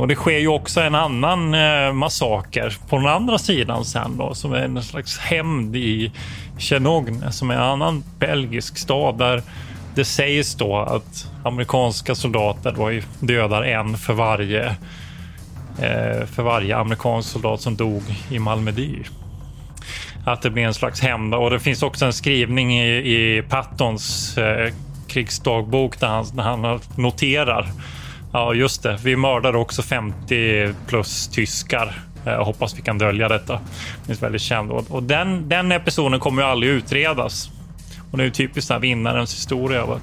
Och 0.00 0.08
det 0.08 0.14
sker 0.14 0.38
ju 0.38 0.48
också 0.48 0.80
en 0.80 0.94
annan 0.94 1.54
eh, 1.54 1.92
massaker 1.92 2.76
på 2.88 2.96
den 2.96 3.06
andra 3.06 3.38
sidan 3.38 3.84
sen 3.84 4.16
då, 4.16 4.34
som 4.34 4.52
är 4.52 4.62
en 4.62 4.82
slags 4.82 5.18
hämnd 5.18 5.76
i 5.76 6.12
Tjernogne, 6.58 7.32
som 7.32 7.50
är 7.50 7.54
en 7.54 7.60
annan 7.60 8.04
belgisk 8.18 8.78
stad 8.78 9.18
där 9.18 9.42
det 9.94 10.04
sägs 10.04 10.54
då 10.54 10.76
att 10.76 11.28
amerikanska 11.44 12.14
soldater 12.14 12.72
då 12.72 13.00
dödar 13.26 13.62
en 13.62 13.96
för 13.96 14.12
varje 14.12 14.66
eh, 15.78 16.26
för 16.26 16.42
varje 16.42 16.76
amerikansk 16.76 17.28
soldat 17.28 17.60
som 17.60 17.76
dog 17.76 18.02
i 18.30 18.38
Malmedy. 18.38 19.02
Att 20.24 20.42
det 20.42 20.50
blir 20.50 20.64
en 20.64 20.74
slags 20.74 21.00
hämnd. 21.00 21.34
Och 21.34 21.50
det 21.50 21.60
finns 21.60 21.82
också 21.82 22.06
en 22.06 22.12
skrivning 22.12 22.80
i, 22.80 22.96
i 22.96 23.42
Pattons 23.42 24.38
eh, 24.38 24.72
krigsdagbok 25.08 26.00
där 26.00 26.08
han, 26.08 26.26
där 26.34 26.42
han 26.42 26.80
noterar 26.96 27.66
Ja, 28.32 28.54
just 28.54 28.82
det. 28.82 28.98
Vi 29.04 29.16
mördade 29.16 29.58
också 29.58 29.82
50 29.82 30.74
plus 30.86 31.28
tyskar. 31.28 32.02
Eh, 32.24 32.32
jag 32.32 32.44
hoppas 32.44 32.78
vi 32.78 32.82
kan 32.82 32.98
dölja 32.98 33.28
detta. 33.28 33.60
Det 34.06 34.12
är 34.12 34.16
väldigt 34.16 34.42
känd. 34.42 34.70
Och 34.70 35.02
den, 35.02 35.48
den 35.48 35.72
episoden 35.72 36.20
kommer 36.20 36.42
ju 36.42 36.48
aldrig 36.48 36.72
utredas. 36.72 37.50
Och 38.10 38.18
det 38.18 38.22
är 38.22 38.24
ju 38.24 38.30
typiskt 38.30 38.70
här 38.70 38.78
vinnarens 38.78 39.34
historia. 39.34 39.86
Va? 39.86 40.00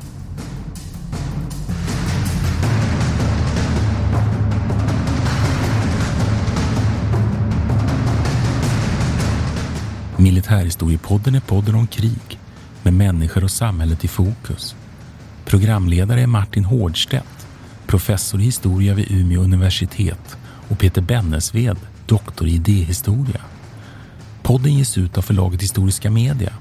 Militärhistoriepodden 10.17 11.35
är 11.35 11.39
podden 11.39 11.75
om 11.75 11.87
krig 11.87 12.39
med 12.83 12.93
människor 12.93 13.43
och 13.43 13.51
samhället 13.51 14.03
i 14.03 14.07
fokus. 14.07 14.75
Programledare 15.45 16.21
är 16.21 16.27
Martin 16.27 16.65
Hårdstedt, 16.65 17.36
professor 17.87 18.41
i 18.41 18.43
historia 18.43 18.93
vid 18.93 19.11
Umeå 19.11 19.41
universitet 19.41 20.37
och 20.69 20.79
Peter 20.79 21.01
Bennesved, 21.01 21.77
doktor 22.05 22.47
i 22.47 22.51
idéhistoria. 22.51 23.41
Podden 24.43 24.73
ges 24.73 24.97
ut 24.97 25.17
av 25.17 25.21
förlaget 25.21 25.61
Historiska 25.61 26.11
Media. 26.11 26.53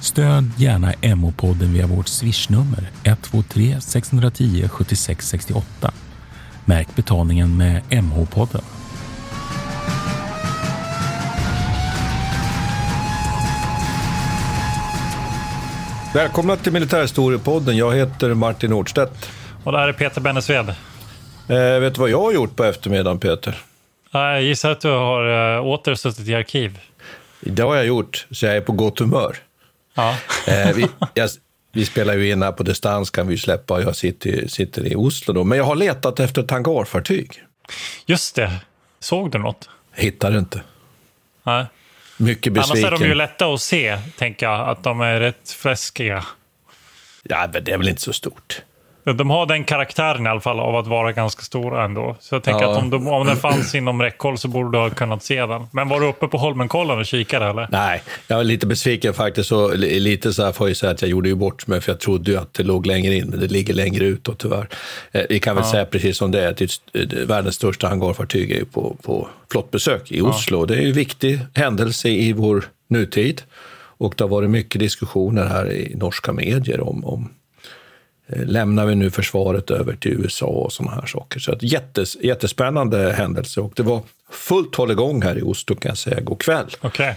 Stöd 0.00 0.50
gärna 0.56 0.92
MH-podden 0.92 1.72
via 1.72 1.86
vårt 1.86 2.08
swishnummer 2.08 2.90
123 3.02 3.80
610 3.80 4.68
76 4.68 5.28
68. 5.28 5.92
Märk 6.64 6.94
betalningen 6.96 7.56
med 7.56 7.82
MH-podden. 7.90 8.62
Välkomna 16.14 16.56
till 16.56 16.72
Militärhistoriepodden. 16.72 17.76
Jag 17.76 17.94
heter 17.94 18.34
Martin 18.34 18.72
Årdstedt. 18.72 19.28
Och 19.64 19.72
det 19.72 19.78
här 19.78 19.88
är 19.88 19.92
Peter 19.92 20.20
Bennesved. 20.20 20.68
Eh, 21.48 21.80
vet 21.80 21.94
du 21.94 22.00
vad 22.00 22.10
jag 22.10 22.22
har 22.22 22.32
gjort 22.32 22.56
på 22.56 22.64
eftermiddagen, 22.64 23.18
Peter? 23.18 23.58
Jag 24.12 24.42
gissar 24.42 24.70
att 24.70 24.80
du 24.80 24.88
har 24.88 25.56
äh, 25.56 25.66
åter 25.66 25.94
suttit 25.94 26.28
i 26.28 26.34
arkiv. 26.34 26.78
Det 27.40 27.62
har 27.62 27.76
jag 27.76 27.86
gjort, 27.86 28.26
så 28.30 28.46
jag 28.46 28.56
är 28.56 28.60
på 28.60 28.72
gott 28.72 28.98
humör. 28.98 29.36
Ja. 29.94 30.16
eh, 30.46 30.72
vi, 30.74 30.86
jag, 31.14 31.28
vi, 31.72 31.86
spelar 31.86 32.14
ju 32.14 32.30
in 32.30 32.42
här 32.42 32.52
på 32.52 32.62
distans, 32.62 33.10
kan 33.10 33.26
vi 33.26 33.38
släppa. 33.38 33.82
Jag 33.82 33.96
sitter, 33.96 34.48
sitter 34.48 34.86
i 34.86 34.94
Oslo 34.96 35.34
då. 35.34 35.44
Men 35.44 35.58
jag 35.58 35.64
har 35.64 35.76
letat 35.76 36.20
efter 36.20 36.42
ett 36.42 36.50
hangarfartyg. 36.50 37.44
Just 38.06 38.34
det. 38.34 38.52
Såg 39.00 39.30
du 39.30 39.38
något? 39.38 39.68
Hittar 39.94 40.38
inte. 40.38 40.62
Nej. 41.42 41.66
Mycket 42.16 42.52
besviken. 42.52 42.84
Annars 42.84 43.00
är 43.00 43.04
de 43.04 43.08
ju 43.08 43.14
lätta 43.14 43.46
att 43.46 43.60
se, 43.60 43.98
tänker 44.18 44.46
jag. 44.46 44.68
Att 44.68 44.84
de 44.84 45.00
är 45.00 45.20
rätt 45.20 45.50
fläskiga. 45.50 46.24
Ja, 47.22 47.50
men 47.52 47.64
det 47.64 47.72
är 47.72 47.78
väl 47.78 47.88
inte 47.88 48.02
så 48.02 48.12
stort. 48.12 48.62
De 49.04 49.30
har 49.30 49.46
den 49.46 49.64
karaktären 49.64 50.26
i 50.26 50.28
alla 50.28 50.40
fall 50.40 50.60
av 50.60 50.76
att 50.76 50.86
vara 50.86 51.12
ganska 51.12 51.42
stora 51.42 51.84
ändå. 51.84 52.16
Så 52.20 52.34
jag 52.34 52.42
tänker 52.42 52.62
Ja. 52.62 52.72
att 52.72 52.78
om, 52.82 52.90
de, 52.90 53.08
om 53.08 53.26
den 53.26 53.36
fanns 53.36 53.74
inom 53.74 54.02
räckhåll 54.02 54.38
så 54.38 54.48
borde 54.48 54.78
du 54.78 54.82
ha 54.82 54.90
kunnat 54.90 55.22
se 55.22 55.46
den. 55.46 55.66
Men 55.72 55.88
var 55.88 56.00
du 56.00 56.06
uppe 56.06 56.28
på 56.28 56.38
Holmenkollen 56.38 56.98
och 56.98 57.06
kikade 57.06 57.46
eller? 57.46 57.68
Nej, 57.70 58.02
jag 58.28 58.40
är 58.40 58.44
lite 58.44 58.66
besviken 58.66 59.14
faktiskt. 59.14 59.52
Och 59.52 59.78
li- 59.78 60.00
lite 60.00 60.32
så 60.32 60.44
här 60.44 60.52
får 60.52 60.68
jag 60.68 60.76
säga 60.76 60.92
att 60.92 61.02
jag 61.02 61.10
gjorde 61.10 61.28
ju 61.28 61.34
bort 61.34 61.66
mig, 61.66 61.80
för 61.80 61.92
jag 61.92 62.00
trodde 62.00 62.30
ju 62.30 62.36
att 62.36 62.54
det 62.54 62.62
låg 62.62 62.86
längre 62.86 63.14
in, 63.14 63.26
men 63.30 63.40
det 63.40 63.46
ligger 63.46 63.74
längre 63.74 64.04
ut 64.04 64.24
då, 64.24 64.34
tyvärr. 64.34 64.68
Eh, 65.12 65.22
Vi 65.28 65.38
kan 65.40 65.56
väl 65.56 65.64
säga 65.64 65.84
precis 65.84 66.16
som 66.16 66.30
det 66.30 66.44
är, 66.44 66.48
att 66.50 66.60
ett- 66.60 67.12
världens 67.26 67.54
största 67.54 67.88
hangarfartyg 67.88 68.50
är 68.50 68.56
ju 68.56 68.64
på, 68.64 68.96
på 69.02 69.28
flottbesök 69.52 70.12
i 70.12 70.20
Oslo. 70.20 70.64
Det 70.66 70.74
är 70.74 70.80
ju 70.80 70.88
en 70.88 70.92
viktig 70.94 71.38
händelse 71.54 72.08
i 72.08 72.32
vår 72.32 72.64
nutid. 72.88 73.42
Och 73.98 74.14
det 74.16 74.24
har 74.24 74.28
varit 74.28 74.50
mycket 74.50 74.78
diskussioner 74.80 75.44
här 75.46 75.72
i 75.72 75.94
norska 75.96 76.32
medier 76.32 76.80
om, 76.88 77.04
om 77.04 77.22
eh, 77.22 77.28
Lämnar 78.28 78.86
vi 78.86 78.94
nu 78.94 79.10
försvaret 79.10 79.70
över 79.70 79.96
till 79.96 80.12
USA 80.12 80.46
och 80.46 80.72
sådana 80.72 80.94
här 80.94 81.06
saker. 81.06 81.40
Så 81.40 81.52
ett 81.52 81.62
jättes, 81.62 82.16
jättespännande 82.22 83.12
händelse. 83.12 83.60
Och 83.60 83.72
det 83.76 83.82
var 83.82 84.02
fullt 84.30 84.74
hålligång 84.74 85.22
här 85.22 85.38
i 85.38 85.42
Oslo 85.42 85.76
kan 85.76 85.88
jag 85.88 85.98
säga, 85.98 86.20
god 86.20 86.38
kväll 86.40 86.66
Okej. 86.80 87.16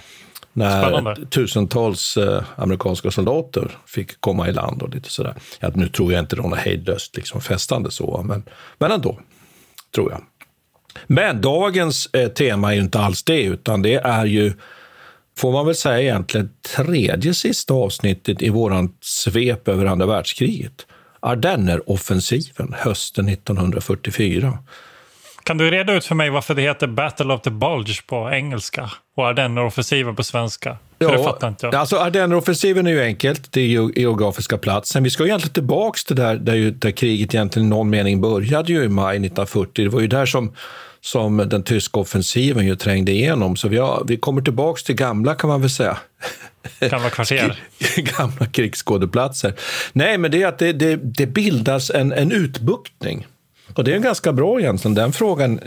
när 0.54 0.82
Spännande. 0.82 1.26
tusentals 1.26 2.18
eh, 2.18 2.44
amerikanska 2.56 3.12
soldater 3.12 3.78
fick 3.86 4.22
komma 4.22 4.50
i 4.50 4.52
land 4.52 4.82
och 4.82 4.90
lite 4.90 5.10
sådär. 5.10 5.36
Ja, 5.60 5.72
nu 5.76 5.88
tror 5.88 6.14
jag 6.14 6.20
inte 6.20 6.36
de 6.36 6.54
är 6.54 6.58
hejdlöst 6.58 7.16
liksom 7.16 7.42
festande 7.42 7.92
så, 7.92 8.24
men, 8.26 8.44
men 8.78 8.92
ändå, 8.92 9.20
tror 9.96 10.12
jag. 10.12 10.22
Men 11.08 11.42
dagens 11.42 12.10
eh, 12.14 12.28
tema 12.30 12.72
är 12.72 12.76
ju 12.76 12.82
inte 12.82 13.00
alls 13.00 13.24
det, 13.24 13.44
utan 13.44 13.82
det 13.82 13.96
är 13.96 14.26
ju, 14.26 14.54
får 15.38 15.52
man 15.52 15.66
väl 15.66 15.76
säga 15.76 16.02
egentligen, 16.02 16.50
tredje 16.76 17.34
sista 17.34 17.74
avsnittet 17.74 18.42
i 18.42 18.50
våran 18.50 18.94
svep 19.02 19.68
över 19.68 19.86
andra 19.86 20.06
världskriget. 20.06 20.86
Ardenneroffensiven 21.20 22.76
hösten 22.78 23.30
1944. 23.30 24.58
Kan 25.44 25.58
du 25.58 25.72
reda 25.72 25.94
ut 25.94 26.06
för 26.06 26.16
mig 26.16 26.30
varför 26.30 26.56
det 26.56 26.62
heter 26.62 26.88
Battle 26.88 27.34
of 27.34 27.42
the 27.42 27.50
Bulge 27.50 28.02
på 28.08 28.30
engelska 28.32 28.92
och 29.16 29.28
Ardenneroffensiven 29.28 30.16
på 30.16 30.24
svenska? 30.24 30.78
För 31.00 31.18
det 31.18 31.24
fattar 31.24 31.48
inte 31.48 31.66
jag. 31.66 31.76
Alltså 31.76 31.98
Ardenneroffensiven 31.98 32.88
är 32.88 32.92
ju 32.92 33.02
enkelt, 33.02 33.52
det 33.52 33.62
är 33.62 33.68
ju 33.68 33.92
geografiska 33.96 34.58
platsen. 34.58 35.04
Vi 35.04 35.10
ska 35.10 35.24
ju 35.24 35.30
egentligen 35.30 35.54
tillbaka 35.54 35.98
till 36.08 36.16
där, 36.16 36.36
där, 36.36 36.56
ju, 36.56 36.72
där 36.72 36.92
kriget 36.92 37.36
egentligen 37.36 37.66
i 37.66 37.70
någon 37.70 37.90
mening 37.90 38.22
började 38.22 38.74
ju 38.74 38.84
i 38.84 38.90
maj 38.90 39.16
1940. 39.16 39.86
Det 39.86 39.90
var 39.90 40.02
ju 40.02 40.08
där 40.08 40.26
som, 40.26 40.54
som 41.06 41.38
den 41.38 41.64
tyska 41.64 42.00
offensiven 42.00 42.66
ju 42.66 42.76
trängde 42.76 43.12
igenom. 43.12 43.56
Så 43.56 43.68
vi, 43.68 43.78
har, 43.78 44.04
vi 44.08 44.18
kommer 44.18 44.42
tillbaka 44.42 44.82
till 44.86 44.96
gamla 44.96 45.36
kan 45.36 45.48
man 45.48 45.62
väl 45.62 45.70
säga. 45.70 45.98
Gamla 46.80 47.10
kvarter. 47.10 47.64
gamla 48.18 48.46
krigsskådeplatser. 48.46 49.54
Nej, 49.94 50.18
men 50.18 50.32
det 50.32 50.44
är 50.44 50.48
att 50.48 50.60
det, 50.60 50.74
det, 50.74 50.96
det 50.96 51.26
bildas 51.26 51.90
en, 51.90 52.12
en 52.12 52.32
utbuktning. 52.32 53.28
Och 53.74 53.84
det 53.84 53.96
är 53.96 54.00
ganska 54.00 54.34
bra 54.34 54.60
egentligen. 54.60 54.96
Den 54.96 55.14
frågan 55.14 55.60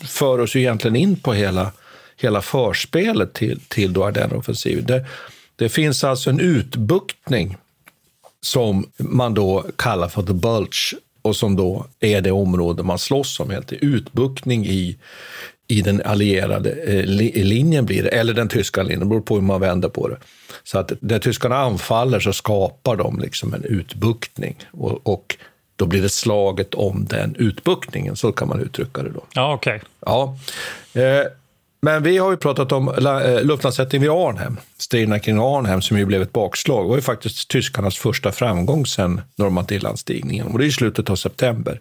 för 0.00 0.38
oss 0.38 0.56
ju 0.56 0.60
egentligen 0.60 0.96
in 0.96 1.16
på 1.16 1.32
hela, 1.32 1.72
hela 2.16 2.42
förspelet 2.42 3.34
till, 3.34 3.60
till 3.68 3.92
då 3.92 4.04
Ardenneroffensiven. 4.04 4.86
Det, 4.86 5.06
det 5.56 5.68
finns 5.68 6.04
alltså 6.04 6.30
en 6.30 6.40
utbuktning 6.40 7.56
som 8.40 8.90
man 8.96 9.34
då 9.34 9.64
kallar 9.76 10.08
för 10.08 10.22
the 10.22 10.32
bulge 10.32 10.96
och 11.22 11.36
som 11.36 11.56
då 11.56 11.86
är 12.00 12.20
det 12.20 12.32
område 12.32 12.82
man 12.82 12.98
slåss 12.98 13.40
om. 13.40 13.50
Helt. 13.50 13.72
Utbuktning 13.72 14.66
i, 14.66 14.96
i 15.68 15.82
den 15.82 16.02
allierade 16.04 16.70
eh, 16.70 17.04
li, 17.04 17.44
linjen 17.44 17.86
blir 17.86 18.02
det, 18.02 18.08
eller 18.08 18.34
den 18.34 18.48
tyska 18.48 18.82
linjen, 18.82 19.00
det 19.00 19.06
beror 19.06 19.20
på 19.20 19.34
hur 19.34 19.42
man 19.42 19.60
vänder 19.60 19.88
på 19.88 20.08
det. 20.08 20.16
Så 20.64 20.78
att 20.78 20.92
när 21.00 21.18
tyskarna 21.18 21.56
anfaller 21.56 22.20
så 22.20 22.32
skapar 22.32 22.96
de 22.96 23.18
liksom 23.18 23.54
en 23.54 23.64
utbuktning 23.64 24.56
och, 24.70 25.06
och 25.06 25.36
då 25.76 25.86
blir 25.86 26.02
det 26.02 26.08
slaget 26.08 26.74
om 26.74 27.04
den 27.04 27.36
utbuktningen, 27.38 28.16
så 28.16 28.32
kan 28.32 28.48
man 28.48 28.60
uttrycka 28.60 29.02
det 29.02 29.10
då. 29.10 29.24
Ja, 29.34 29.54
okej. 29.54 29.82
Ja. 30.06 30.36
Eh, 30.94 31.26
men 31.82 32.02
vi 32.02 32.18
har 32.18 32.30
ju 32.30 32.36
pratat 32.36 32.72
om 32.72 32.88
eh, 32.88 33.42
luftlandsättning 33.44 34.00
vid 34.00 34.10
Arnhem, 34.10 34.56
striderna 34.78 35.18
kring 35.18 35.38
Arnhem 35.38 35.82
som 35.82 35.98
ju 35.98 36.04
blev 36.04 36.22
ett 36.22 36.32
bakslag. 36.32 36.84
Det 36.84 36.88
var 36.88 36.96
ju 36.96 37.02
faktiskt 37.02 37.48
tyskarnas 37.48 37.98
första 37.98 38.32
framgång 38.32 38.86
sedan 38.86 39.20
Normandielandstigningen 39.36 40.46
och 40.46 40.58
det 40.58 40.64
är 40.64 40.68
i 40.68 40.72
slutet 40.72 41.10
av 41.10 41.16
september. 41.16 41.80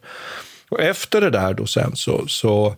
Och 0.69 0.79
efter 0.79 1.21
det 1.21 1.29
där 1.29 1.53
då 1.53 1.65
sen 1.65 1.95
så, 1.95 2.27
så 2.27 2.75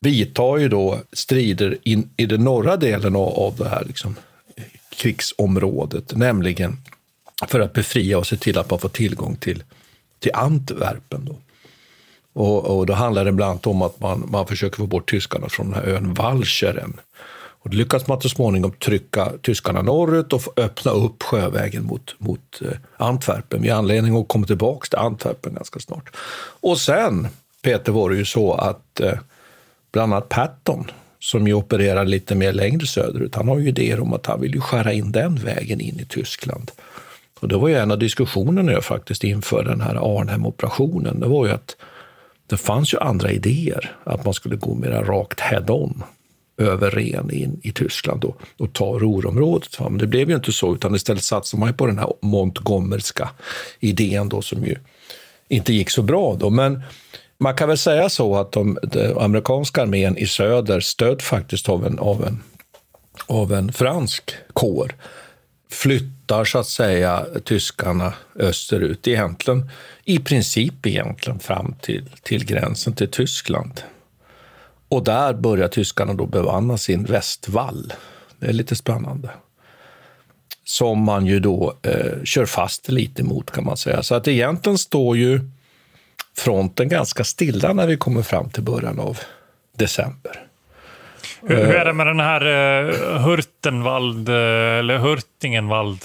vidtar 0.00 0.56
ju 0.56 0.68
då 0.68 0.98
strider 1.12 1.78
in, 1.82 2.10
i 2.16 2.26
den 2.26 2.44
norra 2.44 2.76
delen 2.76 3.16
av, 3.16 3.28
av 3.38 3.56
det 3.56 3.68
här 3.68 3.84
liksom, 3.84 4.16
krigsområdet, 4.96 6.16
nämligen 6.16 6.76
för 7.48 7.60
att 7.60 7.72
befria 7.72 8.18
och 8.18 8.26
se 8.26 8.36
till 8.36 8.58
att 8.58 8.70
man 8.70 8.78
får 8.78 8.88
tillgång 8.88 9.36
till, 9.36 9.62
till 10.18 10.30
Antwerpen. 10.34 11.24
Då. 11.24 11.36
Och, 12.36 12.78
och 12.78 12.86
då 12.86 12.92
handlar 12.92 13.24
det 13.24 13.32
bland 13.32 13.50
annat 13.50 13.66
om 13.66 13.82
att 13.82 14.00
man, 14.00 14.24
man 14.28 14.46
försöker 14.46 14.76
få 14.76 14.86
bort 14.86 15.10
tyskarna 15.10 15.48
från 15.48 15.70
den 15.70 15.74
här 15.74 15.94
ön 15.94 16.14
Walcheren. 16.14 17.00
Och 17.62 17.70
då 17.70 17.76
lyckas 17.76 18.06
man 18.06 18.20
så 18.20 18.28
småningom 18.28 18.72
trycka 18.72 19.32
tyskarna 19.42 19.82
norrut 19.82 20.32
och 20.32 20.42
öppna 20.56 20.90
upp 20.90 21.22
sjövägen 21.22 21.84
mot, 21.84 22.14
mot 22.18 22.60
eh, 22.62 22.76
Antwerpen. 22.96 23.62
Vi 23.62 23.68
har 23.68 23.78
anledning 23.78 24.16
att 24.16 24.28
komma 24.28 24.46
tillbaka 24.46 24.86
till 24.86 24.98
Antwerpen 24.98 25.54
ganska 25.54 25.80
snart. 25.80 26.16
Och 26.60 26.78
sen, 26.78 27.28
Peter, 27.62 27.92
var 27.92 28.10
det 28.10 28.16
ju 28.16 28.24
så 28.24 28.54
att 28.54 29.00
eh, 29.00 29.18
bland 29.92 30.14
annat 30.14 30.28
Patton, 30.28 30.90
som 31.18 31.46
ju 31.46 31.54
opererar 31.54 32.04
lite 32.04 32.34
mer 32.34 32.52
längre 32.52 32.86
söderut, 32.86 33.34
han 33.34 33.48
har 33.48 33.58
ju 33.58 33.68
idéer 33.68 34.00
om 34.00 34.12
att 34.12 34.26
han 34.26 34.40
vill 34.40 34.54
ju 34.54 34.60
skära 34.60 34.92
in 34.92 35.12
den 35.12 35.36
vägen 35.36 35.80
in 35.80 36.00
i 36.00 36.04
Tyskland. 36.04 36.70
Och 37.40 37.48
det 37.48 37.56
var 37.56 37.68
ju 37.68 37.74
en 37.74 37.90
av 37.90 37.98
diskussionerna 37.98 38.72
jag 38.72 38.84
faktiskt 38.84 39.24
inför 39.24 39.64
den 39.64 39.80
här 39.80 40.18
Arnhem-operationen. 40.18 41.20
Det 41.20 41.28
var 41.28 41.46
ju 41.46 41.52
att 41.52 41.76
det 42.46 42.56
fanns 42.56 42.94
ju 42.94 42.98
andra 42.98 43.30
idéer, 43.30 43.96
att 44.04 44.24
man 44.24 44.34
skulle 44.34 44.56
gå 44.56 44.74
mer 44.74 44.90
rakt 44.90 45.40
head-on 45.40 46.02
över 46.58 46.90
Ren 46.90 47.30
in 47.30 47.60
i 47.62 47.72
Tyskland 47.72 48.24
och, 48.24 48.40
och 48.58 48.72
ta 48.72 48.98
Ruhrområdet. 48.98 49.80
Men 49.80 49.98
det 49.98 50.06
blev 50.06 50.28
ju 50.28 50.36
inte 50.36 50.52
så, 50.52 50.74
utan 50.74 50.94
istället 50.94 51.22
satsade 51.22 51.60
man 51.60 51.74
på 51.74 51.86
den 51.86 51.98
här 51.98 52.12
Montgomerska 52.22 53.30
idén 53.80 54.28
då, 54.28 54.42
som 54.42 54.64
ju 54.64 54.76
inte 55.48 55.72
gick 55.72 55.90
så 55.90 56.02
bra. 56.02 56.36
Då. 56.40 56.50
Men 56.50 56.82
man 57.38 57.54
kan 57.54 57.68
väl 57.68 57.78
säga 57.78 58.08
så 58.08 58.36
att 58.36 58.52
de, 58.52 58.78
de 58.82 59.18
amerikanska 59.18 59.82
armén 59.82 60.16
i 60.16 60.26
söder, 60.26 60.80
stödd 60.80 61.22
faktiskt 61.22 61.68
av 61.68 61.86
en, 61.86 61.98
av 61.98 62.24
en, 62.24 62.42
av 63.26 63.52
en 63.52 63.72
fransk 63.72 64.34
kår, 64.52 64.94
flyttar 66.26 66.44
så 66.44 66.58
att 66.58 66.66
säga 66.66 67.26
tyskarna 67.44 68.14
österut, 68.38 69.08
egentligen, 69.08 69.70
i 70.04 70.18
princip 70.18 70.86
egentligen 70.86 71.38
fram 71.38 71.74
till, 71.82 72.10
till 72.22 72.44
gränsen 72.44 72.92
till 72.92 73.10
Tyskland. 73.10 73.80
Och 74.88 75.04
där 75.04 75.34
börjar 75.34 75.68
tyskarna 75.68 76.14
då 76.14 76.26
bevanna 76.26 76.78
sin 76.78 77.04
västvall. 77.04 77.92
Det 78.40 78.46
är 78.46 78.52
lite 78.52 78.76
spännande. 78.76 79.30
Som 80.64 80.98
man 80.98 81.26
ju 81.26 81.40
då 81.40 81.74
eh, 81.82 82.22
kör 82.24 82.46
fast 82.46 82.88
lite 82.88 83.22
mot 83.22 83.50
kan 83.50 83.64
man 83.64 83.76
säga. 83.76 84.02
Så 84.02 84.14
att 84.14 84.28
egentligen 84.28 84.78
står 84.78 85.16
ju 85.16 85.40
fronten 86.36 86.88
ganska 86.88 87.24
stilla 87.24 87.72
när 87.72 87.86
vi 87.86 87.96
kommer 87.96 88.22
fram 88.22 88.50
till 88.50 88.62
början 88.62 89.00
av 89.00 89.18
december. 89.78 90.45
Hur, 91.48 91.56
hur 91.56 91.74
är 91.74 91.84
det 91.84 91.92
med 91.92 92.06
den 92.06 92.20
här 92.20 92.46
eh, 92.46 92.88
uh, 92.88 93.18
Hurtenwald, 93.18 94.28
uh, 94.28 94.34
eh, 94.34 94.78
eller 94.78 94.98
Hurtingenwald? 94.98 95.98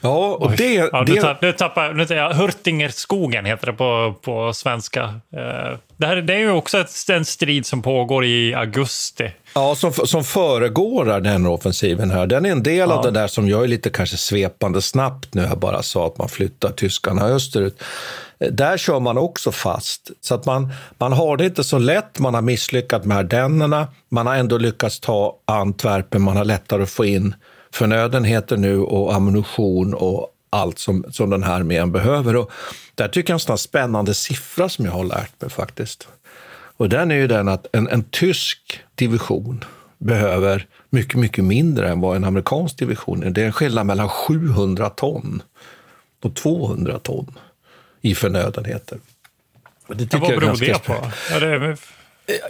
Ja, 0.00 0.36
och 0.40 0.50
det... 0.56 0.74
Ja, 0.74 1.04
det... 1.04 1.12
Nu, 1.12 1.20
tapp, 1.20 1.42
nu 1.42 1.52
tappar 1.52 1.92
nu, 1.92 2.06
ja, 2.08 2.32
Hurtingerskogen 2.32 3.44
heter 3.44 3.66
det 3.66 3.72
på, 3.72 4.14
på 4.22 4.52
svenska. 4.52 5.04
Uh, 5.04 5.78
det, 5.96 6.06
här, 6.06 6.16
det 6.16 6.34
är 6.34 6.38
ju 6.38 6.50
också 6.50 6.78
ett, 6.78 6.90
en 7.10 7.24
strid 7.24 7.66
som 7.66 7.82
pågår 7.82 8.24
i 8.24 8.54
augusti. 8.54 9.30
Ja, 9.54 9.74
som, 9.74 9.92
som 9.92 10.24
föregår 10.24 11.20
den 11.20 11.46
offensiven 11.46 12.10
här. 12.10 12.26
Den 12.26 12.46
är 12.46 12.50
en 12.50 12.62
del 12.62 12.88
ja. 12.88 12.96
av 12.96 13.04
det 13.04 13.10
där 13.10 13.26
som 13.26 13.48
jag 13.48 13.64
är 13.64 13.68
lite 13.68 13.90
kanske 13.90 14.16
svepande 14.16 14.82
snabbt 14.82 15.34
nu. 15.34 15.42
Jag 15.42 15.58
bara 15.58 15.82
sa 15.82 16.06
att 16.06 16.18
man 16.18 16.28
flyttar 16.28 16.70
tyskarna 16.70 17.24
österut. 17.24 17.82
Där 18.38 18.76
kör 18.76 19.00
man 19.00 19.18
också 19.18 19.52
fast. 19.52 20.10
Så 20.20 20.34
att 20.34 20.46
man, 20.46 20.72
man 20.98 21.12
har 21.12 21.36
det 21.36 21.44
inte 21.44 21.64
så 21.64 21.78
lätt. 21.78 22.18
Man 22.18 22.34
har 22.34 22.42
misslyckats 22.42 23.06
med 23.06 23.18
Ardennerna. 23.18 23.88
Man 24.08 24.26
har 24.26 24.34
ändå 24.34 24.58
lyckats 24.58 25.00
ta 25.00 25.36
Antwerpen. 25.44 26.22
Man 26.22 26.36
har 26.36 26.44
lättare 26.44 26.82
att 26.82 26.90
få 26.90 27.04
in 27.04 27.34
förnödenheter 27.70 28.56
nu 28.56 28.78
och 28.78 29.14
ammunition 29.14 29.94
och 29.94 30.34
allt 30.50 30.78
som, 30.78 31.04
som 31.10 31.30
den 31.30 31.42
här 31.42 31.54
armén 31.54 31.92
behöver. 31.92 32.36
Och 32.36 32.50
där 32.94 33.08
tycker 33.08 33.32
jag 33.32 33.36
en 33.36 33.40
sån 33.40 33.58
spännande 33.58 34.14
siffra 34.14 34.68
som 34.68 34.84
jag 34.84 34.92
har 34.92 35.04
lärt 35.04 35.40
mig 35.40 35.50
faktiskt. 35.50 36.08
Och 36.76 36.88
den 36.88 37.10
är 37.10 37.14
ju 37.14 37.26
den 37.26 37.48
att 37.48 37.66
en, 37.72 37.88
en 37.88 38.04
tysk 38.04 38.80
division 38.94 39.64
behöver 39.98 40.66
mycket, 40.90 41.14
mycket 41.14 41.44
mindre 41.44 41.88
än 41.88 42.00
vad 42.00 42.16
en 42.16 42.24
amerikansk 42.24 42.78
division 42.78 43.22
är. 43.22 43.30
Det 43.30 43.42
är 43.42 43.46
en 43.46 43.52
skillnad 43.52 43.86
mellan 43.86 44.08
700 44.08 44.90
ton 44.90 45.42
och 46.22 46.34
200 46.34 46.98
ton 46.98 47.38
i 48.00 48.14
förnödenheter. 48.14 48.98
Det 49.88 50.06
tycker 50.06 50.18
vad 50.18 50.40
beror 50.40 50.56
det 50.56 50.84
på? 50.84 50.92
Är 51.30 51.40
det... 51.40 51.76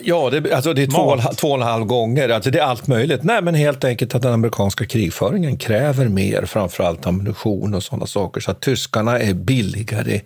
Ja, 0.01 0.31
det, 0.31 0.53
alltså 0.55 0.73
det 0.75 0.83
är 0.83 0.87
två, 0.87 1.33
två 1.37 1.49
och 1.49 1.55
en 1.55 1.63
halv 1.63 1.85
gånger. 1.85 2.29
Alltså 2.29 2.51
det 2.51 2.59
är 2.59 2.63
allt 2.63 2.87
möjligt. 2.87 3.23
Nej, 3.23 3.43
men 3.43 3.55
helt 3.55 3.85
enkelt 3.85 4.15
att 4.15 4.23
den 4.23 4.33
amerikanska 4.33 4.87
krigföringen 4.87 5.57
kräver 5.57 6.09
mer, 6.09 6.45
framförallt 6.45 7.07
ammunition 7.07 7.75
och 7.75 7.83
sådana 7.83 8.07
saker. 8.07 8.41
Så 8.41 8.51
att 8.51 8.61
tyskarna 8.61 9.19
är 9.19 9.35
billigare 9.35 10.21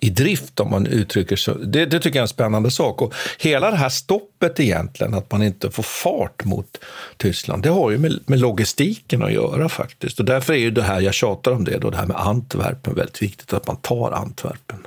i 0.00 0.10
drift, 0.10 0.60
om 0.60 0.70
man 0.70 0.86
uttrycker 0.86 1.36
så. 1.36 1.54
Det, 1.54 1.86
det, 1.86 2.00
tycker 2.00 2.16
jag 2.16 2.16
är 2.16 2.22
en 2.22 2.28
spännande 2.28 2.70
sak. 2.70 3.02
Och 3.02 3.14
hela 3.38 3.70
det 3.70 3.76
här 3.76 3.88
stoppet 3.88 4.60
egentligen, 4.60 5.14
att 5.14 5.32
man 5.32 5.42
inte 5.42 5.70
får 5.70 5.82
fart 5.82 6.44
mot 6.44 6.78
Tyskland, 7.16 7.62
det 7.62 7.68
har 7.68 7.90
ju 7.90 7.98
med, 7.98 8.18
med 8.26 8.38
logistiken 8.38 9.22
att 9.22 9.32
göra 9.32 9.68
faktiskt. 9.68 10.18
Och 10.20 10.24
därför 10.24 10.52
är 10.52 10.58
ju 10.58 10.70
det 10.70 10.82
här, 10.82 11.00
jag 11.00 11.14
tjatar 11.14 11.52
om 11.52 11.64
det, 11.64 11.78
då, 11.78 11.90
det 11.90 11.96
här 11.96 12.06
med 12.06 12.16
Antwerpen 12.16 12.94
väldigt 12.94 13.22
viktigt, 13.22 13.52
att 13.52 13.66
man 13.66 13.76
tar 13.76 14.12
Antwerpen. 14.12 14.86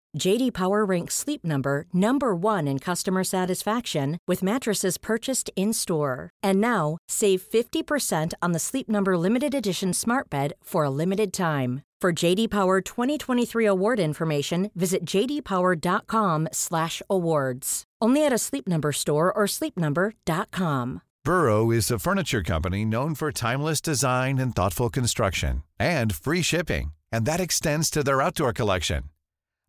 JD 0.17 0.53
Power 0.53 0.83
ranks 0.83 1.13
Sleep 1.15 1.45
Number 1.45 1.85
number 1.93 2.35
1 2.35 2.67
in 2.67 2.79
customer 2.79 3.23
satisfaction 3.23 4.17
with 4.27 4.43
mattresses 4.43 4.97
purchased 4.97 5.49
in-store. 5.55 6.29
And 6.43 6.59
now, 6.59 6.97
save 7.07 7.41
50% 7.41 8.33
on 8.41 8.51
the 8.51 8.59
Sleep 8.59 8.89
Number 8.89 9.17
limited 9.17 9.55
edition 9.55 9.93
Smart 9.93 10.29
Bed 10.29 10.51
for 10.63 10.83
a 10.83 10.89
limited 10.89 11.31
time. 11.31 11.83
For 12.01 12.11
JD 12.11 12.49
Power 12.49 12.81
2023 12.81 13.65
award 13.65 13.99
information, 13.99 14.71
visit 14.75 15.05
jdpower.com/awards. 15.05 17.83
Only 18.01 18.25
at 18.25 18.33
a 18.33 18.39
Sleep 18.39 18.67
Number 18.67 18.91
store 18.91 19.31
or 19.31 19.45
sleepnumber.com. 19.45 21.01
Burrow 21.23 21.69
is 21.69 21.91
a 21.91 21.99
furniture 21.99 22.41
company 22.41 22.83
known 22.83 23.13
for 23.13 23.31
timeless 23.31 23.79
design 23.79 24.39
and 24.39 24.55
thoughtful 24.55 24.89
construction, 24.89 25.61
and 25.79 26.15
free 26.15 26.41
shipping, 26.41 26.93
and 27.11 27.27
that 27.27 27.39
extends 27.39 27.91
to 27.91 28.03
their 28.03 28.23
outdoor 28.23 28.53
collection. 28.53 29.03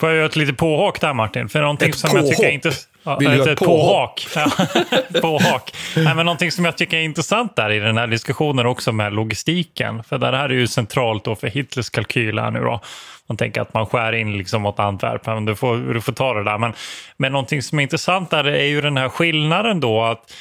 Får 0.00 0.08
jag 0.08 0.16
göra 0.16 0.26
ett 0.26 0.36
litet 0.36 0.56
påhak 0.56 1.00
där 1.00 1.14
Martin? 1.14 1.48
För 1.48 1.60
någonting 1.60 1.88
ett 1.88 1.98
som 1.98 2.10
påhopp. 2.10 2.26
jag 2.28 2.36
tycker. 2.36 2.72
Ja, 3.06 3.16
Vill 3.16 3.30
du 3.30 3.42
ett 3.42 3.46
ett 3.46 3.58
påhak. 3.58 4.26
Påhak. 5.22 5.74
Nej, 5.96 6.14
men 6.14 6.26
någonting 6.26 6.52
som 6.52 6.64
jag 6.64 6.76
tycker 6.76 6.96
är 6.96 7.02
intressant 7.02 7.56
där 7.56 7.70
i 7.70 7.78
den 7.78 7.98
här 7.98 8.06
diskussionen 8.06 8.66
också 8.66 8.92
med 8.92 9.12
logistiken. 9.12 10.02
För 10.02 10.18
det 10.18 10.26
här 10.36 10.48
är 10.48 10.54
ju 10.54 10.66
centralt 10.66 11.24
då 11.24 11.34
för 11.34 11.46
Hitlers 11.46 11.90
kalkyl 11.90 12.38
här 12.38 12.50
nu 12.50 12.60
då. 12.60 12.80
Man 13.26 13.36
tänker 13.36 13.60
att 13.60 13.74
man 13.74 13.86
skär 13.86 14.12
in 14.12 14.38
liksom 14.38 14.62
mot 14.62 14.78
Antwerpen. 14.78 15.44
Du 15.44 15.54
får, 15.54 15.76
du 15.94 16.00
får 16.00 16.12
ta 16.12 16.34
det 16.34 16.44
där. 16.44 16.58
Men, 16.58 16.72
men 17.16 17.32
någonting 17.32 17.62
som 17.62 17.78
är 17.78 17.82
intressant 17.82 18.30
där 18.30 18.44
är 18.44 18.64
ju 18.64 18.80
den 18.80 18.96
här 18.96 19.08
skillnaden 19.08 19.80
då 19.80 20.02
att 20.02 20.32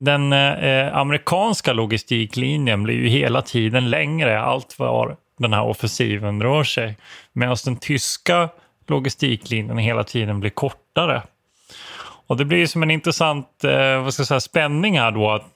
den 0.00 0.32
eh, 0.32 0.96
amerikanska 0.96 1.72
logistiklinjen 1.72 2.82
blir 2.82 2.94
ju 2.94 3.08
hela 3.08 3.42
tiden 3.42 3.90
längre 3.90 4.40
allt 4.40 4.78
var 4.78 5.16
den 5.38 5.52
här 5.52 5.64
offensiven 5.64 6.42
rör 6.42 6.64
sig. 6.64 6.96
Medan 7.32 7.56
den 7.64 7.76
tyska 7.76 8.48
logistiklinjen 8.90 9.78
hela 9.78 10.04
tiden 10.04 10.40
blir 10.40 10.50
kortare. 10.50 11.22
Och 12.26 12.36
det 12.36 12.44
blir 12.44 12.66
som 12.66 12.82
en 12.82 12.90
intressant 12.90 13.64
eh, 13.64 14.02
vad 14.02 14.14
ska 14.14 14.20
jag 14.20 14.28
säga, 14.28 14.40
spänning 14.40 14.98
här 14.98 15.10
då. 15.10 15.30
Att 15.30 15.46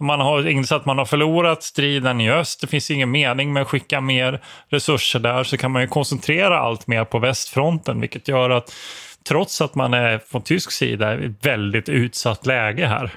man 0.00 0.20
har 0.20 0.48
insett 0.48 0.76
att 0.76 0.86
man 0.86 0.98
har 0.98 1.04
förlorat 1.04 1.62
striden 1.62 2.20
i 2.20 2.30
öst. 2.30 2.60
Det 2.60 2.66
finns 2.66 2.90
ingen 2.90 3.10
mening 3.10 3.52
med 3.52 3.62
att 3.62 3.68
skicka 3.68 4.00
mer 4.00 4.40
resurser 4.68 5.18
där. 5.18 5.44
Så 5.44 5.56
kan 5.56 5.70
man 5.70 5.82
ju 5.82 5.88
koncentrera 5.88 6.58
allt 6.58 6.86
mer 6.86 7.04
på 7.04 7.18
västfronten. 7.18 8.00
Vilket 8.00 8.28
gör 8.28 8.50
att 8.50 8.74
trots 9.28 9.60
att 9.60 9.74
man 9.74 9.94
är 9.94 10.18
från 10.18 10.42
tysk 10.42 10.70
sida 10.70 11.18
i 11.18 11.26
ett 11.26 11.46
väldigt 11.46 11.88
utsatt 11.88 12.46
läge 12.46 12.86
här. 12.86 13.10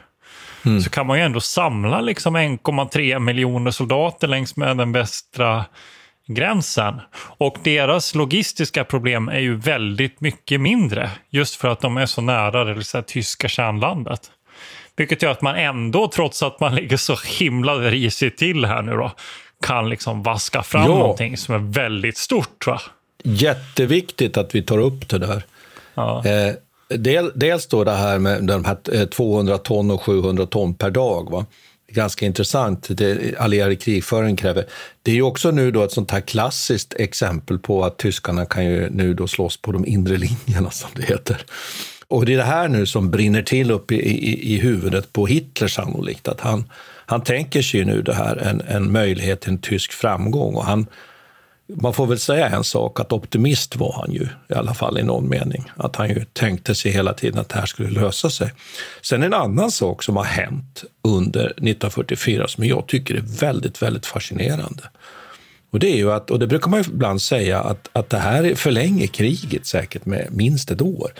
Mm. 0.66 0.82
Så 0.82 0.90
kan 0.90 1.08
man 1.08 1.18
ju 1.18 1.24
ändå 1.24 1.40
samla 1.40 2.02
liksom 2.02 2.38
1,3 2.38 3.20
miljoner 3.20 3.72
soldater 3.72 4.28
längs 4.28 4.58
med 4.58 4.78
den 4.78 4.92
västra 4.92 5.66
gränsen. 6.28 7.02
Och 7.38 7.58
deras 7.64 8.16
logistiska 8.16 8.84
problem 8.84 9.30
är 9.30 9.40
ju 9.40 9.56
väldigt 9.56 10.22
mycket 10.22 10.62
mindre. 10.62 11.12
Just 11.30 11.56
för 11.56 11.68
att 11.68 11.82
de 11.82 11.98
är 11.98 12.06
så 12.06 12.22
nära 12.22 12.64
det 12.64 12.84
säga, 12.84 13.02
tyska 13.02 13.48
kärnlandet. 13.48 14.32
Vilket 14.96 15.22
gör 15.22 15.32
att 15.32 15.42
man 15.42 15.56
ändå, 15.56 16.08
trots 16.08 16.44
att 16.44 16.60
man 16.60 16.76
ligger 16.76 16.98
så 16.98 17.16
himla 17.40 17.76
risigt 17.76 18.38
till 18.38 18.66
här 18.66 18.82
nu 18.82 18.92
då, 18.92 19.12
kan 19.62 19.90
liksom 19.90 20.24
vaska 20.24 20.64
fram 20.64 20.92
ja. 20.92 20.98
någonting 20.98 21.38
som 21.38 21.56
är 21.56 21.60
väldigt 21.60 22.18
stort. 22.18 22.68
Va? 22.68 22.82
Jätteviktigt 23.24 24.38
att 24.38 24.56
vi 24.56 24.62
tar 24.62 24.78
upp 24.78 25.10
det 25.10 25.18
där. 25.18 25.44
Ja. 25.94 26.26
Eh, 26.26 26.54
del, 26.98 27.32
dels 27.36 27.68
då 27.68 27.84
det 27.84 27.92
här 27.92 28.20
med 28.20 28.44
de 28.44 28.66
här 28.66 29.06
200 29.06 29.54
eh, 29.54 29.60
ton 29.60 29.92
och 29.92 30.02
700 30.02 30.46
ton 30.46 30.74
per 30.74 30.90
dag. 30.90 31.32
Va? 31.32 31.46
Ganska 31.92 32.26
intressant, 32.26 32.88
det 32.90 33.38
allierade 33.40 33.76
krigföringen 33.76 34.36
kräver. 34.36 34.66
Det 35.02 35.12
är 35.12 35.16
ju 35.16 35.22
också 35.22 35.52
nu 35.52 35.72
då 35.72 35.84
ett 35.84 35.92
sånt 35.92 36.12
här 36.12 36.22
klassiskt 36.22 36.94
exempel 36.94 37.60
på 37.60 37.86
att 37.86 37.98
tyskarna 37.98 38.46
kan 38.46 38.66
ju 38.66 38.90
nu 38.90 39.14
då 39.14 39.28
slåss 39.28 39.62
på 39.62 39.72
de 39.72 39.86
inre 39.86 40.18
linjerna, 40.18 40.72
som 40.72 40.90
det 40.96 41.02
heter. 41.02 41.46
Och 42.08 42.26
det 42.26 42.34
är 42.34 42.38
det 42.38 42.44
här 42.44 42.68
nu 42.68 42.86
som 42.86 43.12
brinner 43.12 43.42
till 43.42 43.72
upp 43.72 43.92
i, 43.92 43.96
i, 43.96 44.54
i 44.54 44.58
huvudet 44.58 45.14
på 45.14 45.28
Hitler 45.28 45.68
sannolikt. 45.68 46.28
Att 46.28 46.42
han, 46.42 46.70
han 47.06 47.24
tänker 47.24 47.62
sig 47.62 47.86
nu 47.86 48.02
det 48.02 48.14
här, 48.14 48.36
en, 48.36 48.62
en 48.62 48.92
möjlighet 48.92 49.42
till 49.42 49.52
en 49.52 49.62
tysk 49.62 49.92
framgång. 49.92 50.56
Och 50.56 50.66
han, 50.66 50.88
man 51.68 51.94
får 51.94 52.08
väl 52.08 52.20
säga 52.20 52.50
en 52.50 52.64
sak, 52.64 53.00
att 53.00 53.12
optimist 53.12 53.76
var 53.76 53.94
han 53.94 54.12
ju, 54.12 54.28
i 54.50 54.54
alla 54.54 54.74
fall 54.74 55.00
i 55.00 55.04
någon 55.04 55.30
mening. 55.30 55.72
Att 55.76 55.96
han 55.96 56.10
ju 56.10 56.26
tänkte 56.34 56.76
sig 56.76 56.92
hela 56.92 57.14
tiden 57.14 57.40
att 57.40 57.50
det 57.50 57.60
här 57.60 57.66
skulle 57.66 57.90
lösa 57.90 58.30
sig. 58.30 58.54
Sen 59.02 59.24
en 59.24 59.34
annan 59.34 59.72
sak 59.72 60.04
som 60.04 60.16
har 60.16 60.24
hänt 60.24 60.84
under 61.04 61.46
1944 61.46 62.48
som 62.48 62.64
jag 62.64 62.88
tycker 62.88 63.16
är 63.16 63.24
väldigt, 63.40 63.82
väldigt 63.82 64.06
fascinerande. 64.06 64.84
Och 65.72 65.80
det 65.80 65.88
är 65.88 65.98
ju 65.98 66.12
att, 66.12 66.32
och 66.32 66.40
det 66.40 66.48
brukar 66.48 66.70
man 66.70 66.80
ibland 66.80 67.22
säga, 67.22 67.60
att, 67.62 67.90
att 67.94 68.10
det 68.10 68.18
här 68.18 68.56
förlänger 68.56 69.08
kriget 69.08 69.66
säkert 69.66 70.06
med 70.06 70.28
minst 70.32 70.72
ett 70.72 70.82
år 70.82 71.12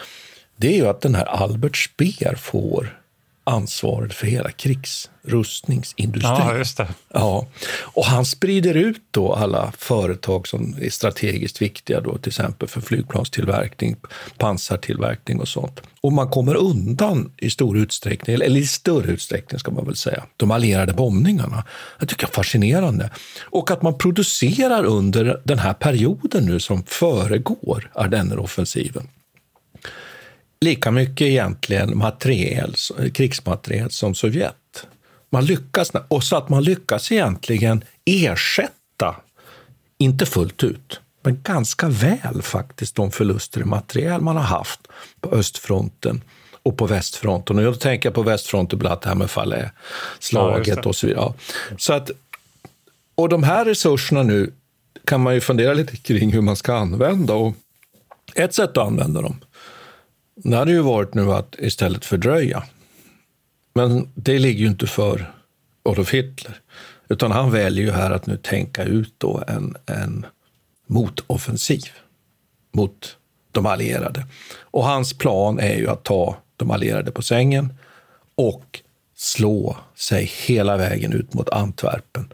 det 0.58 0.68
är 0.68 0.76
ju 0.78 0.88
att 0.88 1.02
den 1.02 1.16
här 1.16 1.26
Albert 1.26 1.78
Speer 1.78 2.36
får 2.36 3.00
ansvaret 3.48 4.14
för 4.14 4.28
hela 4.28 4.52
krigsrustningsindustrin. 4.52 6.34
Ja, 6.40 6.58
just 6.58 6.78
det. 6.78 6.88
Ja. 7.14 7.48
Och 7.82 8.06
han 8.06 8.26
sprider 8.26 8.74
ut 8.74 9.02
då 9.12 9.34
alla 9.34 9.74
företag 9.78 10.48
som 10.48 10.76
är 10.82 10.90
strategiskt 10.90 11.62
viktiga, 11.62 12.02
då, 12.02 12.18
till 12.18 12.30
exempel 12.30 12.68
för 12.68 12.82
flygplanstillverkning, 12.82 13.96
pansartillverkning 14.38 15.40
och 15.40 15.48
sånt. 15.48 15.82
Och 16.02 16.14
man 16.14 16.30
kommer 16.30 16.56
undan 16.56 17.32
i 17.38 17.50
stor 17.50 17.78
utsträckning, 17.78 18.34
eller 18.34 18.60
i 18.60 18.68
större 18.68 19.12
utsträckning 19.12 19.60
ska 19.60 19.72
man 19.72 19.86
väl 19.86 19.96
säga, 19.96 20.24
de 20.38 20.52
allierade 20.52 20.94
bombningarna. 20.94 21.64
Jag 22.00 22.10
tycker 22.10 22.28
det 22.28 22.32
är 22.32 22.34
fascinerande. 22.34 23.10
Och 23.44 23.72
att 23.72 23.82
man 23.82 23.98
producerar 23.98 24.84
under 24.84 25.42
den 25.44 25.60
här 25.60 25.74
perioden 25.74 26.46
nu 26.46 26.60
som 26.60 26.84
föregår 26.84 27.92
Ardenneroffensiven 27.94 29.08
lika 30.62 30.92
mycket 30.92 31.28
egentligen 31.28 31.98
materiel, 31.98 32.76
krigsmateriel 33.14 33.92
som 33.92 34.16
Sovjet. 34.16 34.88
Man 35.30 35.46
lyckas, 35.46 35.92
och 36.08 36.24
så 36.24 36.36
att 36.36 36.50
man 36.50 36.64
lyckas 36.64 37.12
egentligen 37.12 37.84
ersätta, 38.06 39.16
inte 39.98 40.26
fullt 40.26 40.64
ut, 40.64 41.00
men 41.22 41.42
ganska 41.44 41.90
väl 41.90 42.42
faktiskt 42.42 42.96
de 42.96 43.12
förluster 43.12 43.62
i 43.62 43.66
materiel 43.66 44.22
man 44.22 44.36
har 44.36 44.44
haft 44.44 44.80
på 45.22 45.30
östfronten 45.30 46.22
och 46.64 46.78
på 46.78 46.86
västfronten. 46.86 47.58
Och 47.58 47.64
jag 47.64 47.80
tänker 47.80 48.12
på 48.12 48.22
västfronten, 48.22 48.80
bland 48.80 48.92
annat 48.92 49.02
det 49.02 49.10
här 49.10 49.16
med 49.16 49.30
Falais-slaget 49.30 50.80
ja, 50.84 50.90
och 50.90 50.96
så 50.96 51.08
vidare. 51.08 51.34
Så 51.78 51.94
att, 51.94 52.12
och 53.16 53.30
de 53.30 53.44
här 53.44 53.66
resurserna 53.66 54.24
nu 54.24 54.54
kan 55.06 55.22
man 55.22 55.34
ju 55.34 55.42
fundera 55.42 55.74
lite 55.74 55.98
kring 55.98 56.34
hur 56.34 56.42
man 56.42 56.56
ska 56.56 56.76
använda. 56.76 57.34
Och 57.34 57.56
ett 58.36 58.54
sätt 58.54 58.70
att 58.70 58.88
använda 58.88 59.22
dem 59.22 59.40
det 60.44 60.58
hade 60.58 60.72
ju 60.72 60.82
varit 60.82 61.14
nu 61.14 61.32
att 61.32 61.56
istället 61.60 62.06
fördröja. 62.06 62.64
Men 63.74 64.10
det 64.16 64.40
ligger 64.40 64.60
ju 64.60 64.68
inte 64.68 64.88
för 64.88 65.34
Adolf 65.84 66.14
Hitler. 66.14 66.60
Utan 67.10 67.32
han 67.32 67.52
väljer 67.52 67.86
ju 67.86 67.92
här 67.92 68.12
att 68.12 68.26
nu 68.26 68.38
tänka 68.38 68.84
ut 68.84 69.14
då 69.18 69.44
en, 69.48 69.76
en 69.86 70.26
motoffensiv 70.88 71.86
mot 72.72 73.18
de 73.52 73.66
allierade. 73.66 74.26
Och 74.60 74.84
hans 74.84 75.18
plan 75.18 75.60
är 75.60 75.76
ju 75.76 75.90
att 75.90 76.04
ta 76.04 76.38
de 76.56 76.72
allierade 76.72 77.12
på 77.12 77.22
sängen 77.22 77.74
och 78.36 78.82
slå 79.16 79.78
sig 79.96 80.32
hela 80.46 80.78
vägen 80.78 81.14
ut 81.14 81.34
mot 81.34 81.50
Antwerpen 81.50 82.34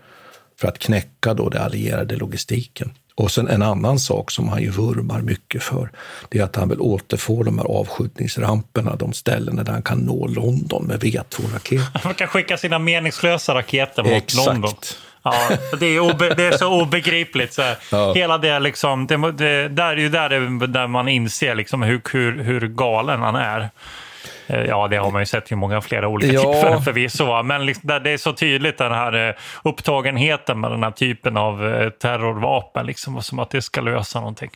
för 0.60 0.68
att 0.68 0.80
knäcka 0.80 1.34
då 1.34 1.50
den 1.50 1.62
allierade 1.62 2.16
logistiken. 2.16 2.92
Och 3.16 3.32
sen 3.32 3.48
en 3.48 3.62
annan 3.62 4.00
sak 4.00 4.32
som 4.32 4.50
han 4.50 4.62
ju 4.62 4.70
vurmar 4.70 5.22
mycket 5.22 5.64
för, 5.64 5.92
det 6.30 6.40
är 6.40 6.44
att 6.44 6.56
han 6.56 6.70
vill 6.70 6.82
återfå 6.82 7.44
de 7.44 7.58
här 7.58 7.66
avskjutningsramperna, 7.66 8.96
de 8.96 9.14
ställena 9.14 9.64
där 9.64 9.74
han 9.74 9.84
kan 9.84 9.98
nå 9.98 10.28
London 10.28 10.86
med 10.86 11.00
V2-raketer. 11.00 12.00
Han 12.04 12.14
kan 12.16 12.28
skicka 12.28 12.58
sina 12.58 12.80
meningslösa 12.80 13.56
raketer 13.56 14.04
mot 14.04 14.12
Exakt. 14.12 14.48
London. 14.48 14.74
Ja, 15.24 15.50
det 15.80 15.86
är, 15.86 16.00
obe, 16.00 16.34
det 16.34 16.44
är 16.44 16.58
så 16.58 16.82
obegripligt. 16.82 17.54
Så 17.54 17.62
ja. 17.92 18.14
Hela 18.14 18.38
det 18.38 18.60
liksom, 18.60 19.08
det, 19.08 19.32
det, 19.32 19.68
där 19.68 19.92
är 19.92 19.98
ju 19.98 20.10
där, 20.10 20.30
det, 20.30 20.68
där 20.68 20.88
man 20.88 21.08
inser 21.08 21.56
liksom 21.56 21.82
hur, 21.82 22.02
hur, 22.12 22.44
hur 22.44 22.68
galen 22.68 23.22
han 23.22 23.36
är. 23.36 23.70
Eh, 24.48 24.64
ja, 24.64 24.88
det 24.88 24.98
har 24.98 25.12
man 25.12 25.22
ju 25.22 25.26
sett 25.26 25.52
i 25.52 25.56
många 25.56 25.82
flera 25.82 26.08
olika 26.08 26.34
ja. 26.34 26.42
tillfällen 26.42 26.82
förvisso. 26.82 27.44
Men 27.44 27.66
liksom, 27.66 27.88
det 28.04 28.10
är 28.10 28.18
så 28.18 28.34
tydligt 28.34 28.78
den 28.78 28.92
här 28.92 29.30
eh, 29.30 29.36
upptagenheten 29.64 30.60
med 30.60 30.72
den 30.72 30.84
här 30.84 30.92
typen 30.92 31.38
av 31.38 31.74
eh, 31.74 31.90
terrorvapen. 31.90 32.86
Liksom, 32.86 33.22
som 33.22 33.40
att 33.40 33.50
det 33.50 33.62
ska 33.62 33.82
lösa 33.82 34.20
någonting. 34.20 34.50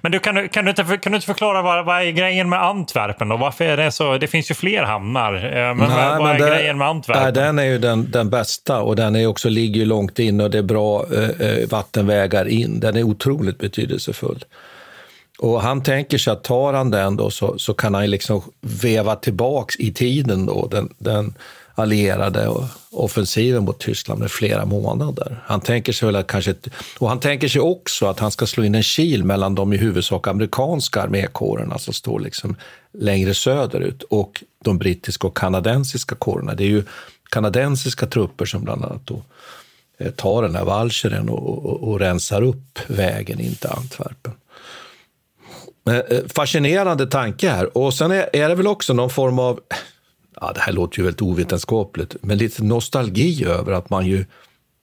Men 0.00 0.12
du, 0.12 0.18
kan, 0.18 0.34
du, 0.34 0.48
kan, 0.48 0.64
du 0.64 0.70
inte, 0.70 0.82
kan 0.82 1.12
du 1.12 1.16
inte 1.16 1.26
förklara 1.26 1.62
vad, 1.62 1.84
vad 1.84 2.02
är 2.02 2.10
grejen 2.10 2.48
med 2.48 2.62
Antwerpen? 2.62 3.28
Då? 3.28 3.36
Varför 3.36 3.64
är 3.64 3.76
det, 3.76 3.90
så, 3.92 4.18
det 4.18 4.26
finns 4.26 4.50
ju 4.50 4.54
fler 4.54 4.82
hamnar. 4.82 5.32
Men 5.32 5.76
Nej, 5.76 5.88
vad, 5.88 6.18
vad 6.18 6.30
är 6.30 6.38
det, 6.38 6.48
grejen 6.48 6.78
med 6.78 6.88
Antwerpen? 6.88 7.22
Nej, 7.22 7.32
den 7.32 7.58
är 7.58 7.64
ju 7.64 7.78
den, 7.78 8.10
den 8.10 8.30
bästa 8.30 8.80
och 8.80 8.96
den 8.96 9.16
är 9.16 9.26
också, 9.26 9.48
ligger 9.48 9.80
ju 9.80 9.86
långt 9.86 10.18
in 10.18 10.40
och 10.40 10.50
det 10.50 10.58
är 10.58 10.62
bra 10.62 11.04
eh, 11.40 11.68
vattenvägar 11.70 12.48
in. 12.48 12.80
Den 12.80 12.96
är 12.96 13.02
otroligt 13.02 13.58
betydelsefull. 13.58 14.44
Och 15.38 15.62
han 15.62 15.82
tänker 15.82 16.18
sig 16.18 16.32
att 16.32 16.44
tar 16.44 16.72
han 16.72 16.90
den 16.90 17.16
då 17.16 17.30
så, 17.30 17.58
så 17.58 17.74
kan 17.74 17.94
han 17.94 18.10
liksom 18.10 18.42
veva 18.60 19.16
tillbaks 19.16 19.76
i 19.76 19.92
tiden 19.92 20.46
då, 20.46 20.68
den, 20.70 20.88
den 20.98 21.34
allierade 21.74 22.68
offensiven 22.90 23.64
mot 23.64 23.78
Tyskland 23.78 24.20
med 24.20 24.30
flera 24.30 24.64
månader. 24.64 25.42
Han 25.44 25.60
tänker 25.60 25.92
sig 25.92 26.06
väl 26.06 26.16
att 26.16 26.26
kanske, 26.26 26.54
och 26.98 27.08
han 27.08 27.20
tänker 27.20 27.48
sig 27.48 27.60
också 27.60 28.06
att 28.06 28.18
han 28.18 28.30
ska 28.30 28.46
slå 28.46 28.64
in 28.64 28.74
en 28.74 28.82
kil 28.82 29.24
mellan 29.24 29.54
de 29.54 29.72
i 29.72 29.76
huvudsak 29.76 30.26
amerikanska 30.26 31.02
armékårerna 31.02 31.78
som 31.78 31.94
står 31.94 32.20
liksom 32.20 32.56
längre 32.92 33.34
söderut 33.34 34.02
och 34.02 34.44
de 34.64 34.78
brittiska 34.78 35.26
och 35.26 35.36
kanadensiska 35.36 36.14
kårerna. 36.14 36.54
Det 36.54 36.64
är 36.64 36.68
ju 36.68 36.84
kanadensiska 37.30 38.06
trupper 38.06 38.44
som 38.44 38.64
bland 38.64 38.84
annat 38.84 39.06
då 39.06 39.22
eh, 39.98 40.10
tar 40.10 40.42
den 40.42 40.54
här 40.54 40.64
valcheren 40.64 41.28
och, 41.28 41.66
och, 41.66 41.88
och 41.88 42.00
rensar 42.00 42.42
upp 42.42 42.78
vägen 42.86 43.40
in 43.40 43.54
till 43.54 43.70
Antwerpen. 43.70 44.32
Eh, 45.86 45.96
eh, 45.96 46.24
fascinerande 46.34 47.06
tanke 47.06 47.50
här. 47.50 47.78
Och 47.78 47.94
sen 47.94 48.10
är, 48.10 48.36
är 48.36 48.48
det 48.48 48.54
väl 48.54 48.66
också 48.66 48.92
någon 48.92 49.10
form 49.10 49.38
av, 49.38 49.60
ja 50.40 50.52
det 50.52 50.60
här 50.60 50.72
låter 50.72 50.98
ju 50.98 51.04
väldigt 51.04 51.22
ovetenskapligt, 51.22 52.16
men 52.20 52.38
lite 52.38 52.64
nostalgi 52.64 53.44
över 53.44 53.72
att 53.72 53.90
man 53.90 54.06
ju 54.06 54.24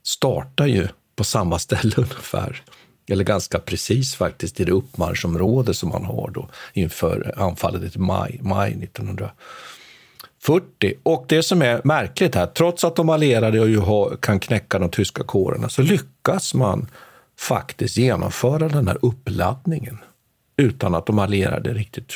startar 0.04 0.66
ju 0.66 0.88
på 1.16 1.24
samma 1.24 1.60
ställe 1.66 1.94
ungefär. 1.98 2.64
Eller 3.10 3.24
ganska 3.24 3.60
precis 3.60 4.16
faktiskt 4.16 4.60
i 4.60 4.64
det 4.64 4.72
uppmarschområde 4.72 5.74
som 5.74 5.90
man 5.90 6.06
har 6.06 6.32
då 6.34 6.50
inför 6.74 7.34
anfallet 7.38 7.96
i 7.96 8.00
maj, 8.00 8.40
maj 8.42 8.72
1940. 8.72 9.34
Och 11.04 11.26
det 11.28 11.44
som 11.44 11.62
är 11.62 11.82
märkligt 11.84 12.36
här, 12.36 12.48
trots 12.48 12.84
att 12.84 12.96
de 12.96 13.10
allierade 13.10 13.58
ju 13.58 13.80
ha, 13.80 14.16
kan 14.16 14.40
knäcka 14.40 14.80
de 14.80 14.90
tyska 14.90 15.24
kårerna, 15.24 15.70
så 15.70 15.82
lyckas 15.82 16.54
man 16.54 16.88
faktiskt 17.40 17.98
genomföra 17.98 18.70
den 18.70 18.88
här 18.88 18.98
uppladdningen 19.02 19.98
utan 20.58 20.96
att 20.96 21.06
de 21.06 21.20
allierade 21.20 21.74
riktigt 21.74 22.14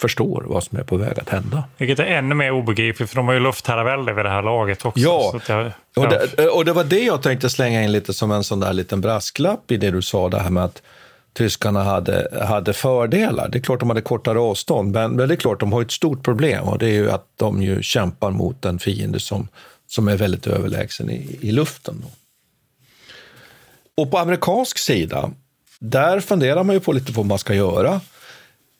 förstår 0.00 0.44
vad 0.46 0.64
som 0.64 0.78
är 0.78 0.82
på 0.82 0.96
väg 0.96 1.20
att 1.20 1.28
hända. 1.28 1.64
Vilket 1.78 1.98
är 1.98 2.04
ännu 2.04 2.34
mer 2.34 2.50
obegripligt, 2.50 3.10
för 3.10 3.16
de 3.16 3.26
har 3.26 3.34
ju 3.34 3.40
luftherravälde 3.40 4.12
vid 4.12 4.24
det 4.24 4.30
här 4.30 4.42
laget 4.42 4.84
också. 4.84 5.00
Ja, 5.00 5.40
det, 5.46 5.52
ja. 5.52 6.02
Och, 6.02 6.08
det, 6.08 6.48
och 6.48 6.64
det 6.64 6.72
var 6.72 6.84
det 6.84 7.04
jag 7.04 7.22
tänkte 7.22 7.50
slänga 7.50 7.82
in 7.82 7.92
lite 7.92 8.12
som 8.12 8.30
en 8.30 8.44
sån 8.44 8.60
där 8.60 8.72
liten 8.72 9.00
brasklapp 9.00 9.70
i 9.70 9.76
det 9.76 9.90
du 9.90 10.02
sa, 10.02 10.28
det 10.28 10.38
här 10.38 10.50
med 10.50 10.64
att 10.64 10.82
tyskarna 11.32 11.82
hade, 11.82 12.44
hade 12.48 12.72
fördelar. 12.72 13.48
Det 13.48 13.58
är 13.58 13.62
klart 13.62 13.80
de 13.80 13.90
hade 13.90 14.00
kortare 14.00 14.38
avstånd, 14.38 14.92
men, 14.92 15.12
men 15.12 15.28
det 15.28 15.34
är 15.34 15.36
klart 15.36 15.60
de 15.60 15.72
har 15.72 15.82
ett 15.82 15.92
stort 15.92 16.24
problem 16.24 16.64
och 16.64 16.78
det 16.78 16.86
är 16.86 16.94
ju 16.94 17.10
att 17.10 17.26
de 17.36 17.62
ju 17.62 17.82
kämpar 17.82 18.30
mot 18.30 18.64
en 18.64 18.78
fiende 18.78 19.20
som, 19.20 19.48
som 19.86 20.08
är 20.08 20.16
väldigt 20.16 20.46
överlägsen 20.46 21.10
i, 21.10 21.38
i 21.40 21.52
luften. 21.52 22.02
Då. 22.02 22.08
Och 24.02 24.10
på 24.10 24.18
amerikansk 24.18 24.78
sida, 24.78 25.30
där 25.82 26.20
funderar 26.20 26.64
man 26.64 26.74
ju 26.74 26.80
på 26.80 26.92
lite 26.92 27.12
på 27.12 27.20
vad 27.20 27.26
man 27.26 27.38
ska 27.38 27.54
göra. 27.54 28.00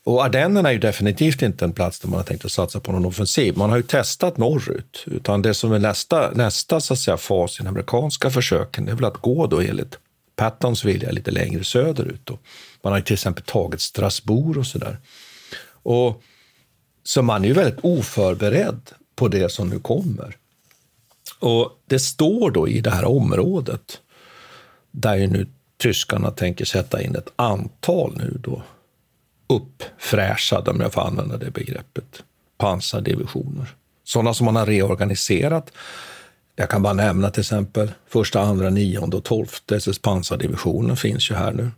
Och 0.04 0.24
Ardennerna 0.24 0.68
är 0.68 0.72
ju 0.72 0.78
definitivt 0.78 1.42
inte 1.42 1.64
en 1.64 1.72
plats 1.72 2.00
där 2.00 2.08
man 2.08 2.16
har 2.16 2.24
tänkt 2.24 2.44
att 2.44 2.52
satsa 2.52 2.80
på 2.80 2.92
någon 2.92 3.04
offensiv. 3.04 3.56
Man 3.56 3.70
har 3.70 3.76
ju 3.76 3.82
testat 3.82 4.36
norrut, 4.36 5.04
utan 5.06 5.42
det 5.42 5.54
som 5.54 5.72
är 5.72 5.78
nästa, 5.78 6.30
nästa 6.30 6.80
så 6.80 6.92
att 6.92 6.98
säga, 6.98 7.16
fas 7.16 7.60
i 7.60 7.62
den 7.62 7.66
amerikanska 7.66 8.30
försöken 8.30 8.88
är 8.88 8.94
väl 8.94 9.04
att 9.04 9.16
gå 9.16 9.46
då 9.46 9.60
enligt 9.60 9.98
Pattons 10.36 10.84
vilja 10.84 11.10
lite 11.10 11.30
längre 11.30 11.64
söderut. 11.64 12.20
Då. 12.24 12.38
Man 12.82 12.92
har 12.92 12.98
ju 12.98 13.04
till 13.04 13.14
exempel 13.14 13.44
tagit 13.44 13.80
Strasbourg 13.80 14.58
och 14.58 14.66
sådär. 14.66 14.98
Och, 15.82 16.22
så 17.04 17.22
man 17.22 17.44
är 17.44 17.48
ju 17.48 17.54
väldigt 17.54 17.80
oförberedd 17.84 18.80
på 19.16 19.28
det 19.28 19.52
som 19.52 19.68
nu 19.68 19.78
kommer. 19.78 20.36
Och 21.38 21.70
det 21.86 21.98
står 21.98 22.50
då 22.50 22.68
i 22.68 22.80
det 22.80 22.90
här 22.90 23.04
området 23.04 24.00
där 24.90 25.16
ju 25.16 25.26
nu 25.26 25.46
tyskarna 25.82 26.30
tänker 26.30 26.64
sätta 26.64 27.02
in 27.02 27.16
ett 27.16 27.32
antal 27.36 28.16
nu 28.16 28.38
då 28.40 28.62
uppfräschade, 29.46 30.70
om 30.70 30.80
jag 30.80 30.92
får 30.92 31.00
använda 31.00 31.36
det 31.36 31.50
begreppet, 31.50 32.22
pansardivisioner. 32.58 33.68
Sådana 34.04 34.34
som 34.34 34.44
man 34.44 34.56
har 34.56 34.66
reorganiserat. 34.66 35.72
Jag 36.56 36.70
kan 36.70 36.82
bara 36.82 36.92
nämna 36.92 37.30
till 37.30 37.40
exempel 37.40 37.92
första, 38.08 38.40
andra, 38.40 38.70
nionde 38.70 39.16
och 39.16 39.24
tolfte 39.24 39.76
SS 39.76 39.98
pansardivisionen 39.98 40.96
finns 40.96 41.30
ju 41.30 41.34
här 41.34 41.52
nu. 41.52 41.70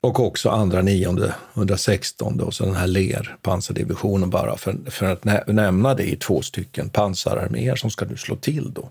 Och 0.00 0.20
också 0.20 0.50
andra, 0.50 0.82
nionde, 0.82 1.34
116 1.54 2.40
och 2.40 2.54
så 2.54 2.64
den 2.64 2.74
här 2.74 2.86
LER 2.86 3.36
pansardivisionen 3.42 4.30
bara 4.30 4.56
för, 4.56 4.90
för 4.90 5.06
att 5.06 5.46
nämna 5.46 5.94
det 5.94 6.12
i 6.12 6.16
två 6.16 6.42
stycken 6.42 6.90
pansararméer 6.90 7.76
som 7.76 7.90
ska 7.90 8.04
nu 8.04 8.16
slå 8.16 8.36
till 8.36 8.72
då. 8.72 8.90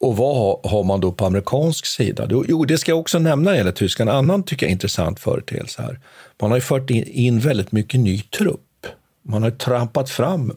Och 0.00 0.16
vad 0.16 0.70
har 0.70 0.84
man 0.84 1.00
då 1.00 1.12
på 1.12 1.26
amerikansk 1.26 1.86
sida? 1.86 2.28
Jo, 2.30 2.64
det 2.64 2.78
ska 2.78 2.92
jag 2.92 2.98
också 2.98 3.18
nämna 3.18 3.44
när 3.44 3.52
det 3.52 3.58
gäller 3.58 3.72
Tyskland. 3.72 4.10
En 4.10 4.16
annan 4.16 4.42
tycker 4.42 4.66
jag 4.66 4.70
intressant 4.70 5.20
företeelse 5.20 5.82
här. 5.82 6.00
Man 6.40 6.50
har 6.50 6.58
ju 6.58 6.62
fört 6.62 6.90
in, 6.90 7.04
in 7.04 7.40
väldigt 7.40 7.72
mycket 7.72 8.00
ny 8.00 8.20
trupp. 8.20 8.86
Man 9.22 9.42
har 9.42 9.50
trampat 9.50 10.10
fram 10.10 10.56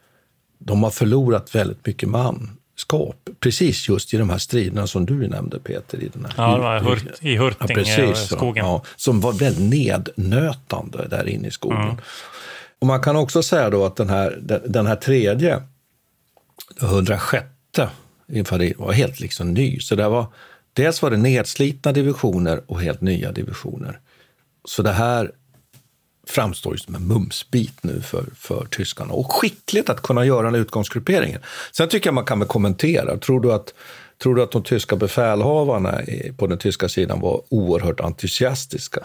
De 0.58 0.84
har 0.84 0.92
förlorat 0.92 1.56
väldigt 1.56 1.86
mycket 1.86 2.10
manskap, 2.10 3.30
precis 3.40 3.90
just 3.90 4.14
i 4.14 4.18
de 4.18 4.30
här 4.30 4.38
striderna 4.38 4.88
som 4.88 5.06
du 5.06 5.28
nämnde 5.28 5.60
Peter. 5.60 6.04
I, 6.04 6.10
den 6.14 6.26
här, 6.26 6.34
ja, 6.38 6.80
hurt, 6.80 7.04
i 7.22 7.38
Hurting-skogen. 7.38 8.66
Ja, 8.66 8.84
som 8.96 9.22
var 9.22 9.34
väldigt 9.34 9.70
nednötande 9.70 11.08
där 11.08 11.30
inne 11.30 11.48
i 11.48 11.52
skogen. 11.52 11.82
Mm. 11.82 11.96
Och 12.80 12.88
man 12.88 13.02
kan 13.02 13.16
också 13.16 13.44
säga 13.44 13.70
då 13.70 13.86
att 13.86 13.96
den 13.96 14.10
här, 14.10 14.40
den 14.68 14.88
här 14.88 14.96
tredje, 14.96 15.62
106 16.82 17.46
infanteri 18.28 18.74
var 18.78 18.92
helt 18.92 19.20
liksom 19.20 19.54
ny. 19.54 19.80
Så 19.80 19.96
det 19.96 20.10
var, 20.10 20.26
dels 20.74 21.02
var 21.02 21.12
det 21.12 21.18
nedslitna 21.18 21.92
divisioner 21.92 22.62
och 22.68 22.82
helt 22.82 23.02
nya 23.02 23.32
divisioner. 23.32 24.00
Så 24.66 24.82
det 24.82 24.92
här 24.92 25.32
framstår 26.28 26.74
ju 26.74 26.80
som 26.80 26.96
en 26.96 27.08
mumsbit 27.08 27.84
nu 27.84 28.02
för, 28.02 28.26
för 28.36 28.66
tyskarna. 28.66 29.14
Och 29.14 29.32
skickligt 29.32 29.90
att 29.90 30.02
kunna 30.02 30.26
göra 30.26 30.52
den 30.52 30.62
utgångsgrupperingen. 30.62 31.42
Sen 31.72 31.90
tycker 31.90 32.08
jag 32.08 32.14
man 32.14 32.26
kan 32.26 32.40
väl 32.40 32.48
kommentera. 32.48 33.18
Tror 33.18 33.40
du 33.42 33.54
att, 33.54 33.74
tror 34.24 34.36
du 34.36 34.44
att 34.44 34.52
de 34.52 34.64
tyska 34.64 34.96
befälhavarna 34.96 36.02
på 36.38 36.48
den 36.48 36.58
tyska 36.58 36.90
sidan 36.90 37.20
var 37.20 37.42
oerhört 37.50 38.00
entusiastiska? 38.00 39.04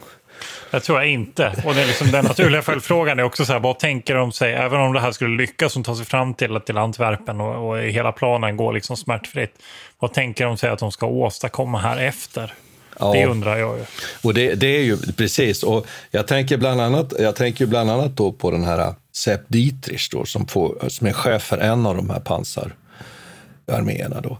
Jag 0.70 0.82
tror 0.82 0.98
jag 0.98 1.08
inte. 1.08 1.62
Och 1.64 1.74
det 1.74 1.82
är 1.82 1.86
liksom 1.86 2.10
den 2.10 2.24
naturliga 2.24 2.62
följdfrågan 2.62 3.18
är 3.18 3.22
också 3.22 3.44
så 3.44 3.52
här, 3.52 3.60
vad 3.60 3.78
tänker 3.78 4.14
de 4.14 4.32
sig, 4.32 4.54
även 4.54 4.80
om 4.80 4.92
det 4.92 5.00
här 5.00 5.12
skulle 5.12 5.36
lyckas 5.36 5.72
som 5.72 5.82
tar 5.82 5.94
sig 5.94 6.06
fram 6.06 6.34
till, 6.34 6.60
till 6.66 6.78
Antwerpen 6.78 7.40
och, 7.40 7.68
och 7.68 7.78
hela 7.78 8.12
planen 8.12 8.56
går 8.56 8.72
liksom 8.72 8.96
smärtfritt. 8.96 9.54
Vad 9.98 10.12
tänker 10.12 10.44
de 10.44 10.56
sig 10.56 10.70
att 10.70 10.78
de 10.78 10.92
ska 10.92 11.06
åstadkomma 11.06 11.78
här 11.78 11.96
efter? 11.96 12.54
Ja. 12.98 13.12
Det 13.12 13.26
undrar 13.26 13.56
jag 13.56 13.78
ju. 13.78 13.84
Och 14.22 14.34
det, 14.34 14.54
det, 14.54 14.66
är 14.66 14.82
ju 14.82 14.96
precis. 14.96 15.62
Och 15.62 15.86
jag 16.10 16.26
tänker 16.26 16.56
bland 16.56 16.80
annat, 16.80 17.12
jag 17.18 17.36
tänker 17.36 17.66
bland 17.66 17.90
annat 17.90 18.16
då 18.16 18.32
på 18.32 18.50
den 18.50 18.64
här 18.64 18.94
Sepp 19.12 19.40
Dietrich 19.48 20.10
då, 20.10 20.24
som, 20.24 20.46
får, 20.46 20.88
som 20.88 21.06
är 21.06 21.12
chef 21.12 21.42
för 21.42 21.58
en 21.58 21.86
av 21.86 21.96
de 21.96 22.10
här 22.10 22.20
pansararméerna. 22.20 24.20
Då. 24.20 24.38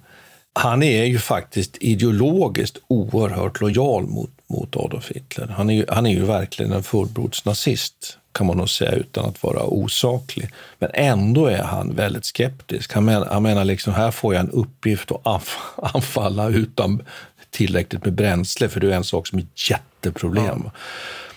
Han 0.52 0.82
är 0.82 1.04
ju 1.04 1.18
faktiskt 1.18 1.76
ideologiskt 1.80 2.78
oerhört 2.88 3.60
lojal 3.60 4.06
mot 4.06 4.30
mot 4.50 4.76
Adolf 4.76 5.10
Hitler. 5.10 5.46
Han 5.46 5.70
är 5.70 5.74
ju, 5.74 5.84
han 5.88 6.06
är 6.06 6.10
ju 6.10 6.24
verkligen 6.24 6.72
en 6.72 6.82
fullblodsnazist 6.82 8.18
kan 8.32 8.46
man 8.46 8.56
nog 8.56 8.70
säga 8.70 8.92
utan 8.92 9.24
att 9.24 9.42
vara 9.42 9.62
osaklig. 9.62 10.50
Men 10.78 10.90
ändå 10.94 11.46
är 11.46 11.62
han 11.62 11.94
väldigt 11.94 12.24
skeptisk. 12.24 12.92
Han 12.92 13.04
menar, 13.04 13.26
han 13.26 13.42
menar 13.42 13.64
liksom, 13.64 13.94
här 13.94 14.10
får 14.10 14.34
jag 14.34 14.40
en 14.40 14.50
uppgift 14.50 15.10
att 15.12 15.48
anfalla 15.94 16.48
utan 16.48 17.02
tillräckligt 17.50 18.04
med 18.04 18.14
bränsle, 18.14 18.68
för 18.68 18.80
det 18.80 18.92
är 18.92 18.96
en 18.96 19.04
sak 19.04 19.26
som 19.26 19.38
är 19.38 19.42
ett 19.42 19.70
jätteproblem. 19.70 20.62
Ja. 20.64 20.70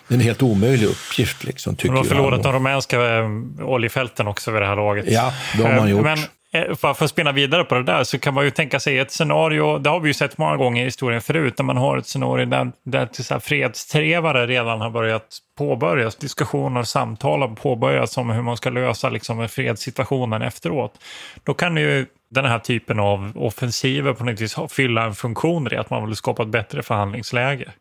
Det 0.07 0.13
är 0.13 0.17
en 0.17 0.23
helt 0.23 0.43
omöjlig 0.43 0.87
uppgift. 0.87 1.43
Liksom, 1.43 1.75
tycker 1.75 1.93
de 1.93 1.97
har 1.97 2.03
förlorat 2.03 2.43
de 2.43 2.53
rumänska 2.53 3.17
eh, 3.17 3.29
oljefälten 3.61 4.27
också 4.27 4.51
vid 4.51 4.61
det 4.61 4.65
här 4.65 4.75
laget. 4.75 5.05
Ja, 5.07 5.33
de 5.57 5.63
har 5.63 5.75
man 5.75 5.89
gjort. 5.89 6.03
Men 6.03 6.17
Eh, 6.17 6.42
Eh, 6.53 6.75
för 6.75 6.89
att 6.89 7.09
spinna 7.09 7.31
vidare 7.31 7.63
på 7.63 7.75
det 7.75 7.83
där 7.83 8.03
så 8.03 8.19
kan 8.19 8.33
man 8.33 8.45
ju 8.45 8.51
tänka 8.51 8.79
sig 8.79 8.99
ett 8.99 9.11
scenario, 9.11 9.77
det 9.77 9.89
har 9.89 9.99
vi 9.99 10.09
ju 10.09 10.13
sett 10.13 10.37
många 10.37 10.57
gånger 10.57 10.81
i 10.81 10.85
historien 10.85 11.21
förut, 11.21 11.53
när 11.57 11.65
man 11.65 11.77
har 11.77 11.97
ett 11.97 12.07
scenario 12.07 12.45
där, 12.45 12.71
där 12.83 13.05
till 13.05 13.25
så 13.25 13.33
här 13.33 13.41
fredstrevare 13.41 14.47
redan 14.47 14.81
har 14.81 14.89
börjat 14.89 15.37
påbörjas, 15.57 16.15
diskussioner 16.15 16.79
och 16.79 16.87
samtal 16.87 17.41
har 17.41 17.47
påbörjats 17.55 18.17
om 18.17 18.29
hur 18.29 18.41
man 18.41 18.57
ska 18.57 18.69
lösa 18.69 19.09
liksom, 19.09 19.47
fredssituationen 19.49 20.41
efteråt. 20.41 20.99
Då 21.43 21.53
kan 21.53 21.77
ju 21.77 22.05
den 22.29 22.45
här 22.45 22.59
typen 22.59 22.99
av 22.99 23.31
offensiver 23.35 24.13
på 24.13 24.23
något 24.23 24.41
vis 24.41 24.57
fylla 24.69 25.03
en 25.03 25.15
funktion 25.15 25.73
i 25.73 25.75
att 25.75 25.89
man 25.89 26.05
vill 26.05 26.15
skapa 26.15 26.43
ett 26.43 26.49
bättre 26.49 26.83
förhandlingsläge. 26.83 27.71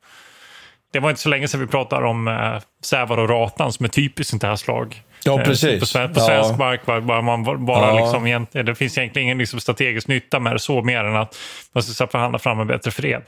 Det 0.92 1.00
var 1.00 1.10
inte 1.10 1.22
så 1.22 1.28
länge 1.28 1.48
sedan 1.48 1.60
vi 1.60 1.66
pratade 1.66 2.06
om 2.06 2.28
eh, 2.28 2.58
Sävar 2.84 3.18
och 3.18 3.28
Ratan 3.28 3.72
som 3.72 3.84
är 3.84 3.88
typiskt 3.88 4.30
sånt 4.30 4.42
här 4.42 4.56
slag. 4.56 5.02
Ja, 5.24 5.38
eh, 5.38 5.44
precis. 5.44 5.80
På, 5.80 5.86
svensk, 5.86 6.14
på 6.14 6.20
svensk 6.20 6.50
ja. 6.50 6.56
mark. 6.56 6.86
Bara, 6.86 7.22
man, 7.22 7.64
bara 7.66 7.86
ja. 7.86 8.22
liksom, 8.22 8.46
det 8.64 8.74
finns 8.74 8.98
egentligen 8.98 9.26
ingen 9.26 9.38
liksom 9.38 9.60
strategisk 9.60 10.08
nytta 10.08 10.40
med 10.40 10.54
det 10.54 10.58
så 10.58 10.82
mer 10.82 11.04
än 11.04 11.16
att 11.16 11.38
man 11.72 11.82
ska 11.82 12.06
förhandla 12.06 12.38
fram 12.38 12.60
en 12.60 12.66
bättre 12.66 12.90
fred. 12.90 13.22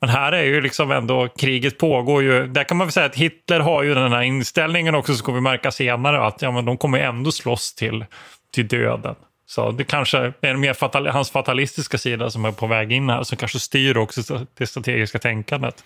Men 0.00 0.10
här 0.10 0.32
är 0.32 0.42
ju 0.42 0.60
liksom 0.60 0.90
ändå, 0.90 1.28
kriget 1.28 1.78
pågår 1.78 2.22
ju. 2.22 2.46
Där 2.46 2.64
kan 2.64 2.76
man 2.76 2.86
väl 2.86 2.92
säga 2.92 3.06
att 3.06 3.16
Hitler 3.16 3.60
har 3.60 3.82
ju 3.82 3.94
den 3.94 4.12
här 4.12 4.22
inställningen 4.22 4.94
också, 4.94 5.14
så 5.14 5.24
kommer 5.24 5.38
vi 5.38 5.42
märka 5.42 5.70
senare 5.70 6.26
att 6.26 6.42
ja, 6.42 6.50
men 6.50 6.64
de 6.64 6.76
kommer 6.76 6.98
ändå 6.98 7.32
slåss 7.32 7.74
till, 7.74 8.04
till 8.54 8.68
döden. 8.68 9.14
Så 9.46 9.70
det 9.70 9.84
kanske 9.84 10.32
är 10.40 10.54
mer 10.54 10.74
fatal, 10.74 11.06
hans 11.06 11.30
fatalistiska 11.30 11.98
sida 11.98 12.30
som 12.30 12.44
är 12.44 12.52
på 12.52 12.66
väg 12.66 12.92
in 12.92 13.10
här, 13.10 13.22
som 13.22 13.36
kanske 13.36 13.58
styr 13.58 13.96
också 13.96 14.46
det 14.58 14.66
strategiska 14.66 15.18
tänkandet. 15.18 15.84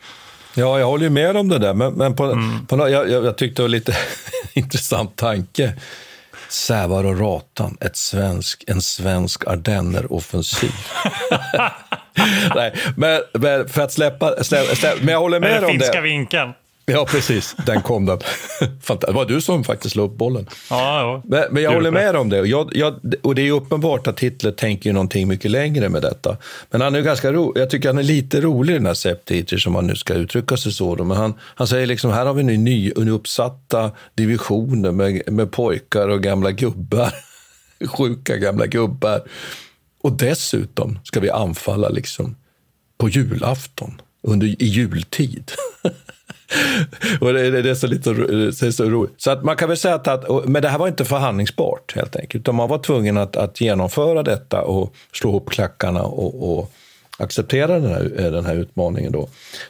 Ja, 0.55 0.79
jag 0.79 0.87
håller 0.87 1.05
ju 1.05 1.11
med 1.11 1.37
om 1.37 1.49
det 1.49 1.59
där, 1.59 1.75
men, 1.75 1.93
men 1.93 2.17
på, 2.17 2.25
mm. 2.25 2.67
på, 2.67 2.89
jag, 2.89 3.11
jag, 3.11 3.39
tyckte 3.39 3.63
det 3.63 3.65
var 3.65 3.69
lite 3.69 3.97
intressant 4.53 5.17
tanke. 5.17 5.73
Sävar 6.49 7.05
och 7.05 7.21
Ratan, 7.21 7.77
ett 7.81 7.97
svensk, 7.97 8.65
en 8.67 8.83
svensk 8.83 9.47
Ardenner-offensiv. 9.47 10.73
Nej, 12.55 12.75
men, 12.97 13.21
men, 13.33 13.69
för 13.69 13.83
att 13.83 13.93
släppa, 13.93 14.45
släppa, 14.45 14.75
släppa, 14.75 14.97
men 15.01 15.13
jag 15.13 15.21
håller 15.21 15.41
med 15.41 15.65
om 15.65 15.65
det. 15.65 15.73
finska 15.73 16.01
vinkeln. 16.01 16.53
Ja, 16.87 17.07
precis. 17.11 17.57
Den 17.67 17.83
kom 17.83 18.07
den. 18.07 18.19
det 19.01 19.13
var 19.13 19.25
du 19.25 19.41
som 19.41 19.65
faktiskt 19.65 19.93
slog 19.93 20.11
upp 20.11 20.19
bollen. 20.19 20.47
Ja, 20.71 21.01
ja. 21.01 21.23
Men, 21.25 21.45
men 21.51 21.63
jag 21.63 21.73
håller 21.73 21.91
med 21.91 22.17
om 22.17 22.29
det. 22.29 22.37
Jag, 22.37 22.71
jag, 22.77 23.15
och 23.23 23.35
det 23.35 23.49
är 23.49 23.53
uppenbart 23.53 24.07
att 24.07 24.21
Hitler 24.21 24.53
tänker 24.53 24.93
någonting 24.93 25.29
mycket 25.29 25.51
längre 25.51 25.89
med 25.89 26.03
detta. 26.03 26.37
Men 26.71 26.81
han 26.81 26.95
är 26.95 27.01
ganska 27.01 27.33
ro, 27.33 27.53
jag 27.57 27.71
tycker 27.71 27.89
han 27.89 27.99
är 27.99 28.03
lite 28.03 28.41
rolig 28.41 28.77
den 28.77 28.87
här 28.87 28.95
Sepp 28.95 29.27
Dietrich, 29.27 29.67
om 29.67 29.73
man 29.73 29.87
nu 29.87 29.97
ska 29.97 30.15
uttrycka 30.15 30.57
sig 30.57 30.73
så. 30.73 30.95
Då. 30.95 31.05
Men 31.05 31.17
han, 31.17 31.35
han 31.41 31.67
säger 31.67 31.87
liksom, 31.87 32.11
här 32.11 32.27
har 32.27 32.35
vi 32.35 32.43
nu 32.43 32.57
nyuppsatta 32.57 33.91
divisioner 34.15 34.91
med, 34.91 35.33
med 35.33 35.53
pojkar 35.53 36.09
och 36.09 36.23
gamla 36.23 36.51
gubbar. 36.51 37.15
Sjuka 37.87 38.37
gamla 38.37 38.67
gubbar. 38.67 39.23
Och 40.03 40.13
dessutom 40.13 40.99
ska 41.05 41.21
vi 41.21 41.31
anfalla 41.31 41.89
liksom 41.89 42.37
på 42.99 43.09
julafton, 43.09 44.01
under, 44.23 44.47
i 44.47 44.67
jultid. 44.67 45.53
och 47.21 47.33
det, 47.33 47.63
det, 47.63 47.71
är 47.71 47.75
så 47.75 47.87
lite 47.87 48.13
det 48.13 48.63
är 48.63 48.71
så 48.71 48.85
roligt. 48.85 49.15
Så 49.17 49.31
att 49.31 49.45
man 49.45 49.57
kan 49.57 49.69
väl 49.69 49.77
säga 49.77 49.95
att, 49.95 50.09
att, 50.09 50.45
men 50.45 50.63
det 50.63 50.69
här 50.69 50.79
var 50.79 50.89
inte 50.89 51.05
förhandlingsbart 51.05 51.95
helt 51.97 52.17
enkelt, 52.17 52.41
utan 52.43 52.55
man 52.55 52.69
var 52.69 52.79
tvungen 52.79 53.17
att, 53.17 53.37
att 53.37 53.61
genomföra 53.61 54.23
detta 54.23 54.63
och 54.63 54.95
slå 55.13 55.31
ihop 55.31 55.51
klackarna 55.51 56.03
och, 56.03 56.59
och 56.59 56.73
acceptera 57.19 57.81
den 57.81 57.91
här, 57.91 58.13
eh, 58.19 58.33
den 58.33 58.47
här 58.47 58.55
utmaningen. 58.55 59.13
Då. 59.13 59.29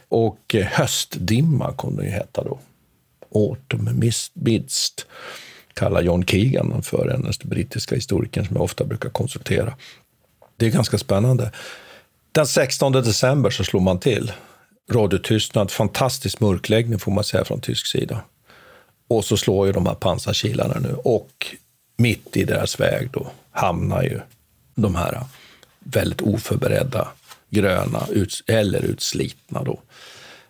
Och 0.09 0.55
eh, 0.55 0.67
höstdimma 0.67 1.73
kom 1.73 1.97
det 1.97 2.05
ju 2.05 2.11
heta 2.11 2.45
då. 2.45 2.59
Autumn 3.35 4.13
Midst 4.35 5.07
kallar 5.75 6.03
John 6.03 6.25
Keegan 6.25 6.83
för 6.83 7.07
den 7.07 7.33
brittiska 7.43 7.95
historikern 7.95 8.45
som 8.45 8.57
jag 8.57 8.63
ofta 8.65 8.85
brukar 8.85 9.11
konsultera. 9.11 9.75
Det 10.57 10.67
är 10.67 10.71
ganska 10.71 10.99
spännande. 10.99 11.53
Den 12.33 12.47
16 12.47 12.93
december 12.93 13.51
så 13.51 13.65
slog 13.65 13.83
man 13.83 14.01
till 14.01 14.33
radiotystnad, 14.91 15.71
fantastisk 15.71 16.41
mörkläggning 16.41 16.99
får 16.99 17.13
man 17.13 17.25
säga 17.25 17.45
från 17.45 17.61
tysk 17.61 17.87
sida. 17.87 18.25
Och 19.09 19.25
så 19.25 19.37
slår 19.37 19.67
ju 19.67 19.73
de 19.73 19.87
här 19.87 19.95
pansarkilarna 19.95 20.79
nu 20.81 20.95
och 20.95 21.47
mitt 21.97 22.37
i 22.37 22.45
deras 22.45 22.81
väg 22.81 23.11
då 23.11 23.31
hamnar 23.51 24.03
ju 24.03 24.21
de 24.75 24.95
här 24.95 25.25
väldigt 25.79 26.21
oförberedda 26.21 27.09
gröna 27.51 28.07
eller 28.47 28.85
utslitna 28.85 29.63
då, 29.63 29.81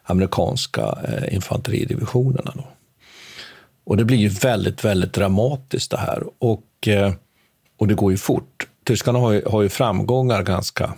amerikanska 0.02 0.98
eh, 1.08 1.34
infanteridivisionerna. 1.34 2.52
Då. 2.54 2.64
Och 3.84 3.96
det 3.96 4.04
blir 4.04 4.16
ju 4.16 4.28
väldigt, 4.28 4.84
väldigt 4.84 5.12
dramatiskt 5.12 5.90
det 5.90 5.96
här 5.96 6.22
och, 6.38 6.88
eh, 6.88 7.12
och 7.76 7.88
det 7.88 7.94
går 7.94 8.12
ju 8.12 8.18
fort. 8.18 8.68
Tyskarna 8.84 9.18
har 9.18 9.32
ju, 9.32 9.44
har 9.44 9.62
ju 9.62 9.68
framgångar 9.68 10.42
ganska 10.42 10.94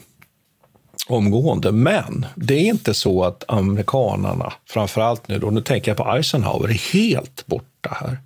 omgående. 1.06 1.72
Men 1.72 2.26
det 2.34 2.54
är 2.54 2.64
inte 2.64 2.94
så 2.94 3.24
att 3.24 3.44
amerikanarna, 3.48 4.52
framförallt 4.66 5.28
nu 5.28 5.38
då, 5.38 5.50
nu 5.50 5.60
tänker 5.60 5.90
jag 5.90 5.96
på 5.98 6.16
Eisenhower, 6.16 6.68
är 6.68 6.92
helt 6.92 7.46
borta 7.46 7.96
här. 8.00 8.18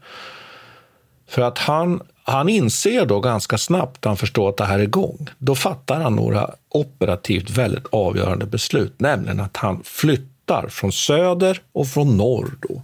För 1.28 1.42
att 1.42 1.58
han, 1.58 2.02
han 2.22 2.48
inser 2.48 3.06
då 3.06 3.20
ganska 3.20 3.58
snabbt, 3.58 4.04
han 4.04 4.16
förstår 4.16 4.48
att 4.48 4.56
det 4.56 4.64
här 4.64 4.78
är 4.78 4.82
igång, 4.82 5.28
då 5.38 5.54
fattar 5.54 6.00
han 6.00 6.16
några 6.16 6.50
operativt 6.68 7.50
väldigt 7.50 7.86
avgörande 7.90 8.46
beslut, 8.46 9.00
nämligen 9.00 9.40
att 9.40 9.56
han 9.56 9.82
flyttar 9.84 10.68
från 10.68 10.92
söder 10.92 11.60
och 11.72 11.88
från 11.88 12.16
norr 12.16 12.50
då, 12.68 12.82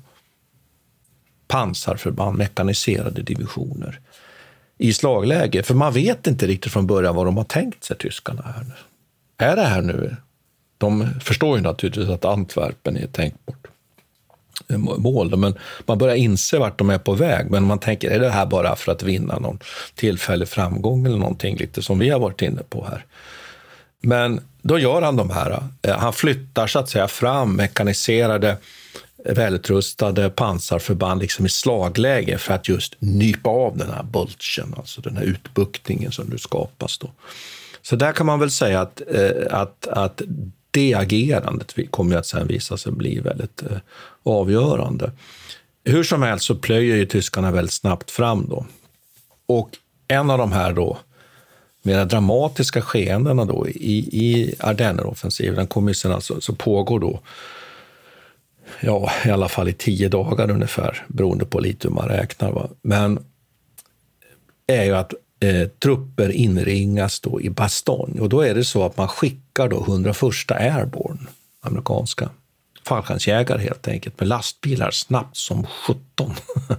pansarförband, 1.48 2.38
mekaniserade 2.38 3.22
divisioner 3.22 4.00
i 4.78 4.92
slagläge. 4.92 5.62
För 5.62 5.74
man 5.74 5.92
vet 5.92 6.26
inte 6.26 6.46
riktigt 6.46 6.72
från 6.72 6.87
början 6.87 7.14
vad 7.14 7.26
de 7.26 7.37
har 7.37 7.44
tänkt 7.44 7.85
sig, 7.85 7.98
tyskarna. 7.98 8.42
här 8.42 8.64
nu 8.64 8.74
är 9.38 9.57
det 9.57 9.62
här 9.62 9.83
nu? 9.83 10.16
De 10.79 11.09
förstår 11.20 11.57
ju 11.57 11.62
naturligtvis 11.62 12.09
att 12.09 12.25
Antwerpen 12.25 12.97
är 12.97 13.05
ett 13.05 13.12
tänkbart 13.12 13.66
eh, 14.68 14.79
mål, 14.79 15.37
men 15.37 15.55
man 15.87 15.99
börjar 15.99 16.14
inse 16.14 16.59
vart 16.59 16.79
de 16.79 16.90
är 16.90 16.99
på 16.99 17.12
väg. 17.12 17.51
Men 17.51 17.64
man 17.64 17.79
tänker, 17.79 18.11
är 18.11 18.20
det 18.20 18.31
här 18.31 18.47
bara 18.47 18.77
för 18.77 18.92
att 18.92 19.03
vinna 19.03 19.38
någon 19.38 19.59
tillfällig 19.94 20.49
framgång 20.49 21.07
eller 21.07 21.18
någonting 21.18 21.57
lite 21.57 21.83
som 21.83 21.99
vi 21.99 22.11
har 22.11 22.18
varit 22.18 22.42
inne 22.42 22.62
på 22.68 22.85
här? 22.85 23.05
Men 24.01 24.40
då 24.62 24.79
gör 24.79 25.03
han 25.03 25.16
de 25.16 25.31
här. 25.31 25.62
Eh, 25.83 25.99
han 25.99 26.12
flyttar 26.12 26.66
så 26.66 26.79
att 26.79 26.88
säga 26.88 27.09
fram 27.09 27.57
mekaniserade 27.57 28.57
välutrustade 29.25 30.31
pansarförband 30.31 31.20
liksom 31.20 31.47
i 31.47 31.49
slagläge 31.49 32.38
för 32.38 32.55
att 32.55 32.68
just 32.68 32.94
nypa 32.99 33.51
av 33.51 33.79
den 33.79 33.90
här 33.90 34.03
bulgen, 34.03 34.75
alltså 34.77 35.01
den 35.01 35.16
här 35.16 35.25
utbuktningen 35.25 36.12
som 36.12 36.27
nu 36.27 36.38
skapas. 36.38 36.99
Då. 36.99 37.11
Så 37.87 37.97
där 37.97 38.12
kan 38.12 38.27
man 38.27 38.40
väl 38.40 38.51
säga 38.51 38.81
att, 38.81 39.03
eh, 39.14 39.47
att, 39.51 39.87
att 39.87 40.23
det 40.70 40.94
agerandet 40.94 41.75
kommer 41.90 42.16
att 42.16 42.27
sen 42.27 42.47
visa 42.47 42.77
sig 42.77 42.92
bli 42.92 43.20
väldigt 43.20 43.62
eh, 43.62 43.79
avgörande. 44.23 45.12
Hur 45.85 46.03
som 46.03 46.23
helst 46.23 46.44
så 46.44 46.55
plöjer 46.55 46.97
ju 46.97 47.07
tyskarna 47.07 47.51
väldigt 47.51 47.73
snabbt 47.73 48.11
fram 48.11 48.47
då. 48.49 48.66
Och 49.47 49.70
en 50.09 50.31
av 50.31 50.38
de 50.38 50.53
här 50.53 50.73
då 50.73 50.99
mer 51.83 52.05
dramatiska 52.05 52.83
skeendena 52.83 53.44
då 53.44 53.68
i, 53.68 53.99
i 53.99 54.55
Ardenneroffensiven, 54.59 55.55
den 55.55 55.66
kommer 55.66 55.92
sen 55.92 56.12
alltså, 56.12 56.40
så 56.40 56.55
pågår 56.55 57.01
då 57.01 57.20
ja, 58.81 59.11
i 59.25 59.31
alla 59.31 59.49
fall 59.49 59.68
i 59.68 59.73
tio 59.73 60.09
dagar 60.09 60.51
ungefär, 60.51 61.05
beroende 61.09 61.44
på 61.44 61.61
lite 61.61 61.88
hur 61.88 61.94
man 61.94 62.09
räknar. 62.09 62.53
Va? 62.53 62.68
Men 62.83 63.25
är 64.66 64.85
ju 64.85 64.97
att 64.97 65.14
eh, 65.40 65.68
trupper 65.68 66.31
inringas 66.31 67.20
då 67.20 67.40
i 67.40 67.51
Bastogne. 67.51 68.20
Och 68.20 68.29
då 68.29 68.40
är 68.40 68.55
det 68.55 68.64
så 68.64 68.85
att 68.87 68.97
man 68.97 69.09
skickar 69.09 69.68
då 69.68 69.81
101 69.83 70.16
Airborne, 70.51 71.20
amerikanska 71.61 72.31
fallskärmsjägare 72.87 73.62
helt 73.62 73.88
enkelt, 73.88 74.20
med 74.20 74.29
lastbilar 74.29 74.90
snabbt 74.90 75.37
som 75.37 75.66
17. 75.66 76.35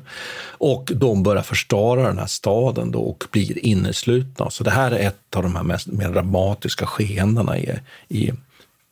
och 0.48 0.92
de 0.96 1.24
börjar 1.24 1.44
förstöra 1.44 2.08
den 2.08 2.18
här 2.18 2.26
staden 2.26 2.92
då 2.92 3.00
och 3.00 3.24
blir 3.32 3.66
inneslutna. 3.66 4.50
Så 4.50 4.64
det 4.64 4.72
här 4.72 4.92
är 4.92 5.08
ett 5.08 5.36
av 5.36 5.44
de 5.44 5.56
här 5.56 5.64
mest, 5.64 5.88
mer 5.88 6.10
dramatiska 6.10 6.86
skeendena 6.86 7.58
i, 7.58 7.80
i 8.08 8.32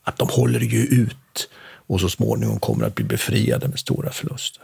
att 0.04 0.18
de 0.18 0.28
håller 0.32 0.60
ju 0.60 0.84
ut 0.84 1.50
och 1.88 2.00
så 2.00 2.10
småningom 2.10 2.60
kommer 2.60 2.86
att 2.86 2.96
bli 2.96 3.06
befriade 3.06 3.68
med 3.68 3.80
stora 3.80 4.12
förluster. 4.12 4.64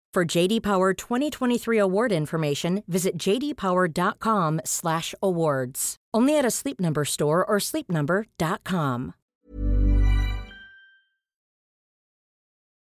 For 0.13 0.37
JD 0.37 0.61
Power 0.61 0.93
2023 0.93 1.77
award 1.77 2.11
information, 2.11 2.83
visit 2.85 3.15
jdpower.com/awards. 3.15 5.95
Only 6.17 6.37
at 6.37 6.45
a 6.45 6.51
Sleep 6.51 6.79
Number 6.79 7.05
store 7.05 7.45
or 7.45 7.59
sleepnumber.com. 7.59 9.13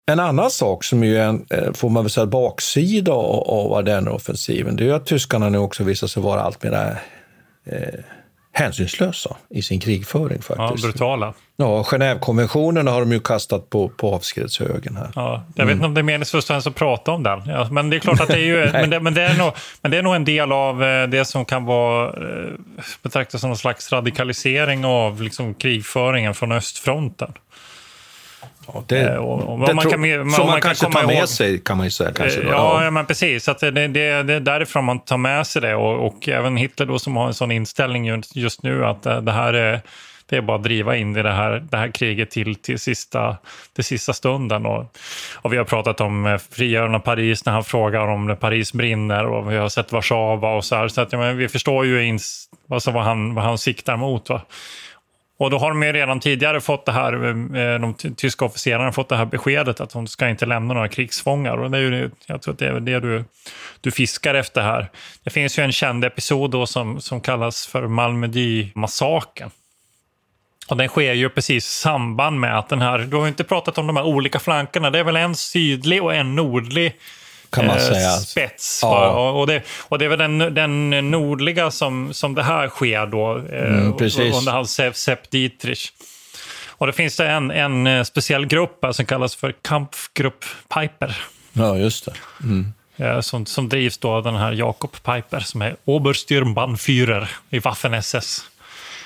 En 0.07 0.21
annan 0.21 0.51
sak 0.51 0.85
som 0.85 1.05
ju 1.05 1.17
är 1.17 1.29
en, 1.29 1.47
eh, 1.51 1.73
får 1.73 1.91
man 1.91 2.05
väl 2.05 2.11
säga, 2.11 2.27
baksida 2.27 3.13
av 3.13 3.73
Ardenneroffensiven, 3.73 4.77
det 4.77 4.85
är 4.85 4.87
ju 4.87 4.95
att 4.95 5.07
tyskarna 5.07 5.49
nu 5.49 5.59
också 5.59 5.85
visar 5.85 6.07
sig 6.07 6.23
vara 6.23 6.41
allt 6.41 6.63
mer 6.63 7.03
eh, 7.65 8.01
hänsynslösa 8.55 9.37
i 9.51 9.63
sin 9.63 9.81
krigföring 9.81 10.43
faktiskt. 10.43 10.85
Ja, 10.85 10.91
brutala. 10.91 11.35
Ja, 11.57 11.83
Genèvekonventionerna 11.83 12.91
har 12.91 13.01
de 13.01 13.13
ju 13.13 13.21
kastat 13.21 13.71
på, 13.71 13.89
på 13.89 14.15
avskredshögen 14.15 14.97
här. 14.97 15.11
Ja, 15.15 15.45
jag 15.55 15.67
vet 15.67 15.73
inte 15.73 15.87
om 15.87 15.95
det 15.95 16.01
är 16.01 16.03
meningsfullt 16.03 16.51
ens 16.51 16.67
att 16.67 16.75
prata 16.75 17.11
om 17.11 17.23
den. 17.23 17.43
Ja, 17.47 17.69
men 17.71 17.91
det 17.91 17.97
är 17.97 18.01
klart 18.01 18.21
att 18.21 18.29
det 18.29 18.35
är 18.35 18.39
ju, 18.39 18.57
men, 18.73 18.91
det, 18.91 19.01
men, 19.01 19.15
det 19.15 19.23
är 19.23 19.39
nog, 19.39 19.53
men 19.83 19.91
det 19.91 19.97
är 19.97 20.03
nog 20.03 20.15
en 20.15 20.25
del 20.25 20.53
av 20.53 20.85
eh, 20.85 21.07
det 21.07 21.25
som 21.25 21.45
kan 21.45 21.65
vara 21.65 22.07
eh, 22.09 22.53
betraktas 23.03 23.41
som 23.41 23.51
någon 23.51 23.57
slags 23.57 23.93
radikalisering 23.93 24.85
av 24.85 25.23
liksom, 25.23 25.55
krigföringen 25.55 26.35
från 26.35 26.53
östfronten. 26.53 27.33
Ja, 28.67 28.85
det, 28.87 29.01
Eh, 29.01 29.17
och- 29.17 29.59
man 29.59 29.67
kan 29.77 29.91
som 29.91 30.01
man, 30.01 30.29
man 30.29 30.47
kan 30.51 30.61
kanske 30.61 30.87
tar 30.91 31.07
med 31.07 31.17
ihåg. 31.19 31.29
sig, 31.29 31.59
kan 31.59 31.77
man 31.77 31.87
ju 31.87 31.91
säga. 31.91 32.13
Kanske, 32.13 32.41
Eh, 32.41 32.47
då. 32.47 32.53
Ja, 32.53 32.85
ja, 32.85 32.91
men 32.91 33.07
precis. 33.07 33.49
Att 33.49 33.59
det, 33.59 33.71
det, 33.71 33.89
det, 33.89 34.01
är 34.03 34.41
därifrån 34.41 34.85
man 34.85 34.99
tar 34.99 35.17
med 35.17 35.47
sig 35.47 35.63
det. 35.63 35.75
Och, 35.75 36.07
och 36.07 36.29
även 36.29 36.57
Hitler 36.57 36.87
då 36.87 36.99
som 36.99 37.17
har 37.17 37.27
en 37.27 37.35
sån 37.35 37.51
inställning 37.51 38.23
just- 38.35 38.63
nu 38.63 38.85
att 38.87 39.03
det, 39.03 39.21
det 39.21 39.33
här 39.33 39.53
är, 39.55 39.81
det 40.29 40.37
är 40.37 40.41
bara 40.41 40.57
att 40.57 40.63
driva 40.63 40.97
in 40.97 41.17
i 41.17 41.23
det 41.23 41.33
här, 41.33 41.65
det 41.71 41.77
här 41.77 41.89
kriget 41.89 42.31
till, 42.31 42.55
till, 42.55 42.79
sista, 42.79 43.37
till 43.75 43.85
sista 43.85 44.13
stunden. 44.13 44.67
Och, 44.67 44.97
och 45.35 45.53
vi 45.53 45.57
har 45.57 45.65
pratat 45.65 46.01
om 46.01 46.27
eh, 46.27 46.39
frigörande 46.51 46.99
av 46.99 47.03
Paris 47.03 47.45
när 47.45 47.53
han 47.53 47.65
frågar 47.65 48.01
om 48.09 48.37
Paris 48.41 48.73
brinner 48.73 49.25
och 49.27 49.53
vi 49.53 49.57
har 49.57 49.69
sett 49.69 49.93
Warszawa 49.93 50.55
och 50.55 50.65
så 50.65 50.77
här. 50.77 50.89
Så 50.89 51.01
att, 51.01 51.13
ja, 51.13 51.19
men 51.19 51.37
vi 51.37 51.49
förstår 51.49 51.87
ju 51.87 52.05
ins, 52.05 52.47
alltså 52.71 52.91
vad, 52.91 53.05
han, 53.05 53.35
vad 53.35 53.45
han 53.45 53.59
siktar 53.59 53.97
mot. 53.97 54.29
Va? 54.29 54.41
Och 55.37 55.51
då 55.51 55.59
har 55.59 55.69
de 55.69 55.83
ju 55.83 55.93
redan 55.93 56.21
tidigare 56.21 56.61
fått 56.61 56.87
det 56.87 56.93
här, 56.93 57.13
eh, 57.13 57.81
de 57.81 57.95
tyska 57.95 58.45
officerarna 58.45 58.93
fått 58.93 59.09
det 59.09 59.17
här 59.17 59.25
beskedet 59.25 59.81
att 59.81 59.91
de 59.91 60.07
ska 60.07 60.29
inte 60.29 60.47
lämna 60.47 60.75
några 60.75 60.89
krigsfångar. 60.89 61.57
Och 61.57 61.71
det 61.71 61.79
är 61.79 61.83
ju, 61.83 62.11
jag 62.27 62.43
tror 62.43 62.55
att 62.55 62.59
det 62.59 62.67
är 62.67 62.81
det 62.81 63.01
du, 63.01 63.25
du 63.81 63.91
fiskar 63.91 64.35
efter 64.35 64.63
här. 64.63 64.91
Det 65.25 65.31
finns 65.31 65.59
ju 65.59 65.63
en 65.63 65.73
känd 65.73 66.05
episod 66.05 66.51
då 66.51 66.67
som, 66.67 67.01
som 67.01 67.21
kallas 67.21 67.67
för 67.67 67.87
Malmedy-massakern. 67.87 69.51
Och 70.69 70.77
den 70.77 70.89
sker 70.89 71.13
ju 71.13 71.29
precis 71.29 71.67
i 71.67 71.71
samband 71.71 72.41
med 72.41 72.59
att 72.59 72.69
den 72.69 72.81
här, 72.81 72.99
du 72.99 73.17
har 73.17 73.23
ju 73.23 73.29
inte 73.29 73.45
pratat 73.45 73.79
om 73.79 73.87
de 73.87 73.97
här 73.97 74.05
olika 74.05 74.39
flankerna, 74.39 74.91
det 74.91 74.99
är 74.99 75.05
väl 75.05 75.17
en 75.17 75.35
sydlig 75.35 76.03
och 76.03 76.15
en 76.15 76.35
nordlig 76.35 76.97
kan 77.55 77.67
man 77.67 77.77
eh, 77.77 77.83
säga. 77.83 78.11
spets. 78.11 78.79
Ja. 78.83 79.31
Och, 79.31 79.47
det, 79.47 79.63
och 79.89 79.99
det 79.99 80.05
är 80.05 80.09
väl 80.09 80.19
den, 80.19 80.39
den 80.39 81.11
nordliga 81.11 81.71
som, 81.71 82.15
som 82.15 82.35
det 82.35 82.43
här 82.43 82.69
sker 82.69 83.07
då, 83.07 83.37
eh, 83.37 83.65
Mm, 83.65 83.93
under 83.93 84.53
hans 84.53 84.81
Sepp, 84.95 85.31
Dietrich. 85.31 85.93
Och 86.69 86.87
det 86.87 86.93
finns 86.93 87.17
det 87.17 87.27
en, 87.27 87.51
en 87.51 87.87
eh, 87.87 88.03
speciell 88.03 88.47
grupp 88.47 88.85
som 88.93 89.07
kallas 89.07 89.37
för 89.37 89.55
Kampfgrupp 89.63 90.45
Piper. 90.75 91.25
Ja, 91.53 91.77
just 91.77 92.05
det. 92.05 92.13
Mm. 92.43 92.73
Som, 93.23 93.47
som 93.47 93.69
drivs 93.69 93.99
då 93.99 94.11
av 94.11 94.23
den 94.23 94.37
här 94.37 94.53
Jakob 94.53 94.93
Piper 95.03 95.41
som 95.41 95.63
är 95.63 95.77
Obersturmbannführer 95.85 97.31
i 97.51 97.59
Waffen-SS. 97.59 98.41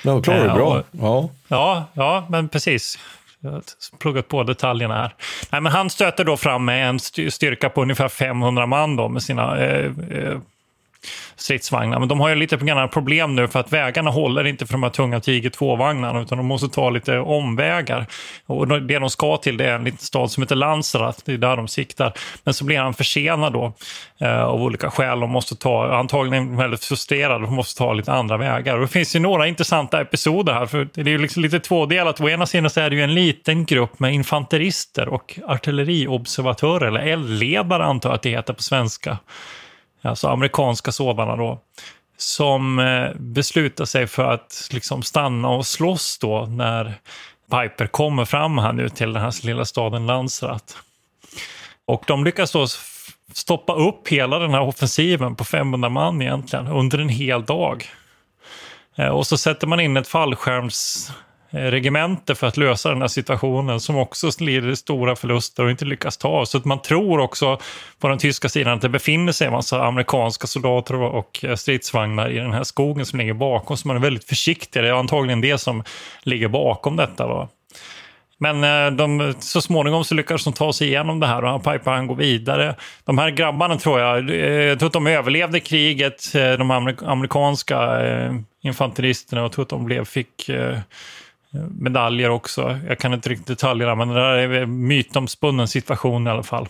Ja, 0.03 0.21
klarar 0.21 0.47
du 0.47 0.53
bra. 0.53 0.83
Ja. 0.91 1.29
Ja, 1.47 1.85
ja, 1.93 2.27
men 2.29 2.49
precis. 2.49 2.99
Jag 3.41 3.51
har 3.51 3.61
pluggat 3.99 4.27
på 4.27 4.43
detaljerna 4.43 4.95
här. 4.95 5.15
Nej, 5.51 5.61
men 5.61 5.71
han 5.71 5.89
stöter 5.89 6.23
då 6.23 6.37
fram 6.37 6.65
med 6.65 6.89
en 6.89 6.99
styrka 6.99 7.69
på 7.69 7.81
ungefär 7.81 8.09
500 8.09 8.65
man 8.65 8.95
då 8.95 9.09
med 9.09 9.23
sina 9.23 9.57
eh, 9.57 9.91
eh, 10.11 10.39
stridsvagnar. 11.35 11.99
Men 11.99 12.07
de 12.07 12.19
har 12.19 12.29
ju 12.29 12.35
lite 12.35 12.57
problem 12.91 13.35
nu 13.35 13.47
för 13.47 13.59
att 13.59 13.73
vägarna 13.73 14.09
håller 14.09 14.47
inte 14.47 14.65
för 14.65 14.73
de 14.73 14.83
här 14.83 14.89
tunga 14.89 15.19
Tiger 15.19 15.49
2-vagnarna 15.49 16.21
utan 16.21 16.37
de 16.37 16.47
måste 16.47 16.69
ta 16.69 16.89
lite 16.89 17.17
omvägar. 17.19 18.05
Och 18.45 18.67
det 18.67 18.99
de 18.99 19.09
ska 19.09 19.37
till 19.37 19.57
det 19.57 19.65
är 19.65 19.75
en 19.75 19.83
liten 19.83 19.99
stad 19.99 20.31
som 20.31 20.43
heter 20.43 20.55
Lanzarat, 20.55 21.21
det 21.25 21.33
är 21.33 21.37
där 21.37 21.57
de 21.57 21.67
siktar. 21.67 22.13
Men 22.43 22.53
så 22.53 22.65
blir 22.65 22.79
han 22.79 22.93
försenad 22.93 23.53
då 23.53 23.73
eh, 24.21 24.43
av 24.43 24.61
olika 24.61 24.91
skäl 24.91 25.23
och 25.23 25.29
måste 25.29 25.55
ta, 25.55 25.93
antagligen 25.93 26.57
väldigt 26.57 26.83
frustrerad 26.83 27.43
och 27.43 27.51
måste 27.51 27.77
ta 27.77 27.93
lite 27.93 28.13
andra 28.13 28.37
vägar. 28.37 28.75
Och 28.75 28.81
det 28.81 28.87
finns 28.87 29.15
ju 29.15 29.19
några 29.19 29.47
intressanta 29.47 30.01
episoder 30.01 30.53
här, 30.53 30.65
för 30.65 30.89
det 30.93 31.01
är 31.01 31.07
ju 31.07 31.17
liksom 31.17 31.43
lite 31.43 31.59
tvådelat. 31.59 32.21
Å 32.21 32.29
ena 32.29 32.45
sidan 32.45 32.69
så 32.69 32.79
är 32.79 32.89
det 32.89 32.95
ju 32.95 33.01
en 33.01 33.13
liten 33.13 33.65
grupp 33.65 33.99
med 33.99 34.13
infanterister 34.13 35.07
och 35.07 35.39
artilleriobservatörer, 35.47 36.87
eller 36.87 36.99
eldledare 36.99 37.85
antar 37.85 38.09
jag 38.09 38.15
att 38.15 38.21
det 38.21 38.29
heter 38.29 38.53
på 38.53 38.63
svenska 38.63 39.17
alltså 40.01 40.27
amerikanska 40.27 40.91
sådana 40.91 41.35
då, 41.35 41.61
som 42.17 42.79
eh, 42.79 43.11
beslutar 43.15 43.85
sig 43.85 44.07
för 44.07 44.23
att 44.23 44.69
liksom 44.71 45.03
stanna 45.03 45.49
och 45.49 45.65
slåss 45.65 46.17
då 46.19 46.45
när 46.45 46.93
Piper 47.51 47.87
kommer 47.87 48.25
fram 48.25 48.57
här 48.57 48.73
nu 48.73 48.89
till 48.89 49.13
den 49.13 49.21
här 49.21 49.45
lilla 49.45 49.65
staden 49.65 50.07
Landsrat. 50.07 50.77
Och 51.85 52.03
de 52.07 52.23
lyckas 52.23 52.51
då 52.51 52.67
stoppa 53.33 53.73
upp 53.73 54.07
hela 54.07 54.39
den 54.39 54.51
här 54.51 54.61
offensiven 54.61 55.35
på 55.35 55.43
500 55.43 55.89
man 55.89 56.21
egentligen 56.21 56.67
under 56.67 56.97
en 56.97 57.09
hel 57.09 57.45
dag. 57.45 57.85
Eh, 58.95 59.07
och 59.09 59.27
så 59.27 59.37
sätter 59.37 59.67
man 59.67 59.79
in 59.79 59.97
ett 59.97 60.07
fallskärms 60.07 61.11
Eh, 61.51 61.61
regemente 61.61 62.35
för 62.35 62.47
att 62.47 62.57
lösa 62.57 62.89
den 62.89 63.01
här 63.01 63.07
situationen 63.07 63.79
som 63.79 63.97
också 63.97 64.29
lider 64.39 64.75
stora 64.75 65.15
förluster 65.15 65.63
och 65.63 65.71
inte 65.71 65.85
lyckas 65.85 66.17
ta. 66.17 66.45
Så 66.45 66.57
att 66.57 66.65
man 66.65 66.81
tror 66.81 67.19
också 67.19 67.59
på 67.99 68.07
den 68.07 68.17
tyska 68.17 68.49
sidan 68.49 68.73
att 68.73 68.81
det 68.81 68.89
befinner 68.89 69.31
sig 69.31 69.47
en 69.47 69.53
massa 69.53 69.83
amerikanska 69.83 70.47
soldater 70.47 70.95
och 70.95 71.45
stridsvagnar 71.55 72.29
i 72.29 72.37
den 72.37 72.53
här 72.53 72.63
skogen 72.63 73.05
som 73.05 73.19
ligger 73.19 73.33
bakom. 73.33 73.77
Så 73.77 73.87
man 73.87 73.97
är 73.97 74.01
väldigt 74.01 74.25
försiktig. 74.25 74.83
Det 74.83 74.89
är 74.89 74.93
antagligen 74.93 75.41
det 75.41 75.57
som 75.57 75.83
ligger 76.23 76.47
bakom 76.47 76.95
detta. 76.95 77.27
Va? 77.27 77.47
Men 78.37 78.63
eh, 78.63 78.91
de, 78.91 79.33
så 79.39 79.61
småningom 79.61 80.03
så 80.03 80.15
lyckas 80.15 80.43
de 80.43 80.53
ta 80.53 80.73
sig 80.73 80.87
igenom 80.87 81.19
det 81.19 81.27
här 81.27 81.43
och 81.43 81.49
han 81.49 81.61
Piper 81.61 81.91
han 81.91 82.07
går 82.07 82.15
vidare. 82.15 82.75
De 83.05 83.17
här 83.17 83.29
grabbarna 83.29 83.77
tror 83.77 83.99
jag, 83.99 84.29
eh, 84.29 84.35
jag 84.35 84.79
tror 84.79 84.87
att 84.87 84.93
de 84.93 85.07
överlevde 85.07 85.59
kriget, 85.59 86.33
de 86.33 86.71
amerikanska 87.05 88.01
infanteristerna. 88.61 89.41
Jag 89.41 89.51
tror 89.51 89.63
att 89.63 89.69
de 89.69 89.85
blev, 89.85 90.05
fick 90.05 90.49
eh, 90.49 90.77
medaljer 91.69 92.29
också. 92.29 92.79
Jag 92.87 92.99
kan 92.99 93.13
inte 93.13 93.29
riktigt 93.29 93.47
detaljerna, 93.47 93.95
men 93.95 94.07
det 94.07 94.13
där 94.13 94.37
är 94.37 94.61
en 94.61 94.87
mytomspunnen 94.87 95.67
situation 95.67 96.27
i 96.27 96.29
alla 96.29 96.43
fall. 96.43 96.67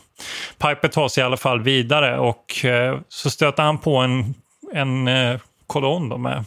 Piper 0.58 0.88
tar 0.88 1.08
sig 1.08 1.22
i 1.22 1.26
alla 1.26 1.38
fall 1.38 1.62
vidare 1.62 2.20
och 2.20 2.66
eh, 2.66 3.00
så 3.10 3.30
stöter 3.30 3.64
han 3.64 3.78
på 3.78 3.98
en, 3.98 4.34
en 4.74 5.08
eh, 5.08 5.40
kolonn 5.68 6.10
då 6.10 6.18
med, 6.18 6.46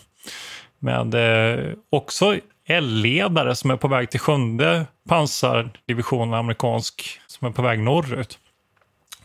med 0.79 1.15
eh, 1.15 1.73
också 1.91 2.37
eldledare 2.67 3.55
som 3.55 3.71
är 3.71 3.77
på 3.77 3.89
väg 3.89 4.11
till 4.11 4.21
sjunde 4.21 4.87
pansardivisionen 5.09 6.35
amerikansk 6.35 7.21
som 7.27 7.49
är 7.49 7.53
på 7.53 7.63
väg 7.63 7.81
norrut. 7.81 8.39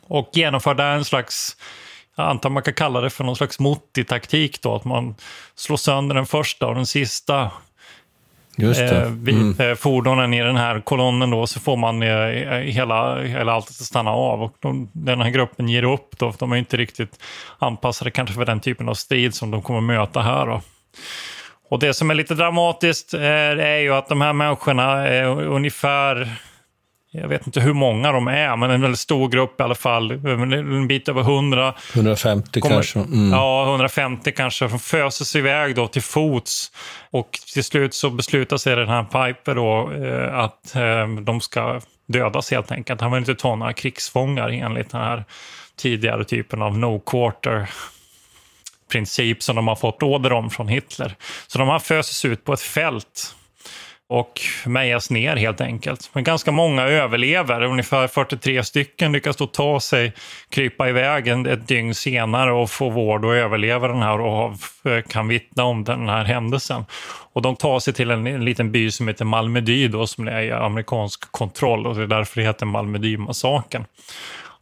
Och 0.07 0.29
genomför 0.33 0.73
där 0.73 0.91
en 0.91 1.05
slags, 1.05 1.57
jag 2.15 2.29
antar 2.29 2.49
man 2.49 2.63
kan 2.63 2.73
kalla 2.73 3.01
det 3.01 3.09
för 3.09 3.23
någon 3.23 3.35
slags 3.35 3.59
motti-taktik 3.59 4.61
då, 4.61 4.75
att 4.75 4.85
man 4.85 5.15
slår 5.55 5.77
sönder 5.77 6.15
den 6.15 6.25
första 6.25 6.67
och 6.67 6.75
den 6.75 6.85
sista 6.85 7.51
Just 8.59 8.81
eh, 8.81 9.01
Mm. 9.03 9.55
eh, 9.59 9.75
fordonen 9.75 10.33
i 10.33 10.43
den 10.43 10.55
här 10.55 10.79
kolonnen 10.79 11.29
då, 11.29 11.47
så 11.47 11.59
får 11.59 11.77
man 11.77 12.01
eh, 12.03 12.09
hela, 12.59 13.21
hela 13.23 13.53
allt 13.53 13.67
att 13.67 13.73
stanna 13.75 14.11
av. 14.11 14.43
Och 14.43 14.55
de, 14.59 14.89
den 14.93 15.21
här 15.21 15.29
gruppen 15.29 15.69
ger 15.69 15.83
upp 15.83 16.17
då, 16.17 16.31
för 16.31 16.39
de 16.39 16.51
är 16.51 16.55
inte 16.55 16.77
riktigt 16.77 17.19
anpassade 17.59 18.11
kanske 18.11 18.35
för 18.35 18.45
den 18.45 18.59
typen 18.59 18.89
av 18.89 18.93
strid 18.93 19.33
som 19.35 19.51
de 19.51 19.61
kommer 19.61 19.81
möta 19.81 20.21
här. 20.21 20.45
Då. 20.45 20.61
Och 21.69 21.79
det 21.79 21.93
som 21.93 22.09
är 22.11 22.15
lite 22.15 22.35
dramatiskt 22.35 23.13
är 23.13 23.77
ju 23.77 23.93
att 23.93 24.07
de 24.09 24.21
här 24.21 24.33
människorna 24.33 25.07
är 25.07 25.25
ungefär 25.27 26.29
jag 27.21 27.27
vet 27.27 27.47
inte 27.47 27.59
hur 27.59 27.73
många 27.73 28.11
de 28.11 28.27
är, 28.27 28.55
men 28.55 28.71
en 28.71 28.81
väldigt 28.81 28.99
stor 28.99 29.29
grupp 29.29 29.59
i 29.59 29.63
alla 29.63 29.75
fall. 29.75 30.11
En 30.11 30.87
bit 30.87 31.09
över 31.09 31.21
100. 31.21 31.73
150 31.93 32.61
Kommer- 32.61 32.75
kanske. 32.75 32.99
Mm. 32.99 33.31
Ja, 33.31 33.65
150 33.69 34.31
kanske. 34.31 34.69
Som 34.69 34.79
föses 34.79 35.35
iväg 35.35 35.75
då 35.75 35.87
till 35.87 36.01
fots. 36.01 36.71
Och 37.11 37.39
till 37.53 37.63
slut 37.63 37.93
så 37.93 38.09
beslutar 38.09 38.57
sig 38.57 38.75
den 38.75 38.89
här 38.89 39.03
Piper 39.03 39.55
då 39.55 39.91
eh, 39.91 40.37
att 40.39 40.75
eh, 40.75 41.07
de 41.21 41.41
ska 41.41 41.81
dödas 42.07 42.51
helt 42.51 42.71
enkelt. 42.71 43.01
Han 43.01 43.11
vill 43.11 43.19
inte 43.19 43.35
ta 43.35 43.55
några 43.55 43.73
krigsfångar 43.73 44.49
enligt 44.49 44.89
den 44.89 45.01
här 45.01 45.25
tidigare 45.75 46.23
typen 46.23 46.61
av 46.61 46.77
no 46.77 46.99
quarter 46.99 47.69
princip 48.91 49.43
som 49.43 49.55
de 49.55 49.67
har 49.67 49.75
fått 49.75 50.03
order 50.03 50.33
om 50.33 50.49
från 50.49 50.67
Hitler. 50.67 51.15
Så 51.47 51.57
de 51.57 51.67
här 51.67 51.79
föses 51.79 52.25
ut 52.25 52.45
på 52.45 52.53
ett 52.53 52.61
fält 52.61 53.35
och 54.09 54.41
mejas 54.65 55.09
ner 55.09 55.35
helt 55.35 55.61
enkelt. 55.61 56.09
Men 56.13 56.23
ganska 56.23 56.51
många 56.51 56.83
överlever. 56.83 57.63
Ungefär 57.63 58.07
43 58.07 58.63
stycken 58.63 59.11
lyckas 59.11 59.35
då 59.35 59.47
ta 59.47 59.79
sig, 59.79 60.13
krypa 60.49 60.89
iväg 60.89 61.27
ett 61.27 61.67
dygn 61.67 61.95
senare 61.95 62.51
och 62.51 62.69
få 62.69 62.89
vård 62.89 63.25
och 63.25 63.35
överleva 63.35 63.87
den 63.87 64.01
här 64.01 64.19
och 64.19 64.53
kan 65.09 65.27
vittna 65.27 65.63
om 65.63 65.83
den 65.83 66.09
här 66.09 66.23
händelsen. 66.23 66.85
Och 67.33 67.41
de 67.41 67.55
tar 67.55 67.79
sig 67.79 67.93
till 67.93 68.11
en, 68.11 68.27
en 68.27 68.45
liten 68.45 68.71
by 68.71 68.91
som 68.91 69.07
heter 69.07 69.25
Malmedy 69.25 69.87
då, 69.87 70.07
som 70.07 70.27
är 70.27 70.41
i 70.41 70.51
amerikansk 70.51 71.31
kontroll 71.31 71.87
och 71.87 71.95
det 71.95 72.03
är 72.03 72.07
därför 72.07 72.41
det 72.41 72.47
heter 72.47 72.65
Malmedy-massakern. 72.65 73.85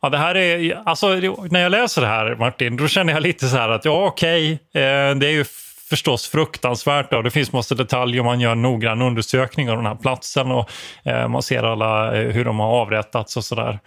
Ja, 0.01 0.09
det 0.09 0.17
här 0.17 0.35
är, 0.35 0.81
alltså, 0.85 1.07
när 1.49 1.59
jag 1.59 1.71
läser 1.71 2.01
det 2.01 2.07
här, 2.07 2.35
Martin, 2.35 2.77
då 2.77 2.87
känner 2.87 3.13
jag 3.13 3.23
lite 3.23 3.47
så 3.47 3.57
här 3.57 3.69
att 3.69 3.85
ja, 3.85 4.05
okej, 4.05 4.53
okay, 4.53 4.83
eh, 4.83 5.15
det 5.15 5.27
är 5.27 5.31
ju 5.31 5.45
förstås 5.89 6.27
fruktansvärt. 6.27 7.11
Då. 7.11 7.21
Det 7.21 7.31
finns 7.31 7.51
massa 7.51 7.75
detaljer 7.75 8.23
man 8.23 8.39
gör 8.39 8.51
en 8.51 8.61
noggrann 8.61 9.01
undersökning 9.01 9.69
av 9.69 9.77
den 9.77 9.85
här 9.85 9.95
platsen 9.95 10.51
och 10.51 10.69
eh, 11.03 11.27
man 11.27 11.43
ser 11.43 11.63
alla 11.63 12.17
eh, 12.17 12.31
hur 12.31 12.45
de 12.45 12.59
har 12.59 12.67
avrättats 12.67 13.37
och 13.37 13.43
sådär. 13.43 13.79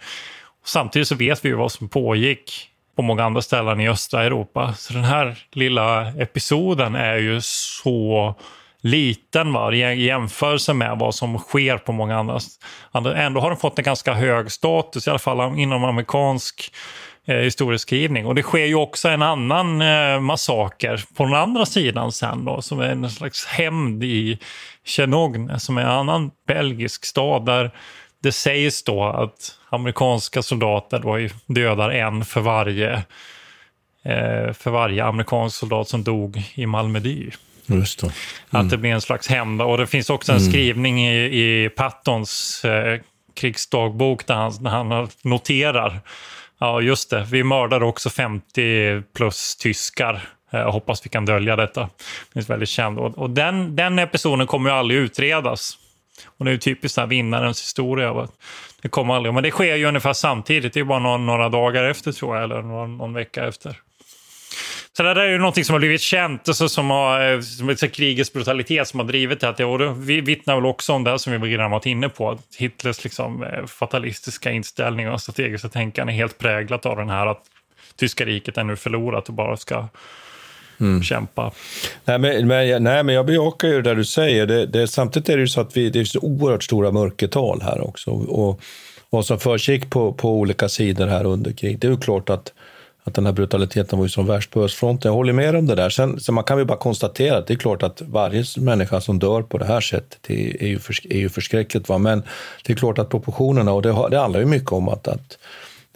Samtidigt 0.65 1.07
så 1.07 1.15
vet 1.15 1.45
vi 1.45 1.49
ju 1.49 1.55
vad 1.55 1.71
som 1.71 1.89
pågick 1.89 2.69
på 2.95 3.01
många 3.01 3.23
andra 3.23 3.41
ställen 3.41 3.79
i 3.79 3.89
östra 3.89 4.23
Europa. 4.23 4.73
Så 4.73 4.93
den 4.93 5.03
här 5.03 5.37
lilla 5.51 6.07
episoden 6.07 6.95
är 6.95 7.17
ju 7.17 7.41
så 7.41 8.35
liten 8.81 9.53
va? 9.53 9.73
i 9.73 10.05
jämförelse 10.05 10.73
med 10.73 10.97
vad 10.97 11.15
som 11.15 11.37
sker 11.37 11.77
på 11.77 11.91
många 11.91 12.17
andra. 12.17 12.39
Ändå 13.15 13.41
har 13.41 13.49
den 13.49 13.59
fått 13.59 13.79
en 13.79 13.85
ganska 13.85 14.13
hög 14.13 14.51
status, 14.51 15.07
i 15.07 15.09
alla 15.09 15.19
fall 15.19 15.59
inom 15.59 15.83
amerikansk 15.83 16.71
eh, 17.29 17.35
historieskrivning. 17.35 18.25
Och 18.25 18.35
det 18.35 18.43
sker 18.43 18.65
ju 18.65 18.75
också 18.75 19.09
en 19.09 19.21
annan 19.21 19.81
eh, 19.81 20.19
massaker 20.19 21.03
på 21.15 21.23
den 21.23 21.33
andra 21.33 21.65
sidan 21.65 22.11
sen 22.11 22.45
då, 22.45 22.61
som 22.61 22.79
är 22.79 22.89
en 22.89 23.09
slags 23.09 23.45
hämnd 23.45 24.03
i 24.03 24.39
Tjernogne, 24.85 25.59
som 25.59 25.77
är 25.77 25.81
en 25.81 25.87
annan 25.87 26.31
belgisk 26.47 27.05
stad 27.05 27.45
där 27.45 27.71
det 28.23 28.31
sägs 28.31 28.83
då 28.83 29.03
att 29.03 29.51
amerikanska 29.69 30.41
soldater 30.41 30.99
då 30.99 31.29
dödar 31.45 31.89
en 31.89 32.25
för 32.25 32.41
varje, 32.41 32.93
eh, 34.03 34.53
för 34.53 34.69
varje 34.69 35.05
amerikansk 35.05 35.57
soldat 35.57 35.87
som 35.87 36.03
dog 36.03 36.43
i 36.53 36.65
Malmedy. 36.65 37.31
Just 37.65 38.03
mm. 38.03 38.13
Att 38.49 38.69
det 38.69 38.77
blir 38.77 38.91
en 38.91 39.01
slags 39.01 39.27
hämnd. 39.27 39.61
Och 39.61 39.77
det 39.77 39.87
finns 39.87 40.09
också 40.09 40.31
en 40.31 40.37
mm. 40.37 40.51
skrivning 40.51 41.07
i, 41.07 41.25
i 41.25 41.69
Pattons 41.69 42.65
eh, 42.65 42.99
krigsdagbok 43.33 44.27
där 44.27 44.35
han, 44.35 44.63
där 44.63 44.71
han 44.71 45.07
noterar 45.21 46.01
Ja, 46.59 46.81
just 46.81 47.09
det. 47.09 47.27
Vi 47.31 47.43
mördar 47.43 47.83
också 47.83 48.09
50 48.09 49.01
plus 49.15 49.55
tyskar. 49.55 50.13
Eh, 50.51 50.59
jag 50.59 50.71
hoppas 50.71 51.05
vi 51.05 51.09
kan 51.09 51.25
dölja 51.25 51.55
detta. 51.55 51.89
Det 52.33 52.39
är 52.39 52.43
väldigt 52.43 52.69
känd. 52.69 52.99
Och 52.99 53.29
den, 53.29 53.75
den 53.75 53.99
episoden 53.99 54.47
kommer 54.47 54.69
ju 54.69 54.75
aldrig 54.75 54.99
utredas. 54.99 55.77
Och 56.37 56.45
det 56.45 56.51
är 56.51 56.53
ju 56.53 56.57
typiskt 56.57 56.97
här 56.97 57.07
vinnarens 57.07 57.61
historia. 57.61 58.27
Det 58.81 58.89
kommer 58.89 59.13
aldrig. 59.13 59.33
Men 59.33 59.43
det 59.43 59.51
sker 59.51 59.75
ju 59.75 59.85
ungefär 59.85 60.13
samtidigt. 60.13 60.73
Det 60.73 60.79
är 60.79 60.83
bara 60.83 60.99
några, 60.99 61.17
några 61.17 61.49
dagar 61.49 61.83
efter 61.83 62.11
tror 62.11 62.35
jag, 62.35 62.43
eller 62.43 62.61
någon, 62.61 62.97
någon 62.97 63.13
vecka 63.13 63.47
efter. 63.47 63.77
Så 64.97 65.03
det 65.03 65.13
där 65.13 65.21
är 65.21 65.31
ju 65.31 65.37
någonting 65.37 65.65
som 65.65 65.73
har 65.73 65.79
blivit 65.79 66.01
känt, 66.01 66.47
alltså, 66.47 66.69
som 66.69 66.89
har, 66.89 67.31
eh, 67.31 67.41
som 67.41 67.69
är 67.69 67.87
krigets 67.87 68.33
brutalitet 68.33 68.87
som 68.87 68.99
har 68.99 69.07
drivit 69.07 69.39
det. 69.39 69.65
Och 69.65 69.79
det 69.79 69.93
vittnar 70.21 70.55
väl 70.55 70.65
också 70.65 70.93
om 70.93 71.03
det 71.03 71.19
som 71.19 71.41
vi 71.41 71.49
redan 71.49 71.71
varit 71.71 71.85
inne 71.85 72.09
på. 72.09 72.39
Hitlers 72.57 73.03
liksom, 73.03 73.43
eh, 73.43 73.65
fatalistiska 73.65 74.51
inställning 74.51 75.09
och 75.09 75.21
strategiska 75.21 75.69
tänkande 75.69 76.13
är 76.13 76.15
helt 76.15 76.37
präglat 76.37 76.85
av 76.85 76.97
den 76.97 77.09
här 77.09 77.27
att 77.27 77.41
tyska 77.95 78.25
riket 78.25 78.57
är 78.57 78.63
nu 78.63 78.75
förlorat 78.75 79.27
och 79.27 79.33
bara 79.33 79.57
ska 79.57 79.87
mm. 80.79 81.03
kämpa. 81.03 81.51
Nej 82.05 82.19
men, 82.19 82.47
men, 82.47 82.83
nej, 82.83 83.03
men 83.03 83.15
jag 83.15 83.25
bejakar 83.25 83.67
ju 83.67 83.81
det 83.81 83.95
du 83.95 84.05
säger. 84.05 84.45
Det, 84.45 84.65
det, 84.65 84.87
samtidigt 84.87 85.29
är 85.29 85.37
det 85.37 85.41
ju 85.41 85.47
så 85.47 85.61
att 85.61 85.77
vi, 85.77 85.89
det 85.89 85.99
är 85.99 86.05
så 86.05 86.19
oerhört 86.19 86.63
stora 86.63 86.91
mörkertal 86.91 87.61
här 87.61 87.81
också. 87.87 88.11
Och 88.11 88.61
vad 89.09 89.25
som 89.25 89.39
försiggick 89.39 89.89
på, 89.89 90.13
på 90.13 90.31
olika 90.31 90.69
sidor 90.69 91.07
här 91.07 91.25
under 91.25 91.51
krig, 91.51 91.79
det 91.79 91.87
är 91.87 91.91
ju 91.91 91.97
klart 91.97 92.29
att 92.29 92.53
att 93.09 93.15
den 93.15 93.25
här 93.25 93.33
brutaliteten 93.33 93.99
var 93.99 94.05
ju 94.05 94.09
som 94.09 94.25
värst 94.25 94.51
på 94.51 94.63
östfronten. 94.63 95.09
Jag 95.09 95.15
håller 95.15 95.33
med 95.33 95.55
om 95.55 95.65
det 95.65 95.75
där. 95.75 95.89
Sen, 95.89 96.19
så 96.19 96.31
man 96.31 96.43
kan 96.43 96.57
ju 96.57 96.65
bara 96.65 96.77
konstatera 96.77 97.37
att 97.37 97.47
det 97.47 97.53
är 97.53 97.57
klart 97.57 97.83
att 97.83 98.01
varje 98.01 98.43
människa 98.57 99.01
som 99.01 99.19
dör 99.19 99.41
på 99.41 99.57
det 99.57 99.65
här 99.65 99.81
sättet 99.81 100.19
det 100.27 100.63
är, 100.63 100.67
ju, 100.67 100.79
för, 100.79 101.13
är 101.13 101.17
ju 101.17 101.29
förskräckligt. 101.29 101.89
Va? 101.89 101.97
Men 101.97 102.23
det 102.65 102.73
är 102.73 102.77
klart 102.77 102.99
att 102.99 103.09
proportionerna, 103.09 103.71
och 103.71 103.81
det, 103.81 104.07
det 104.09 104.19
handlar 104.19 104.39
ju 104.39 104.45
mycket 104.45 104.71
om 104.71 104.89
att, 104.89 105.07
att 105.07 105.37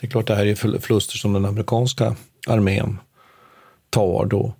det 0.02 0.08
är 0.08 0.12
klart 0.12 0.28
det 0.28 0.36
här 0.36 0.46
är 0.46 0.80
förluster 0.80 1.18
som 1.18 1.34
den 1.34 1.46
amerikanska 1.46 2.16
armén 2.48 3.00
tar 3.90 4.26
då. 4.26 4.54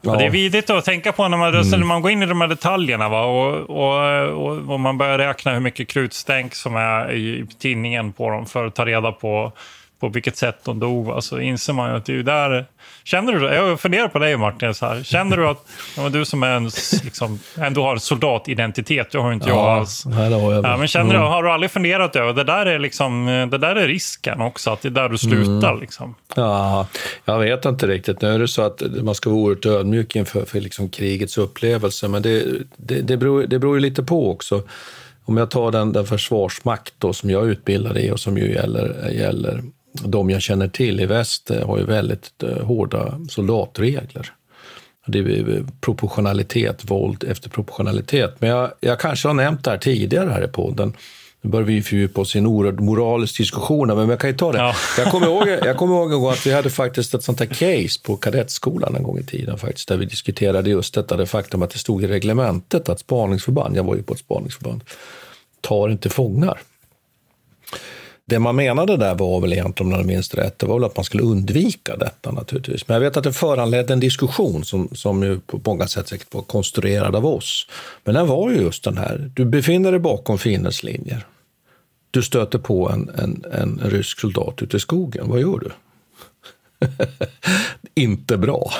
Ja. 0.00 0.16
Det 0.16 0.24
är 0.24 0.30
vidigt 0.30 0.70
att 0.70 0.84
tänka 0.84 1.12
på 1.12 1.28
när 1.28 1.36
man, 1.36 1.54
mm. 1.54 1.70
när 1.70 1.86
man 1.86 2.02
går 2.02 2.10
in 2.10 2.22
i 2.22 2.26
de 2.26 2.40
här 2.40 2.48
detaljerna 2.48 3.08
va? 3.08 3.24
Och, 3.24 3.70
och, 3.70 4.28
och, 4.28 4.72
och 4.72 4.80
man 4.80 4.98
börjar 4.98 5.18
räkna 5.18 5.52
hur 5.52 5.60
mycket 5.60 5.88
krutstänk 5.88 6.54
som 6.54 6.76
är 6.76 7.12
i 7.12 7.46
tidningen 7.58 8.12
på 8.12 8.30
dem 8.30 8.46
för 8.46 8.66
att 8.66 8.74
ta 8.74 8.86
reda 8.86 9.12
på 9.12 9.52
på 10.00 10.08
vilket 10.08 10.36
sätt 10.36 10.58
de 10.64 10.80
dog, 10.80 11.22
så 11.22 11.40
inser 11.40 11.72
man 11.72 11.90
ju 11.90 11.96
att 11.96 12.04
det 12.04 12.18
är 12.18 12.22
där... 12.22 12.66
Känner 13.04 13.32
du, 13.32 13.46
jag 13.46 13.80
funderar 13.80 14.08
på 14.08 14.18
dig 14.18 14.36
Martin, 14.36 14.74
så 14.74 14.86
här. 14.86 15.02
känner 15.02 15.36
du 15.36 15.48
att 15.48 15.66
ja, 15.96 16.08
du 16.08 16.24
som 16.24 16.42
är 16.42 16.50
en, 16.50 16.64
liksom, 17.04 17.38
ändå 17.58 17.82
har 17.82 17.96
soldatidentitet, 17.96 19.10
det 19.10 19.18
har 19.18 19.32
inte 19.32 19.48
ja, 19.48 19.54
jag 19.54 19.78
alls. 19.78 20.06
Nej, 20.06 20.32
har 20.32 20.52
jag 20.52 20.64
ja, 20.64 20.76
men 20.76 20.88
känner 20.88 21.10
mm. 21.10 21.22
du, 21.22 21.28
har 21.28 21.42
du 21.42 21.50
aldrig 21.50 21.70
funderat 21.70 22.16
över, 22.16 22.32
det 22.32 22.44
där 22.44 22.66
är, 22.66 22.78
liksom, 22.78 23.26
det 23.50 23.58
där 23.58 23.76
är 23.76 23.88
risken 23.88 24.40
också, 24.40 24.70
att 24.70 24.82
det 24.82 24.88
är 24.88 24.90
där 24.90 25.08
du 25.08 25.18
slutar? 25.18 25.68
Mm. 25.68 25.80
Liksom. 25.80 26.14
Ja, 26.34 26.86
jag 27.24 27.38
vet 27.38 27.64
inte 27.64 27.86
riktigt. 27.86 28.22
Nu 28.22 28.28
är 28.28 28.38
det 28.38 28.48
så 28.48 28.62
att 28.62 28.82
man 29.02 29.14
ska 29.14 29.30
vara 29.30 29.40
oerhört 29.40 29.66
ödmjuk 29.66 30.16
inför 30.16 30.44
för 30.44 30.60
liksom 30.60 30.88
krigets 30.88 31.38
upplevelse, 31.38 32.08
men 32.08 32.22
det, 32.22 32.44
det, 32.76 33.00
det, 33.00 33.16
beror, 33.16 33.42
det 33.46 33.58
beror 33.58 33.74
ju 33.76 33.80
lite 33.80 34.02
på 34.02 34.30
också. 34.30 34.62
Om 35.24 35.36
jag 35.36 35.50
tar 35.50 35.70
den, 35.70 35.92
den 35.92 36.06
försvarsmakt 36.06 36.94
då, 36.98 37.12
som 37.12 37.30
jag 37.30 37.42
är 37.42 37.46
utbildad 37.46 37.98
i 37.98 38.10
och 38.10 38.20
som 38.20 38.38
ju 38.38 38.52
gäller, 38.52 39.10
gäller 39.10 39.62
de 39.92 40.30
jag 40.30 40.42
känner 40.42 40.68
till 40.68 41.00
i 41.00 41.06
väst 41.06 41.50
eh, 41.50 41.66
har 41.66 41.78
ju 41.78 41.84
väldigt 41.84 42.42
eh, 42.42 42.64
hårda 42.64 43.20
soldatregler. 43.28 44.32
Det 45.06 45.18
är 45.18 45.64
proportionalitet, 45.80 46.90
våld 46.90 47.24
efter 47.24 47.50
proportionalitet. 47.50 48.34
Men 48.38 48.50
jag, 48.50 48.72
jag 48.80 49.00
kanske 49.00 49.28
har 49.28 49.34
nämnt 49.34 49.64
det 49.64 49.70
här 49.70 49.78
tidigare 49.78 50.30
här 50.30 50.44
i 50.44 50.48
podden. 50.48 50.96
Nu 51.42 51.50
börjar 51.50 51.66
vi 51.66 51.82
fördjupa 51.82 52.20
oss 52.20 52.36
i 52.36 52.38
en 52.38 52.46
oerhörd 52.46 52.80
moralisk 52.80 53.38
diskussion, 53.38 53.86
men 53.86 54.08
jag 54.08 54.20
kan 54.20 54.30
ju 54.30 54.36
ta 54.36 54.52
det. 54.52 54.58
Ja. 54.58 54.74
Jag, 54.98 55.10
kommer 55.10 55.26
ihåg, 55.26 55.48
jag 55.48 55.76
kommer 55.76 55.94
ihåg 55.94 56.32
att 56.32 56.46
vi 56.46 56.52
hade 56.52 56.70
faktiskt 56.70 57.14
ett 57.14 57.22
sånt 57.22 57.40
här 57.40 57.46
case 57.46 58.00
på 58.02 58.16
kadettskolan 58.16 58.96
en 58.96 59.02
gång 59.02 59.18
i 59.18 59.24
tiden, 59.24 59.58
faktiskt, 59.58 59.88
där 59.88 59.96
vi 59.96 60.04
diskuterade 60.04 60.70
just 60.70 60.94
detta, 60.94 61.16
det 61.16 61.26
faktum 61.26 61.62
att 61.62 61.70
det 61.70 61.78
stod 61.78 62.04
i 62.04 62.06
reglementet 62.06 62.88
att 62.88 63.00
spaningsförband, 63.00 63.76
jag 63.76 63.84
var 63.84 63.96
ju 63.96 64.02
på 64.02 64.14
ett 64.14 64.20
spaningsförband, 64.20 64.84
tar 65.60 65.88
inte 65.88 66.08
fångar. 66.08 66.60
Det 68.30 68.38
man 68.38 68.56
menade 68.56 68.96
där 68.96 69.14
var 69.14 69.40
väl 69.40 69.52
egentligen, 69.52 69.92
om 69.92 69.98
jag 69.98 70.06
minns 70.06 70.34
rätt, 70.34 70.58
det 70.58 70.66
var 70.66 70.74
väl 70.74 70.84
att 70.84 70.96
man 70.96 71.04
skulle 71.04 71.22
undvika 71.22 71.96
detta 71.96 72.32
naturligtvis. 72.32 72.88
Men 72.88 72.94
jag 72.94 73.00
vet 73.00 73.16
att 73.16 73.24
det 73.24 73.32
föranledde 73.32 73.92
en 73.92 74.00
diskussion 74.00 74.64
som, 74.64 74.88
som 74.92 75.22
ju 75.22 75.40
på 75.40 75.60
många 75.64 75.86
sätt 75.86 76.08
säkert 76.08 76.34
var 76.34 76.42
konstruerad 76.42 77.16
av 77.16 77.26
oss. 77.26 77.66
Men 78.04 78.14
den 78.14 78.26
var 78.26 78.50
ju 78.50 78.56
just 78.56 78.84
den 78.84 78.98
här, 78.98 79.30
du 79.34 79.44
befinner 79.44 79.90
dig 79.90 80.00
bakom 80.00 80.38
fiendens 80.38 80.82
linjer. 80.82 81.26
Du 82.10 82.22
stöter 82.22 82.58
på 82.58 82.90
en, 82.90 83.08
en, 83.08 83.44
en 83.52 83.80
rysk 83.84 84.20
soldat 84.20 84.62
ute 84.62 84.76
i 84.76 84.80
skogen, 84.80 85.28
vad 85.28 85.40
gör 85.40 85.58
du? 85.58 85.70
inte 88.02 88.36
bra. 88.36 88.72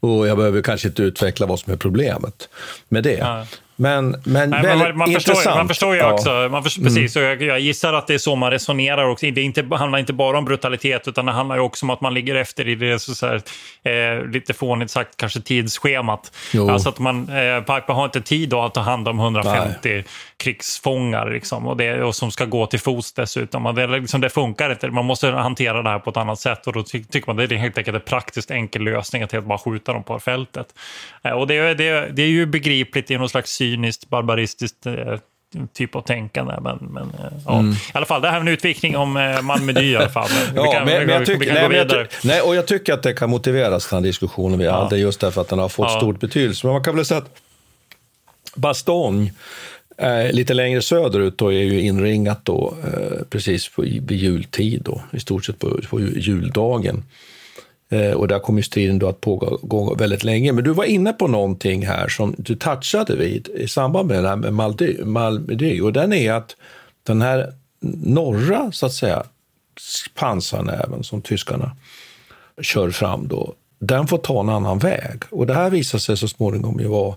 Och 0.00 0.28
jag 0.28 0.36
behöver 0.36 0.62
kanske 0.62 0.88
inte 0.88 1.02
utveckla 1.02 1.46
vad 1.46 1.58
som 1.58 1.72
är 1.72 1.76
problemet 1.76 2.48
med 2.88 3.02
det. 3.02 3.18
Ja. 3.18 3.46
Men, 3.80 4.16
men 4.24 4.50
Nej, 4.50 4.76
man, 4.76 4.98
man. 4.98 5.12
Förstår, 5.12 5.54
man 5.54 5.68
förstår 5.68 5.96
ju 5.96 6.02
också, 6.02 6.48
man 6.50 6.62
förstår, 6.62 6.82
mm. 6.82 6.94
precis, 6.94 7.16
och 7.16 7.22
jag, 7.22 7.42
jag, 7.42 7.60
gissar 7.60 7.92
att 7.92 8.06
det 8.06 8.14
är 8.14 8.18
så 8.18 8.36
man 8.36 8.50
resonerar 8.50 9.04
också. 9.04 9.30
Det 9.30 9.42
inte, 9.42 9.66
handlar 9.70 9.98
inte 9.98 10.12
bara 10.12 10.38
om 10.38 10.44
brutalitet, 10.44 11.08
utan 11.08 11.26
det 11.26 11.32
handlar 11.32 11.58
också 11.58 11.86
om 11.86 11.90
att 11.90 12.00
man 12.00 12.14
ligger 12.14 12.34
efter 12.34 12.68
i 12.68 12.74
det, 12.74 12.98
så, 12.98 13.14
så 13.14 13.26
här, 13.26 13.42
eh, 13.82 14.26
lite 14.26 14.54
fånigt 14.54 14.90
sagt, 14.90 15.16
kanske 15.16 15.40
tidsschemat. 15.40 16.32
Jo. 16.52 16.70
Alltså 16.70 16.88
att 16.88 16.98
man, 16.98 17.28
eh, 17.28 17.58
Piper 17.60 17.92
har 17.92 18.04
inte 18.04 18.20
tid 18.20 18.54
att 18.54 18.74
ta 18.74 18.80
hand 18.80 19.08
om 19.08 19.18
150 19.18 19.78
Nej. 19.82 20.04
krigsfångar, 20.36 21.30
liksom, 21.30 21.66
och, 21.66 21.76
det, 21.76 22.02
och 22.02 22.14
som 22.14 22.30
ska 22.30 22.44
gå 22.44 22.66
till 22.66 22.80
fots 22.80 23.12
dessutom. 23.12 23.66
Och 23.66 23.74
det, 23.74 23.86
liksom, 23.86 24.20
det 24.20 24.30
funkar 24.30 24.70
inte, 24.70 24.90
man 24.90 25.04
måste 25.04 25.30
hantera 25.30 25.82
det 25.82 25.90
här 25.90 25.98
på 25.98 26.10
ett 26.10 26.16
annat 26.16 26.40
sätt, 26.40 26.66
och 26.66 26.72
då 26.72 26.82
ty 26.82 27.04
tycker 27.04 27.26
man 27.26 27.36
det 27.36 27.44
är 27.44 27.58
helt 27.58 27.78
enkelt 27.78 27.94
en 27.94 28.00
praktiskt 28.00 28.50
enkel 28.50 28.82
lösning 28.82 29.22
att 29.22 29.32
helt 29.32 29.46
bara 29.46 29.58
skjuta 29.58 29.89
dem 29.94 30.02
på 30.02 30.20
fältet. 30.20 30.74
Eh, 31.22 31.32
och 31.32 31.46
det, 31.46 31.74
det, 31.74 32.08
det 32.12 32.22
är 32.22 32.28
ju 32.28 32.46
begripligt 32.46 33.10
i 33.10 33.18
någon 33.18 33.28
slags 33.28 33.50
cyniskt, 33.50 34.08
barbaristiskt 34.08 34.86
eh, 34.86 35.18
typ 35.72 35.94
av 35.96 36.00
tänkande. 36.00 36.54
Men, 36.60 36.78
men 36.78 37.02
eh, 37.02 37.38
ja. 37.46 37.58
Mm. 37.58 37.72
i 37.72 37.76
alla 37.92 38.06
fall, 38.06 38.22
det 38.22 38.28
här 38.28 38.36
är 38.36 38.40
en 38.40 38.48
utvikning 38.48 38.96
om 38.96 39.38
Malmedy 39.42 39.80
i 39.80 39.96
alla 39.96 40.08
fall. 40.08 40.28
Men 40.46 40.64
ja, 40.64 40.72
kan, 40.72 40.84
men, 40.84 41.06
men 41.06 41.16
jag 41.16 41.26
tycker, 41.26 41.54
nej, 41.54 41.76
jag 41.76 41.88
ty 41.88 42.28
nej, 42.28 42.40
och 42.40 42.54
jag 42.54 42.66
tycker 42.66 42.94
att 42.94 43.02
det 43.02 43.12
kan 43.12 43.30
motiveras, 43.30 43.88
den 43.88 43.96
här 43.96 44.06
diskussionen 44.08 44.58
vi 44.58 44.64
ja. 44.64 44.82
hade, 44.82 44.98
just 44.98 45.20
därför 45.20 45.40
att 45.40 45.48
den 45.48 45.58
har 45.58 45.68
fått 45.68 45.90
ja. 45.90 45.96
stor 45.96 46.12
betydelse. 46.12 46.66
Men 46.66 46.74
man 46.74 46.84
kan 46.84 46.96
väl 46.96 47.04
säga 47.04 47.18
att 47.18 47.40
Bastogne, 48.54 49.32
eh, 49.98 50.32
lite 50.32 50.54
längre 50.54 50.82
söderut, 50.82 51.38
då, 51.38 51.52
är 51.52 51.62
ju 51.62 51.80
inringat 51.80 52.44
då, 52.44 52.74
eh, 52.84 53.24
precis 53.30 53.68
på, 53.68 53.82
vid 53.82 54.12
jultid, 54.12 54.82
då, 54.82 55.02
i 55.12 55.20
stort 55.20 55.44
sett 55.44 55.58
på, 55.58 55.80
på 55.90 56.00
juldagen. 56.00 57.04
Eh, 57.92 58.12
och 58.12 58.28
där 58.28 58.38
kommer 58.38 58.62
striden 58.62 58.98
då 58.98 59.08
att 59.08 59.20
pågå 59.20 59.94
väldigt 59.94 60.24
länge. 60.24 60.52
Men 60.52 60.64
du 60.64 60.70
var 60.70 60.84
inne 60.84 61.12
på 61.12 61.28
någonting 61.28 61.86
här 61.86 62.08
som 62.08 62.34
du 62.38 62.56
touchade 62.56 63.16
vid 63.16 63.48
i 63.48 63.68
samband 63.68 64.08
med 64.08 64.24
det 64.24 64.28
här 64.28 64.36
med 64.36 64.52
Maldy, 64.52 65.04
Malmö 65.04 65.82
Och 65.82 65.92
den 65.92 66.12
är 66.12 66.32
att 66.32 66.56
den 67.02 67.22
här 67.22 67.52
norra, 68.04 68.72
så 68.72 68.86
att 68.86 68.92
säga, 68.92 69.24
pansarnäven 70.14 71.04
som 71.04 71.22
tyskarna 71.22 71.76
kör 72.60 72.90
fram 72.90 73.28
då, 73.28 73.54
den 73.78 74.06
får 74.06 74.18
ta 74.18 74.40
en 74.40 74.48
annan 74.48 74.78
väg. 74.78 75.22
Och 75.30 75.46
det 75.46 75.54
här 75.54 75.70
visar 75.70 75.98
sig 75.98 76.16
så 76.16 76.28
småningom 76.28 76.80
ju 76.80 76.86
vara 76.86 77.16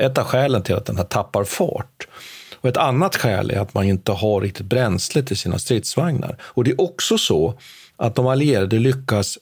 ett 0.00 0.18
av 0.18 0.24
skälen 0.24 0.62
till 0.62 0.74
att 0.74 0.86
den 0.86 0.96
här 0.96 1.04
tappar 1.04 1.44
fart. 1.44 2.08
Och 2.54 2.68
ett 2.68 2.76
annat 2.76 3.16
skäl 3.16 3.50
är 3.50 3.60
att 3.60 3.74
man 3.74 3.84
inte 3.84 4.12
har 4.12 4.40
riktigt 4.40 4.66
bränsle 4.66 5.22
till 5.22 5.36
sina 5.36 5.58
stridsvagnar. 5.58 6.36
Och 6.42 6.64
det 6.64 6.70
är 6.70 6.80
också 6.80 7.18
så 7.18 7.54
att 7.96 8.14
de 8.14 8.26
allierade 8.26 8.78
lyckas 8.78 9.38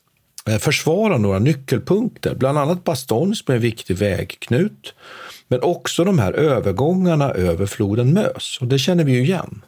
försvara 0.61 1.18
några 1.18 1.38
nyckelpunkter, 1.38 2.34
bland 2.34 2.59
annat 2.59 2.84
Bastogne 2.84 3.36
som 3.36 3.53
är 3.53 3.57
en 3.57 3.62
viktig 3.62 3.97
vägknut, 3.97 4.95
men 5.49 5.62
också 5.62 6.05
de 6.05 6.18
här 6.18 6.32
övergångarna 6.32 7.30
över 7.30 7.66
floden 7.66 8.12
Mös. 8.12 8.59
Och 8.61 8.66
det 8.66 8.78
känner 8.78 9.05
vi 9.05 9.12
ju 9.12 9.22
igen. 9.22 9.62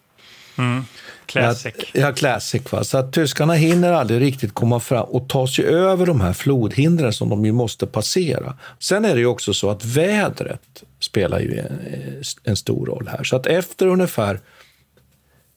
Mm. 0.59 0.85
Classic. 1.27 1.75
Ja, 1.93 2.12
classic. 2.12 2.72
Va? 2.72 2.85
Så 2.85 2.99
att 2.99 3.12
tyskarna 3.12 3.55
hinner 3.55 3.93
aldrig 3.93 4.20
riktigt 4.20 4.55
komma 4.55 4.81
fram 4.81 5.05
och 5.05 5.29
ta 5.29 5.47
sig 5.47 5.64
över 5.64 6.07
de 6.07 6.20
här 6.20 6.33
flodhindren 6.33 7.12
som 7.12 7.29
de 7.29 7.45
ju 7.45 7.53
måste 7.53 7.87
passera. 7.87 8.57
Sen 8.79 9.05
är 9.05 9.14
det 9.14 9.20
ju 9.20 9.27
också 9.27 9.55
så 9.55 9.70
att 9.70 9.85
vädret 9.85 10.83
spelar 11.01 11.41
ju 11.41 11.59
en, 11.59 11.79
en 12.45 12.57
stor 12.57 12.87
roll 12.87 13.09
här. 13.09 13.25
Så 13.25 13.37
att 13.37 13.47
efter 13.47 13.87
ungefär 13.87 14.41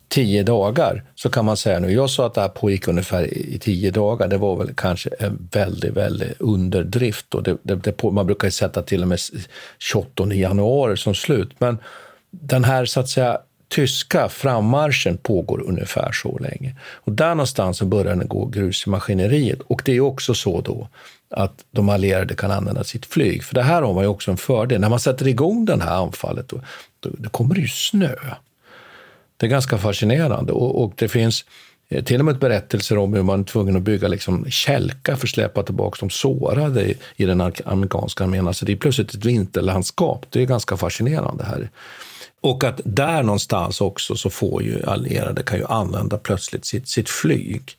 tio 0.10 0.44
dagar 0.44 1.04
så 1.16 1.30
kan 1.30 1.46
man 1.46 1.58
säga 1.58 1.80
nu, 1.80 1.92
jag 1.92 2.10
sa 2.10 2.26
att 2.26 2.34
det 2.34 2.42
här 2.42 2.48
pågick 2.48 2.88
ungefär 2.88 3.34
i 3.34 3.60
tio 3.60 3.92
dagar, 3.92 4.28
det 4.28 4.38
var 4.38 4.56
väl 4.56 4.74
kanske 4.76 5.10
en 5.20 5.50
väldigt, 5.52 5.94
väldigt 5.94 6.42
underdrift. 6.42 7.36
Och 7.36 7.44
det, 7.44 7.58
det, 7.64 7.76
det 7.76 7.92
på, 7.92 8.12
man 8.12 8.26
brukar 8.26 8.48
ju 8.48 8.52
sätta 8.52 8.82
till 8.82 9.02
och 9.02 9.08
med 9.08 9.20
28 9.80 10.34
januari 10.34 10.98
som 10.98 11.16
slut. 11.16 11.50
Men 11.60 11.78
den 12.32 12.64
här 12.64 12.86
så 12.86 13.00
att 13.00 13.10
säga 13.10 13.40
tyska 13.70 14.30
frammarschen 14.30 15.18
pågår 15.18 15.62
ungefär 15.62 16.12
så 16.12 16.38
länge. 16.38 16.76
Och 16.84 17.12
där 17.12 17.30
någonstans 17.30 17.82
börjar 17.82 18.16
det 18.16 18.26
gå 18.26 18.46
grus 18.46 18.88
i 18.88 18.90
maskineriet. 18.90 19.60
Och 19.68 19.82
det 19.86 19.92
är 19.92 20.02
också 20.02 20.34
så 20.34 20.62
då 20.62 20.88
att 21.30 21.66
de 21.72 21.90
allierade 21.90 22.36
kan 22.36 22.52
använda 22.52 22.84
sitt 22.84 23.06
flyg. 23.06 23.44
För 23.44 23.56
det 23.56 23.64
här 23.64 23.82
har 23.82 23.94
man 23.94 24.04
ju 24.04 24.08
också 24.08 24.32
en 24.32 24.38
fördel. 24.38 24.82
När 24.82 24.90
man 24.90 25.00
sätter 25.00 25.28
igång 25.28 25.66
det 25.66 25.84
här 25.84 25.96
anfallet, 25.96 26.50
då, 26.50 26.62
då, 27.00 27.10
då 27.18 27.30
kommer 27.30 27.56
det 27.56 27.62
ju 27.62 27.68
snö. 27.68 28.16
Det 29.38 29.46
är 29.46 29.50
ganska 29.50 29.78
fascinerande. 29.78 30.54
Och, 30.54 30.84
och, 30.84 30.94
det 30.96 31.08
finns 31.08 31.46
eh, 31.90 32.04
till 32.04 32.20
och 32.20 32.26
med 32.26 32.40
berättelser 32.40 32.98
om 32.98 33.14
hur 33.14 33.24
man 33.24 33.40
är 33.40 33.44
tvungen 33.44 33.76
att 33.76 33.82
bygga 33.82 34.08
liksom 34.08 34.46
kälkar 34.50 35.16
för 35.16 35.28
att 35.28 35.32
släppa 35.32 35.64
tillbaka 35.64 35.98
de 36.00 36.10
sårade 36.10 36.90
i, 36.90 36.98
i 37.16 37.26
den 37.26 37.42
amerikanska 37.66 38.24
armén. 38.24 38.48
Alltså 38.48 38.66
det 38.66 38.72
är 38.72 38.76
plötsligt 38.76 39.14
ett 39.14 39.26
vinterlandskap. 39.26 40.26
Det 40.30 40.42
är 40.42 40.46
ganska 40.46 40.78
fascinerande 40.78 41.44
här. 41.44 41.70
Och 42.42 42.64
att 42.64 42.82
där 42.86 43.24
någonstans 43.24 43.82
också 43.82 44.16
så 44.16 44.30
får 44.30 44.64
ju 44.64 44.84
allierade 44.84 45.44
kan 45.44 45.58
ju 45.58 45.66
använda 45.66 46.18
plötsligt 46.18 46.66
sitt, 46.66 46.88
sitt 46.88 47.10
flyg 47.10 47.78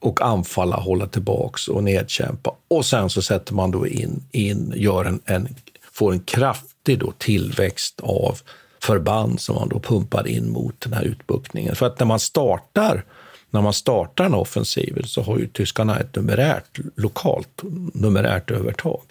och 0.00 0.22
anfalla, 0.22 0.76
hålla 0.76 1.06
tillbaks 1.06 1.68
och 1.68 1.84
nedkämpa. 1.84 2.54
Och 2.68 2.86
sen 2.86 3.10
så 3.10 3.22
sätter 3.22 3.54
man 3.54 3.70
då 3.70 3.86
in, 3.86 4.24
in 4.30 4.72
gör 4.76 5.04
en, 5.04 5.20
en, 5.24 5.48
får 5.92 6.12
en 6.12 6.20
kraftig 6.20 6.98
då 6.98 7.12
tillväxt 7.18 8.00
av 8.00 8.38
förband 8.82 9.40
som 9.40 9.54
man 9.54 9.68
då 9.68 9.80
pumpar 9.80 10.28
in 10.28 10.50
mot 10.50 10.80
den 10.80 10.92
här 10.92 11.02
utbuktningen. 11.02 11.74
För 11.74 11.86
att 11.86 11.98
när 11.98 12.06
man 12.06 12.20
startar 12.20 13.04
när 13.52 13.62
man 13.62 13.72
startar 13.72 14.24
en 14.24 14.34
offensiv 14.34 15.02
så 15.04 15.22
har 15.22 15.38
ju 15.38 15.46
tyskarna 15.46 15.98
ett 15.98 16.16
numerärt, 16.16 16.78
lokalt 16.96 17.62
numerärt 17.94 18.50
övertag. 18.50 19.02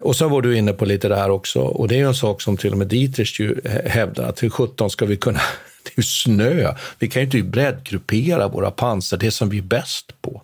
Och 0.00 0.16
så 0.16 0.28
var 0.28 0.42
du 0.42 0.56
inne 0.56 0.72
på 0.72 0.84
lite 0.84 1.08
där 1.08 1.30
också, 1.30 1.60
och 1.60 1.88
det 1.88 2.00
är 2.00 2.06
en 2.06 2.14
sak 2.14 2.42
som 2.42 2.56
till 2.56 2.72
och 2.72 2.78
med 2.78 2.86
Dietrich 2.86 3.40
ju 3.40 3.60
hävdar, 3.86 4.24
att 4.28 4.42
hur 4.42 4.50
sjutton 4.50 4.90
ska 4.90 5.06
vi 5.06 5.16
kunna... 5.16 5.40
Det 5.82 5.90
är 5.90 5.96
ju 5.96 6.02
snö. 6.02 6.74
Vi 6.98 7.08
kan 7.08 7.22
ju 7.22 7.26
inte 7.26 7.42
breddgruppera 7.42 8.48
våra 8.48 8.70
pansar, 8.70 9.16
det 9.16 9.30
som 9.30 9.48
vi 9.48 9.58
är 9.58 9.62
bäst 9.62 10.22
på. 10.22 10.42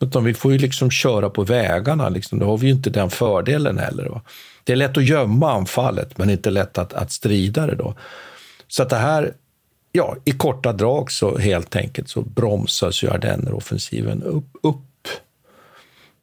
Utan 0.00 0.24
vi 0.24 0.34
får 0.34 0.52
ju 0.52 0.58
liksom 0.58 0.90
köra 0.90 1.30
på 1.30 1.44
vägarna, 1.44 2.08
liksom. 2.08 2.38
då 2.38 2.46
har 2.46 2.58
vi 2.58 2.66
ju 2.66 2.72
inte 2.72 2.90
den 2.90 3.10
fördelen 3.10 3.78
heller. 3.78 4.08
Va? 4.08 4.22
Det 4.64 4.72
är 4.72 4.76
lätt 4.76 4.96
att 4.96 5.08
gömma 5.08 5.52
anfallet, 5.52 6.18
men 6.18 6.30
inte 6.30 6.50
lätt 6.50 6.78
att, 6.78 6.92
att 6.92 7.12
strida 7.12 7.66
det 7.66 7.74
då. 7.74 7.94
Så 8.68 8.82
att 8.82 8.90
det 8.90 8.96
här, 8.96 9.32
ja, 9.92 10.16
i 10.24 10.32
korta 10.32 10.72
drag 10.72 11.10
så 11.10 11.38
helt 11.38 11.76
enkelt 11.76 12.08
så 12.08 12.22
bromsas 12.22 13.02
ju 13.02 13.10
Ardenner-offensiven 13.10 14.22
upp, 14.22 14.48
upp 14.62 15.08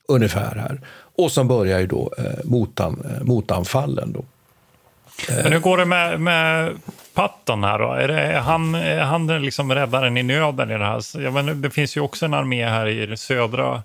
ungefär 0.07 0.55
här. 0.55 0.81
Och 1.17 1.31
sen 1.31 1.47
börjar 1.47 1.79
ju 1.79 1.87
då 1.87 2.13
eh, 2.17 2.23
motan, 2.43 3.03
eh, 3.05 3.23
motanfallen. 3.23 4.13
Då. 4.13 4.25
Men 5.29 5.53
hur 5.53 5.59
går 5.59 5.77
det 5.77 5.85
med, 5.85 6.19
med 6.19 6.75
Patton 7.13 7.63
här 7.63 7.79
då? 7.79 7.91
Är, 7.91 8.07
det, 8.07 8.21
är 8.21 8.39
han, 8.39 8.75
är 8.75 9.01
han 9.01 9.27
liksom 9.27 9.71
räddaren 9.71 10.17
i 10.17 10.23
nöden 10.23 10.71
i 10.71 10.77
det 10.77 10.85
här? 10.85 11.21
Jag 11.21 11.33
menar, 11.33 11.53
det 11.53 11.69
finns 11.69 11.97
ju 11.97 12.01
också 12.01 12.25
en 12.25 12.33
armé 12.33 12.65
här 12.65 12.87
i 12.87 13.17
södra 13.17 13.83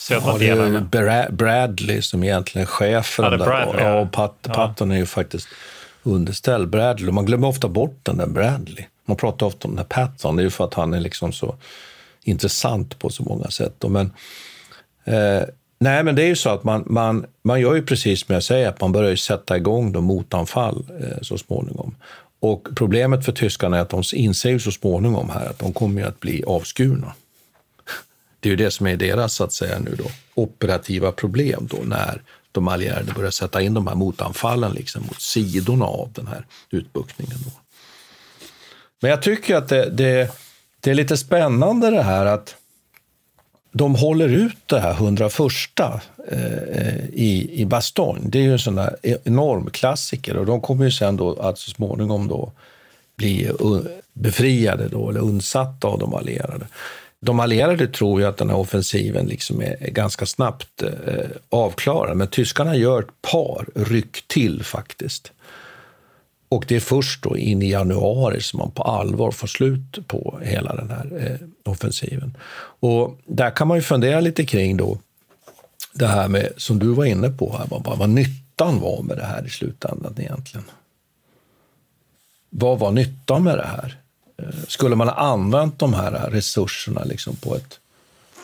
södra 0.00 0.44
ja, 0.44 0.80
det 0.90 0.98
är 0.98 1.30
Bradley 1.30 2.02
som 2.02 2.24
egentligen 2.24 2.66
är 2.66 2.70
chefen. 2.70 3.24
Ja, 3.24 3.36
Bradley, 3.36 3.82
där. 3.82 3.90
Ja, 3.90 4.00
och 4.00 4.12
Pat, 4.12 4.34
ja. 4.42 4.54
Patton 4.54 4.90
är 4.90 4.96
ju 4.96 5.06
faktiskt 5.06 5.48
underställd 6.02 6.70
Bradley. 6.70 7.12
Man 7.12 7.24
glömmer 7.24 7.48
ofta 7.48 7.68
bort 7.68 7.98
den 8.02 8.16
där 8.16 8.26
Bradley. 8.26 8.84
Man 9.06 9.16
pratar 9.16 9.46
ofta 9.46 9.68
om 9.68 9.74
den 9.74 9.78
här 9.78 10.04
Patton, 10.04 10.36
det 10.36 10.42
är 10.42 10.44
ju 10.44 10.50
för 10.50 10.64
att 10.64 10.74
han 10.74 10.94
är 10.94 11.00
liksom 11.00 11.32
så 11.32 11.56
intressant 12.22 12.98
på 12.98 13.10
så 13.10 13.22
många 13.22 13.50
sätt. 13.50 13.84
Men, 13.88 14.12
eh, 15.04 15.42
Nej, 15.80 16.04
men 16.04 16.14
det 16.14 16.22
är 16.22 16.26
ju 16.26 16.36
så 16.36 16.50
att 16.50 16.64
man, 16.64 16.84
man, 16.86 17.26
man 17.42 17.60
gör 17.60 17.74
ju 17.74 17.82
precis 17.82 18.26
som 18.26 18.34
jag 18.34 18.42
säger, 18.42 18.68
att 18.68 18.80
man 18.80 18.92
börjar 18.92 19.16
sätta 19.16 19.56
igång 19.56 19.92
de 19.92 20.04
motanfall 20.04 20.84
eh, 21.00 21.22
så 21.22 21.38
småningom. 21.38 21.96
Och 22.40 22.68
problemet 22.76 23.24
för 23.24 23.32
tyskarna 23.32 23.76
är 23.76 23.80
att 23.80 23.88
de 23.88 24.02
inser 24.12 24.50
ju 24.50 24.58
så 24.60 24.70
småningom 24.70 25.30
här 25.30 25.46
att 25.46 25.58
de 25.58 25.72
kommer 25.72 26.04
att 26.04 26.20
bli 26.20 26.44
avskurna. 26.44 27.14
Det 28.40 28.48
är 28.48 28.50
ju 28.50 28.56
det 28.56 28.70
som 28.70 28.86
är 28.86 28.96
deras 28.96 29.34
så 29.34 29.44
att 29.44 29.52
säga 29.52 29.78
nu 29.78 29.94
då, 29.98 30.04
operativa 30.34 31.12
problem 31.12 31.68
då 31.70 31.78
när 31.84 32.22
de 32.52 32.68
allierade 32.68 33.12
börjar 33.12 33.30
sätta 33.30 33.62
in 33.62 33.74
de 33.74 33.86
här 33.86 33.94
motanfallen 33.94 34.72
liksom 34.72 35.02
mot 35.02 35.20
sidorna 35.20 35.84
av 35.84 36.12
den 36.12 36.26
här 36.26 36.46
utbuktningen. 36.70 37.38
Då. 37.44 37.50
Men 39.00 39.10
jag 39.10 39.22
tycker 39.22 39.56
att 39.56 39.68
det, 39.68 39.90
det, 39.90 40.30
det 40.80 40.90
är 40.90 40.94
lite 40.94 41.16
spännande 41.16 41.90
det 41.90 42.02
här 42.02 42.26
att 42.26 42.56
de 43.72 43.94
håller 43.94 44.28
ut 44.28 44.56
det 44.66 44.80
här 44.80 44.92
101 44.92 45.32
eh, 46.28 46.38
i, 47.12 47.50
i 47.52 47.66
Bastogne. 47.66 48.20
Det 48.24 48.38
är 48.38 48.42
ju 48.42 48.52
en 48.52 48.58
sån 48.58 48.74
där 48.74 48.96
e-, 49.02 49.18
enorm 49.24 49.70
klassiker 49.70 50.36
och 50.36 50.46
de 50.46 50.60
kommer 50.60 50.84
ju 50.84 50.90
sen 50.90 51.16
då 51.16 51.34
att 51.34 51.58
så 51.58 51.70
småningom 51.70 52.28
då 52.28 52.52
bli 53.16 53.50
befriade 54.12 54.88
då, 54.88 55.10
eller 55.10 55.20
undsatta 55.20 55.88
av 55.88 55.98
de 55.98 56.14
allierade. 56.14 56.66
De 57.20 57.40
allierade 57.40 57.88
tror 57.88 58.20
ju 58.20 58.26
att 58.26 58.36
den 58.36 58.50
här 58.50 58.56
offensiven 58.56 59.26
liksom 59.26 59.62
är, 59.62 59.90
ganska 59.90 60.26
snabbt 60.26 60.82
eh, 60.82 60.90
avklarad, 61.48 62.16
men 62.16 62.28
tyskarna 62.28 62.76
gör 62.76 63.00
ett 63.00 63.22
par 63.32 63.66
ryck 63.74 64.24
till 64.26 64.64
faktiskt. 64.64 65.32
Och 66.50 66.64
det 66.68 66.76
är 66.76 66.80
först 66.80 67.22
då 67.22 67.36
in 67.36 67.62
i 67.62 67.70
januari 67.70 68.40
som 68.40 68.58
man 68.58 68.70
på 68.70 68.82
allvar 68.82 69.30
får 69.30 69.46
slut 69.46 70.08
på 70.08 70.40
hela 70.42 70.74
den 70.74 70.90
här 70.90 71.26
eh, 71.26 71.70
offensiven. 71.70 72.36
Och 72.80 73.18
där 73.26 73.50
kan 73.50 73.68
man 73.68 73.78
ju 73.78 73.82
fundera 73.82 74.20
lite 74.20 74.44
kring 74.44 74.76
då 74.76 74.98
det 75.92 76.06
här 76.06 76.28
med, 76.28 76.52
som 76.56 76.78
du 76.78 76.86
var 76.86 77.04
inne 77.04 77.30
på, 77.30 77.56
här, 77.58 77.66
vad, 77.70 77.98
vad 77.98 78.08
nyttan 78.08 78.80
var 78.80 79.02
med 79.02 79.16
det 79.16 79.24
här 79.24 79.46
i 79.46 79.48
slutändan 79.50 80.14
egentligen. 80.18 80.64
Vad 82.50 82.78
var 82.78 82.90
nyttan 82.90 83.44
med 83.44 83.58
det 83.58 83.66
här? 83.66 83.96
Eh, 84.42 84.54
skulle 84.68 84.96
man 84.96 85.08
ha 85.08 85.14
använt 85.14 85.78
de 85.78 85.94
här 85.94 86.30
resurserna 86.30 87.04
liksom 87.04 87.36
på 87.36 87.56
ett, 87.56 87.80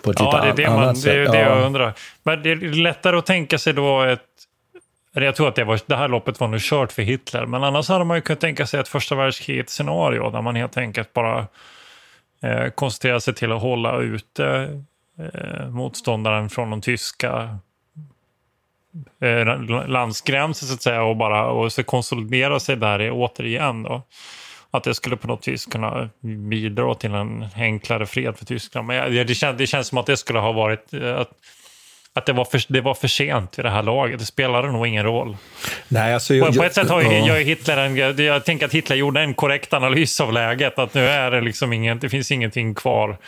på 0.03 0.11
ett 0.11 0.21
ja, 0.21 0.45
lite 0.45 0.63
det 0.63 0.69
är 0.69 0.71
det, 0.71 0.77
man, 0.77 1.01
det, 1.01 1.13
är 1.13 1.33
det 1.33 1.41
jag 1.41 1.67
undrar. 1.67 1.95
Men 2.23 2.43
det 2.43 2.51
är 2.51 2.57
lättare 2.57 3.17
att 3.17 3.27
tänka 3.27 3.59
sig 3.59 3.73
då 3.73 4.03
ett 4.03 4.21
jag 5.23 5.37
tror 5.37 5.49
att 5.49 5.55
det, 5.55 5.65
var, 5.65 5.81
det 5.87 5.97
här 5.97 6.09
loppet 6.09 6.41
var 6.41 6.49
nu 6.49 6.59
kört 6.61 6.93
för 6.93 7.03
Hitler, 7.03 7.47
men 7.47 7.65
annars 7.65 7.89
hade 7.89 8.05
man 8.05 8.17
ju 8.17 8.21
kunnat 8.21 8.41
tänka 8.41 8.67
sig 8.67 8.81
ett 8.81 8.89
första 8.89 9.15
världskrigets 9.15 9.75
scenario 9.75 10.31
där 10.31 10.43
man 10.43 10.57
helt 10.57 10.77
enkelt 10.77 11.13
bara 11.13 11.47
eh, 12.43 12.69
koncentrerar 12.75 13.19
sig 13.19 13.35
till 13.35 13.53
att 13.53 13.63
hålla 13.63 14.01
ute 14.01 14.47
eh, 15.19 15.69
motståndaren 15.69 16.49
från 16.49 16.71
de 16.71 16.81
tyska 16.81 17.59
eh, 19.21 19.61
landsgränser 19.89 20.67
så 20.67 20.75
att 20.75 20.83
säga 20.83 21.03
och 21.03 21.17
bara 21.17 21.47
och 21.47 21.73
så 21.73 21.83
konsolidera 21.83 22.61
sig 22.61 22.77
där 22.77 23.11
återigen. 23.11 23.83
Då. 23.83 24.03
Att 24.71 24.85
det 24.85 24.95
skulle 24.95 25.17
på 25.17 25.27
något 25.27 25.49
vis 25.49 25.67
kunna 25.67 26.09
bidra 26.51 26.95
till 26.95 27.15
en 27.15 27.47
enklare 27.57 28.07
fred 28.07 28.37
för 28.37 28.45
Tyskland. 28.45 28.87
Men 28.87 29.13
det, 29.13 29.27
kän, 29.27 29.35
känns, 29.35 29.59
det 29.59 29.67
känns 29.67 29.87
som 29.87 29.99
att 29.99 30.07
det 30.07 30.17
skulle 30.17 30.39
ha 30.39 30.53
varit 30.53 30.95
eh, 30.95 31.17
att 31.17 31.31
att 32.17 32.27
det 32.27 32.33
var, 32.33 32.45
för, 32.45 32.63
det 32.69 32.81
var 32.81 32.95
för 32.95 33.09
sent 33.09 33.59
vid 33.59 33.65
det 33.65 33.71
här 33.71 33.83
laget. 33.83 34.19
Det 34.19 34.25
spelade 34.27 34.73
nog 34.73 34.87
ingen 34.87 35.05
roll. 35.05 35.37
Nej, 35.89 36.15
alltså, 36.15 36.35
jag, 36.35 36.47
på, 36.47 36.53
på 36.53 36.65
ett 36.65 36.75
sätt 36.75 36.89
har 36.89 37.03
ju, 37.03 37.09
ja. 37.19 37.27
jag, 37.37 37.45
Hitler 37.45 37.77
en, 37.77 37.97
jag, 37.97 38.21
jag 38.21 38.45
tänker 38.45 38.67
att 38.67 38.73
Hitler 38.73 38.97
gjorde 38.97 39.21
en 39.21 39.35
korrekt 39.35 39.73
analys 39.73 40.21
av 40.21 40.33
läget. 40.33 40.79
Att 40.79 40.95
nu 40.95 41.07
är 41.07 41.31
det 41.31 41.41
liksom 41.41 41.73
ingen, 41.73 41.99
det 41.99 42.09
finns 42.09 42.31
ingenting 42.31 42.75
kvar. 42.75 43.19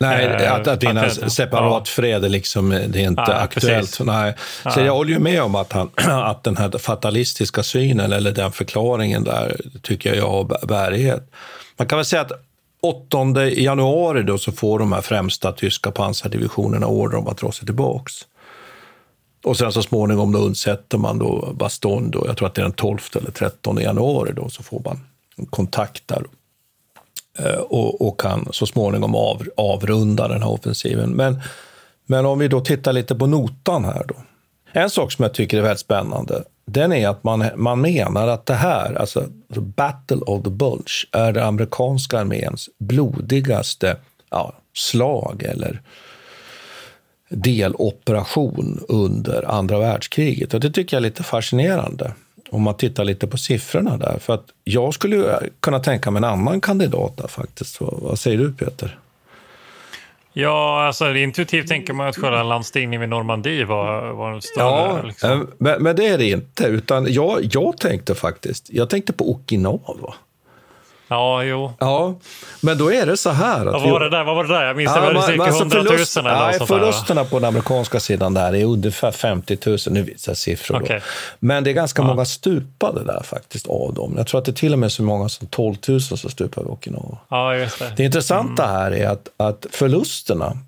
Nej, 0.00 0.26
Eh, 0.26 0.52
att, 0.54 0.66
att 0.66 0.82
vinna 0.84 1.08
separat 1.10 1.72
ja. 1.72 1.92
fred 1.94 2.24
är 2.24 2.28
liksom, 2.28 2.68
det 2.70 2.98
är 3.00 3.06
inte 3.08 3.22
Ja, 3.26 3.34
aktuellt. 3.34 3.80
precis. 3.86 4.00
Nej. 4.06 4.34
Så 4.62 4.80
Ja. 4.80 4.84
jag 4.86 4.92
håller 4.94 5.10
ju 5.10 5.18
med 5.18 5.42
om 5.42 5.54
att, 5.54 5.72
han, 5.72 5.90
att 6.08 6.44
den 6.44 6.56
här 6.56 6.78
fatalistiska 6.78 7.62
synen, 7.62 8.12
eller 8.12 8.32
den 8.32 8.52
förklaringen 8.52 9.24
där, 9.24 9.56
tycker 9.82 10.14
jag 10.14 10.28
har 10.28 10.44
bä- 10.44 10.66
bärighet. 10.66 11.30
Man 11.76 11.88
kan 11.88 11.98
väl 11.98 12.04
säga 12.04 12.22
att 12.22 12.32
8 12.82 13.44
januari 13.46 14.22
då 14.22 14.38
så 14.38 14.52
får 14.52 14.78
de 14.78 14.92
här 14.92 15.00
främsta 15.00 15.52
tyska 15.52 15.90
pansardivisionerna 15.90 16.86
order 16.86 17.18
om 17.18 17.28
att 17.28 17.38
dra 17.38 17.52
sig 17.52 17.66
tillbaks. 17.66 18.12
Och 19.44 19.56
sen 19.56 19.72
så 19.72 19.82
småningom 19.82 20.32
då 20.32 20.38
undsätter 20.38 20.98
man 20.98 21.18
då 21.18 21.52
Baston, 21.54 22.10
då, 22.10 22.24
jag 22.26 22.36
tror 22.36 22.48
att 22.48 22.54
det 22.54 22.60
är 22.60 22.64
den 22.64 22.72
12 22.72 22.98
eller 23.16 23.30
13 23.30 23.78
januari 23.78 24.32
då, 24.36 24.48
så 24.48 24.62
får 24.62 24.82
man 24.84 25.00
kontakt 25.50 26.08
där 26.08 26.24
eh, 27.38 27.60
och, 27.60 28.08
och 28.08 28.20
kan 28.20 28.48
så 28.50 28.66
småningom 28.66 29.14
av, 29.14 29.42
avrunda 29.56 30.28
den 30.28 30.42
här 30.42 30.50
offensiven. 30.50 31.10
Men, 31.10 31.40
men 32.06 32.26
om 32.26 32.38
vi 32.38 32.48
då 32.48 32.60
tittar 32.60 32.92
lite 32.92 33.14
på 33.14 33.26
notan 33.26 33.84
här 33.84 34.04
då. 34.08 34.14
En 34.72 34.90
sak 34.90 35.12
som 35.12 35.22
jag 35.22 35.34
tycker 35.34 35.58
är 35.58 35.62
väldigt 35.62 35.80
spännande, 35.80 36.44
den 36.64 36.92
är 36.92 37.08
att 37.08 37.24
man, 37.24 37.44
man 37.56 37.80
menar 37.80 38.28
att 38.28 38.46
det 38.46 38.54
här, 38.54 38.94
alltså 38.94 39.24
the 39.54 39.60
Battle 39.60 40.16
of 40.16 40.44
the 40.44 40.50
Bulge, 40.50 41.06
är 41.12 41.32
det 41.32 41.44
amerikanska 41.44 42.18
arméns 42.18 42.68
blodigaste 42.78 43.96
ja, 44.30 44.54
slag 44.74 45.42
eller 45.42 45.82
deloperation 47.28 48.84
under 48.88 49.50
andra 49.50 49.78
världskriget. 49.78 50.54
Och 50.54 50.60
det 50.60 50.70
tycker 50.70 50.96
jag 50.96 51.00
är 51.00 51.08
lite 51.08 51.22
fascinerande 51.22 52.12
om 52.50 52.62
man 52.62 52.76
tittar 52.76 53.04
lite 53.04 53.26
på 53.26 53.38
siffrorna 53.38 53.96
där. 53.96 54.18
För 54.18 54.34
att 54.34 54.46
jag 54.64 54.94
skulle 54.94 55.40
kunna 55.60 55.80
tänka 55.80 56.10
mig 56.10 56.20
en 56.20 56.24
annan 56.24 56.60
kandidat 56.60 57.16
där 57.16 57.28
faktiskt. 57.28 57.80
Vad, 57.80 57.94
vad 58.00 58.18
säger 58.18 58.38
du 58.38 58.52
Peter? 58.52 58.98
Ja, 60.32 60.86
alltså 60.86 61.14
intuitivt 61.14 61.68
tänker 61.68 61.92
man 61.92 62.08
att 62.08 62.16
själva 62.16 62.42
landstigningen 62.42 63.00
vid 63.00 63.08
Normandie 63.08 63.64
var, 63.64 64.12
var 64.12 64.32
en 64.32 64.42
större. 64.42 64.64
Ja, 64.64 65.02
liksom. 65.02 65.30
eh, 65.30 65.46
men, 65.58 65.82
men 65.82 65.96
det 65.96 66.06
är 66.06 66.18
det 66.18 66.30
inte. 66.30 66.64
Utan 66.64 67.12
jag, 67.12 67.38
jag 67.52 67.78
tänkte 67.78 68.14
faktiskt, 68.14 68.70
jag 68.70 68.90
tänkte 68.90 69.12
på 69.12 69.30
Okinawa. 69.30 70.14
Ja, 71.08 71.42
jo. 71.44 71.72
Ja, 71.78 72.14
men 72.60 72.78
då 72.78 72.92
är 72.92 73.06
det 73.06 73.16
så 73.16 73.30
här. 73.30 73.66
Att 73.66 73.72
Vad 73.72 73.90
var 73.90 74.00
det 74.00 74.10
där? 74.10 74.24
Vad 74.24 74.36
var 74.36 74.44
det 74.44 74.54
där? 74.54 74.64
Jag 74.64 74.76
minns 74.76 74.94
det 74.94 75.00
var 75.00 75.22
cirka 75.22 75.36
men 75.38 75.40
alltså 75.46 75.62
100 75.62 75.78
000 75.78 75.86
förlust- 75.86 76.18
eller 76.18 76.30
nej, 76.30 76.54
sånt 76.58 76.70
där. 76.70 76.78
Förlusterna 76.78 77.24
på 77.24 77.38
den 77.38 77.48
amerikanska 77.48 78.00
sidan 78.00 78.34
där 78.34 78.54
är 78.54 78.64
ungefär 78.64 79.10
50 79.10 79.58
000. 79.66 79.78
Nu 79.90 80.02
visar 80.02 80.34
siffror. 80.34 80.84
Då. 80.88 80.94
Men 81.38 81.64
det 81.64 81.70
är 81.70 81.74
ganska 81.74 82.02
många 82.02 82.24
stupade 82.24 83.04
där 83.04 83.22
faktiskt 83.24 83.66
av 83.66 83.94
dem. 83.94 84.14
Jag 84.16 84.26
tror 84.26 84.38
att 84.38 84.44
det 84.44 84.50
är 84.50 84.54
till 84.54 84.72
och 84.72 84.78
med 84.78 84.92
så 84.92 85.02
många 85.02 85.28
som 85.28 85.46
12 85.46 85.74
000 85.88 86.00
som 86.00 86.16
stupade 86.30 86.64
vid 86.66 86.72
Okinawa. 86.72 87.18
Ja, 87.28 87.56
just 87.56 87.78
det. 87.78 87.92
Det 87.96 88.04
intressanta 88.04 88.64
Mm. 88.64 88.76
här 88.76 88.90
är 88.92 89.08
att, 89.08 89.28
att 89.36 89.66
förlusterna 89.70 90.58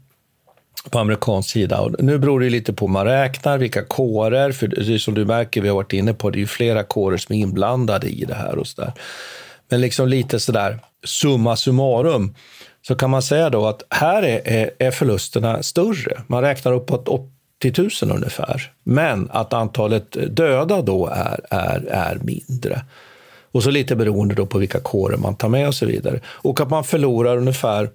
på 0.90 0.98
amerikansk 0.98 1.50
sida, 1.50 1.80
och 1.80 1.94
nu 1.98 2.18
beror 2.18 2.40
det 2.40 2.50
lite 2.50 2.72
på 2.72 2.86
hur 2.86 2.92
man 2.92 3.04
räknar, 3.06 3.58
vilka 3.58 3.84
kårer, 3.84 4.52
för 4.52 4.66
det 4.66 4.94
är 4.94 4.98
som 4.98 5.14
du 5.14 5.24
märker, 5.24 5.60
vi 5.60 5.68
har 5.68 5.76
varit 5.76 5.92
inne 5.92 6.14
på, 6.14 6.30
det 6.30 6.36
är 6.36 6.40
ju 6.40 6.46
flera 6.46 6.82
kårer 6.82 7.16
som 7.16 7.34
är 7.34 7.38
inblandade 7.40 8.08
i 8.08 8.24
det 8.24 8.34
här 8.34 8.58
och 8.58 8.66
så 8.66 8.80
där. 8.80 8.92
Men 9.70 9.80
liksom 9.80 10.08
lite 10.08 10.40
sådär 10.40 10.78
summa 11.04 11.56
summarum, 11.56 12.34
så 12.82 12.94
kan 12.94 13.10
man 13.10 13.22
säga 13.22 13.50
då 13.50 13.66
att 13.66 13.82
här 13.90 14.22
är, 14.22 14.48
är, 14.48 14.70
är 14.78 14.90
förlusterna 14.90 15.62
större. 15.62 16.22
Man 16.26 16.42
räknar 16.42 16.72
uppåt 16.72 17.08
80 17.08 17.28
000 18.06 18.16
ungefär. 18.16 18.72
Men 18.82 19.28
att 19.30 19.52
antalet 19.52 20.36
döda 20.36 20.82
då 20.82 21.06
är, 21.06 21.40
är, 21.50 21.86
är 21.86 22.18
mindre. 22.22 22.84
Och 23.52 23.62
så 23.62 23.70
lite 23.70 23.96
beroende 23.96 24.34
då 24.34 24.46
på 24.46 24.58
vilka 24.58 24.80
kårer 24.80 25.16
man 25.16 25.36
tar 25.36 25.48
med 25.48 25.68
och 25.68 25.74
så 25.74 25.86
vidare. 25.86 26.20
Och 26.26 26.60
att 26.60 26.70
man 26.70 26.84
förlorar 26.84 27.36
ungefär 27.36 27.90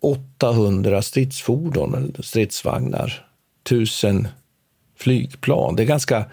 800 0.00 1.02
stridsfordon, 1.02 2.14
stridsvagnar, 2.18 3.26
1000 3.66 4.28
flygplan. 4.96 5.76
Det 5.76 5.82
är 5.82 5.86
ganska... 5.86 6.24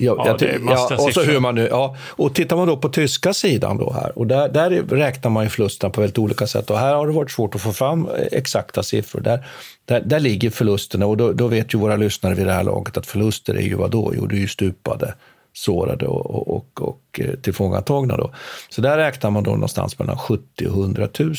Ja, 0.00 0.14
Ja, 0.26 0.36
jag 0.40 0.62
massiva 0.62 1.02
och 1.02 1.12
så 1.12 1.22
hur 1.22 1.40
man 1.40 1.54
nu, 1.54 1.68
ja, 1.70 1.96
och 2.08 2.34
tittar 2.34 2.56
man 2.56 2.68
då 2.68 2.76
på 2.76 2.88
tyska 2.88 3.34
sidan 3.34 3.78
då 3.78 3.92
här, 3.92 4.18
och 4.18 4.26
där, 4.26 4.48
där 4.48 4.70
räknar 4.70 5.30
man 5.30 5.44
ju 5.44 5.50
förlusterna 5.50 5.90
på 5.90 6.00
väldigt 6.00 6.18
olika 6.18 6.46
sätt. 6.46 6.70
Och 6.70 6.78
här 6.78 6.94
har 6.94 7.06
det 7.06 7.12
varit 7.12 7.30
svårt 7.30 7.54
att 7.54 7.60
få 7.60 7.72
fram 7.72 8.08
eh, 8.08 8.26
exakta 8.32 8.82
siffror. 8.82 9.20
Där, 9.20 9.46
där, 9.84 10.00
där 10.00 10.20
ligger 10.20 10.50
förlusterna, 10.50 11.06
och 11.06 11.16
då, 11.16 11.32
då 11.32 11.46
vet 11.46 11.74
ju 11.74 11.78
våra 11.78 11.96
lyssnare 11.96 12.34
vid 12.34 12.46
det 12.46 12.52
här 12.52 12.64
laget 12.64 12.96
att 12.96 13.06
förluster 13.06 13.54
är 13.54 13.62
ju 13.62 13.74
vad 13.74 13.90
då? 13.90 14.12
Jo, 14.16 14.26
det 14.26 14.36
är 14.36 14.40
ju 14.40 14.48
stupade, 14.48 15.14
sårade 15.52 16.06
och, 16.06 16.26
och, 16.30 16.56
och, 16.56 16.88
och 16.88 17.20
eh, 17.20 17.34
tillfångatagna. 17.34 18.16
Då. 18.16 18.30
Så 18.68 18.80
där 18.80 18.96
räknar 18.96 19.30
man 19.30 19.42
då 19.42 19.50
någonstans 19.50 19.98
mellan 19.98 20.18
70 20.18 20.66
och 20.66 20.76
100 20.76 21.08
000 21.18 21.34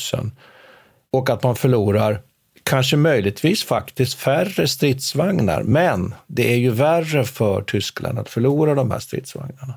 och 1.12 1.30
att 1.30 1.44
man 1.44 1.56
förlorar 1.56 2.22
kanske 2.70 2.98
möjligtvis 2.98 3.64
faktiskt 3.64 4.14
färre 4.14 4.68
stridsvagnar. 4.68 5.64
Men 5.64 6.16
det 6.28 6.54
är 6.54 6.58
ju 6.58 6.70
värre 6.70 7.26
för 7.26 7.62
Tyskland 7.62 8.20
att 8.20 8.30
förlora 8.30 8.76
de 8.76 8.92
här 8.92 9.00
stridsvagnarna. 9.00 9.74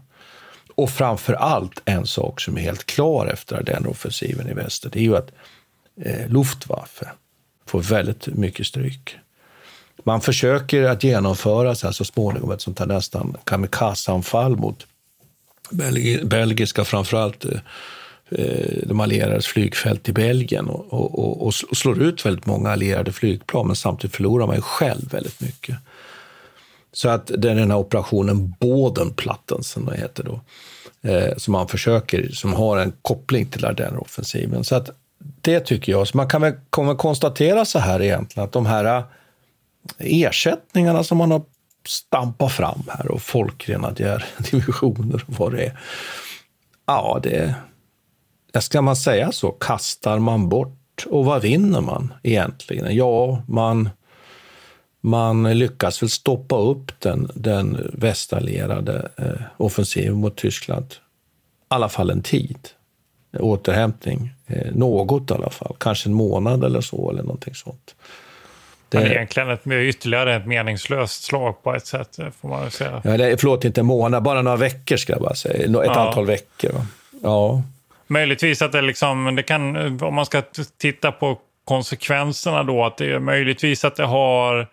Och 0.74 0.90
framför 0.90 1.32
allt 1.32 1.82
en 1.84 2.06
sak 2.06 2.40
som 2.40 2.56
är 2.56 2.60
helt 2.60 2.86
klar 2.86 3.26
efter 3.26 3.62
den 3.62 3.86
offensiven 3.86 4.48
i 4.48 4.54
väster, 4.54 4.90
det 4.92 4.98
är 4.98 5.02
ju 5.02 5.16
att 5.16 5.30
eh, 6.04 6.28
Luftwaffe 6.28 7.12
får 7.66 7.80
väldigt 7.80 8.26
mycket 8.26 8.66
stryk. 8.66 9.16
Man 10.04 10.20
försöker 10.20 10.82
att 10.82 11.04
genomföra 11.04 11.74
så, 11.74 11.86
här 11.86 11.92
så 11.92 12.04
småningom 12.04 12.50
ett 12.50 12.60
sånt 12.60 12.78
här 12.78 12.86
nästan 12.86 13.36
kamikazeanfall 13.44 14.56
mot 14.56 14.86
belgi- 15.70 16.24
belgiska, 16.24 16.84
framförallt 16.84 17.44
eh, 17.44 17.60
Eh, 18.38 18.86
de 18.86 19.00
allierades 19.00 19.46
flygfält 19.46 20.08
i 20.08 20.12
Belgien 20.12 20.68
och, 20.68 20.92
och, 20.92 21.18
och, 21.18 21.42
och 21.42 21.54
slår 21.54 22.02
ut 22.02 22.26
väldigt 22.26 22.46
många 22.46 22.70
allierade 22.70 23.12
flygplan, 23.12 23.66
men 23.66 23.76
samtidigt 23.76 24.16
förlorar 24.16 24.46
man 24.46 24.56
ju 24.56 24.62
själv 24.62 25.10
väldigt 25.10 25.40
mycket. 25.40 25.76
Så 26.92 27.08
att 27.08 27.26
det 27.26 27.50
är 27.50 27.54
den 27.54 27.70
här 27.70 27.78
operationen 27.78 28.54
Bodenplatten, 28.60 29.62
som 29.62 29.84
den 29.84 29.98
heter 29.98 30.24
då, 30.24 30.40
eh, 31.10 31.36
som 31.36 31.52
man 31.52 31.68
försöker, 31.68 32.28
som 32.28 32.52
har 32.52 32.78
en 32.78 32.92
koppling 33.02 33.46
till 33.46 33.64
Ardenneroffensiven. 33.64 34.64
Så 34.64 34.74
att 34.74 34.90
det 35.40 35.60
tycker 35.60 35.92
jag, 35.92 36.08
så 36.08 36.16
man 36.16 36.28
kan 36.28 36.42
väl 36.42 36.52
kommer 36.70 36.94
konstatera 36.94 37.64
så 37.64 37.78
här 37.78 38.02
egentligen, 38.02 38.44
att 38.44 38.52
de 38.52 38.66
här 38.66 38.96
eh, 38.96 39.04
ersättningarna 39.98 41.04
som 41.04 41.18
man 41.18 41.30
har 41.30 41.42
stampat 41.86 42.52
fram 42.52 42.82
här 42.88 43.10
och 43.10 43.22
folkgrenadjärdivisioner 43.22 45.24
och 45.26 45.34
vad 45.38 45.52
det 45.52 45.64
är. 45.64 45.78
Ja, 46.86 47.20
det 47.22 47.54
Ska 48.60 48.82
man 48.82 48.96
säga 48.96 49.32
så? 49.32 49.50
Kastar 49.50 50.18
man 50.18 50.48
bort? 50.48 51.06
Och 51.10 51.24
vad 51.24 51.42
vinner 51.42 51.80
man 51.80 52.12
egentligen? 52.22 52.96
Ja, 52.96 53.42
man, 53.48 53.90
man 55.00 55.58
lyckas 55.58 56.02
väl 56.02 56.10
stoppa 56.10 56.56
upp 56.58 56.92
den, 57.00 57.30
den 57.34 57.90
västallierade 57.92 59.08
eh, 59.18 59.42
offensiven 59.56 60.16
mot 60.16 60.36
Tyskland. 60.36 60.86
I 60.92 60.94
alla 61.68 61.88
fall 61.88 62.10
en 62.10 62.22
tid. 62.22 62.58
Återhämtning. 63.38 64.30
Eh, 64.46 64.72
något 64.74 65.30
i 65.30 65.34
alla 65.34 65.50
fall. 65.50 65.74
Kanske 65.80 66.08
en 66.08 66.14
månad 66.14 66.64
eller 66.64 66.80
så, 66.80 67.10
eller 67.10 67.22
någonting 67.22 67.54
sånt. 67.54 67.94
Det- 68.88 68.98
Men 68.98 69.06
egentligen 69.12 69.50
ett, 69.50 69.66
ytterligare 69.66 70.34
ett 70.36 70.46
meningslöst 70.46 71.22
slag 71.24 71.62
på 71.62 71.74
ett 71.74 71.86
sätt, 71.86 72.18
får 72.40 72.48
man 72.48 72.60
väl 72.62 72.70
säga. 72.70 73.00
Ja, 73.04 73.16
det, 73.16 73.40
förlåt, 73.40 73.64
inte 73.64 73.80
en 73.80 73.86
månad, 73.86 74.22
bara 74.22 74.42
några 74.42 74.56
veckor 74.56 74.96
ska 74.96 75.12
jag 75.12 75.22
bara 75.22 75.34
säga. 75.34 75.64
Ett 75.64 75.70
Ja. 75.70 76.06
antal 76.06 76.26
veckor. 76.26 76.72
Va? 76.72 76.86
Ja. 77.22 77.62
Möjligtvis 78.12 78.62
att 78.62 78.72
det 78.72 78.82
liksom, 78.82 79.34
det 79.36 79.42
kan, 79.42 79.76
om 80.02 80.14
man 80.14 80.26
ska 80.26 80.42
titta 80.80 81.12
på 81.12 81.38
konsekvenserna 81.64 82.62
då, 82.62 82.84
att 82.84 82.96
det 82.96 83.12
är 83.12 83.18
möjligtvis 83.18 83.84
att 83.84 83.96
det 83.96 84.04
har 84.04 84.66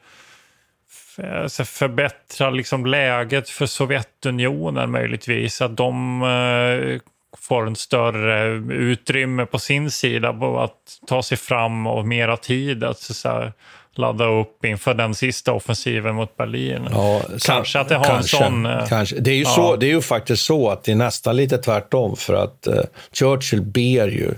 f- 1.48 1.68
förbättrat 1.68 2.54
liksom 2.56 2.86
läget 2.86 3.50
för 3.50 3.66
Sovjetunionen 3.66 4.92
möjligtvis. 4.92 5.62
Att 5.62 5.78
de 5.78 6.22
eh, 6.24 7.00
får 7.38 7.68
en 7.68 7.76
större 7.76 8.46
utrymme 8.74 9.46
på 9.46 9.60
sin 9.60 9.92
sida 9.92 10.34
på 10.34 10.60
att 10.60 10.74
ta 11.08 11.24
sig 11.24 11.38
fram 11.38 11.88
och 11.88 12.08
mera 12.08 12.38
tid 12.38 12.84
att 12.84 13.00
så, 13.00 13.14
så 13.14 13.30
här, 13.30 13.54
ladda 13.96 14.26
upp 14.26 14.66
inför 14.66 14.94
den 14.94 15.16
sista 15.16 15.54
offensiven 15.54 16.16
mot 16.16 16.38
Berlin. 16.38 16.88
Ja, 16.92 17.22
kanske 17.42 17.80
att 17.80 17.90
det 17.90 17.96
har 17.96 18.04
kanske, 18.04 18.38
en 18.38 18.44
sån... 18.44 18.66
eh, 18.66 18.88
Kanske. 18.88 19.16
Det, 19.20 19.32
är 19.32 19.36
ju 19.36 19.42
ja. 19.44 19.50
så, 19.50 19.76
det 19.76 19.86
är 19.86 19.94
ju 19.94 20.02
faktiskt 20.02 20.46
så 20.46 20.70
att 20.70 20.84
det 20.84 20.92
är 20.92 20.96
nästan 20.96 21.36
lite 21.36 21.58
tvärtom 21.58 22.16
för 22.16 22.34
att 22.34 22.68
eh, 22.68 22.84
Churchill 23.12 23.62
ber 23.62 24.08
ju, 24.08 24.32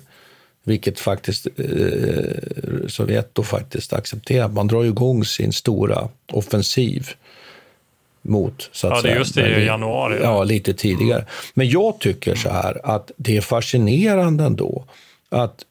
vilket 0.63 0.99
faktiskt 0.99 1.47
eh, 1.47 2.87
Sovjet 2.87 3.29
då 3.35 3.43
faktiskt 3.43 3.93
accepterar, 3.93 4.47
man 4.47 4.67
drar 4.67 4.83
ju 4.83 4.89
igång 4.89 5.25
sin 5.25 5.53
stora 5.53 6.07
offensiv 6.31 7.09
mot, 8.21 8.69
så 8.71 8.87
att 8.87 8.93
Ja, 8.95 9.01
det 9.01 9.09
är 9.09 9.17
just 9.17 9.35
det, 9.35 9.61
i 9.61 9.65
januari, 9.65 10.15
ja. 10.15 10.23
Ja, 10.23 10.43
lite 10.43 10.73
tidigare. 10.73 11.25
Men 11.53 11.69
jag 11.69 11.99
tycker 11.99 12.35
så 12.35 12.49
här 12.49 12.81
att 12.83 13.11
det 13.17 13.37
är 13.37 13.41
fascinerande 13.41 14.43
ändå 14.43 14.85
att 15.29 15.65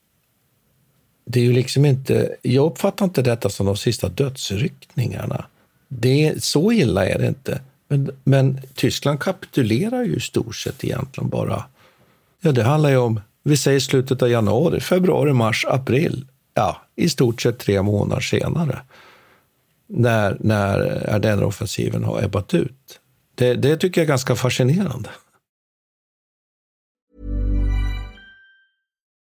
det 1.30 1.40
är 1.40 1.44
ju 1.44 1.52
liksom 1.52 1.84
inte, 1.84 2.36
jag 2.42 2.66
uppfattar 2.66 3.04
inte 3.04 3.22
detta 3.22 3.48
som 3.48 3.66
de 3.66 3.76
sista 3.76 4.08
dödsryckningarna 4.08 5.44
det, 5.88 6.44
så 6.44 6.72
illa 6.72 7.06
är 7.06 7.18
det 7.18 7.26
inte. 7.26 7.60
Men, 7.88 8.10
men 8.24 8.60
Tyskland 8.74 9.20
kapitulerar 9.20 10.02
ju 10.02 10.14
i 10.14 10.20
stort 10.20 10.56
sett 10.56 10.84
egentligen 10.84 11.28
bara. 11.28 11.64
Ja, 12.40 12.52
det 12.52 12.62
handlar 12.62 12.90
ju 12.90 12.96
om, 12.96 13.20
vi 13.42 13.56
säger 13.56 13.80
slutet 13.80 14.22
av 14.22 14.30
januari, 14.30 14.80
februari, 14.80 15.32
mars, 15.32 15.66
april. 15.68 16.26
Ja, 16.54 16.82
i 16.96 17.08
stort 17.08 17.42
sett 17.42 17.58
tre 17.58 17.82
månader 17.82 18.20
senare. 18.20 18.78
När, 19.86 20.36
när 20.40 21.06
eh, 21.06 21.14
Ardenneroffensiven 21.14 22.04
har 22.04 22.22
ebbat 22.22 22.54
ut. 22.54 23.00
Det, 23.34 23.54
det 23.54 23.76
tycker 23.76 24.00
jag 24.00 24.04
är 24.04 24.08
ganska 24.08 24.36
fascinerande. 24.36 25.08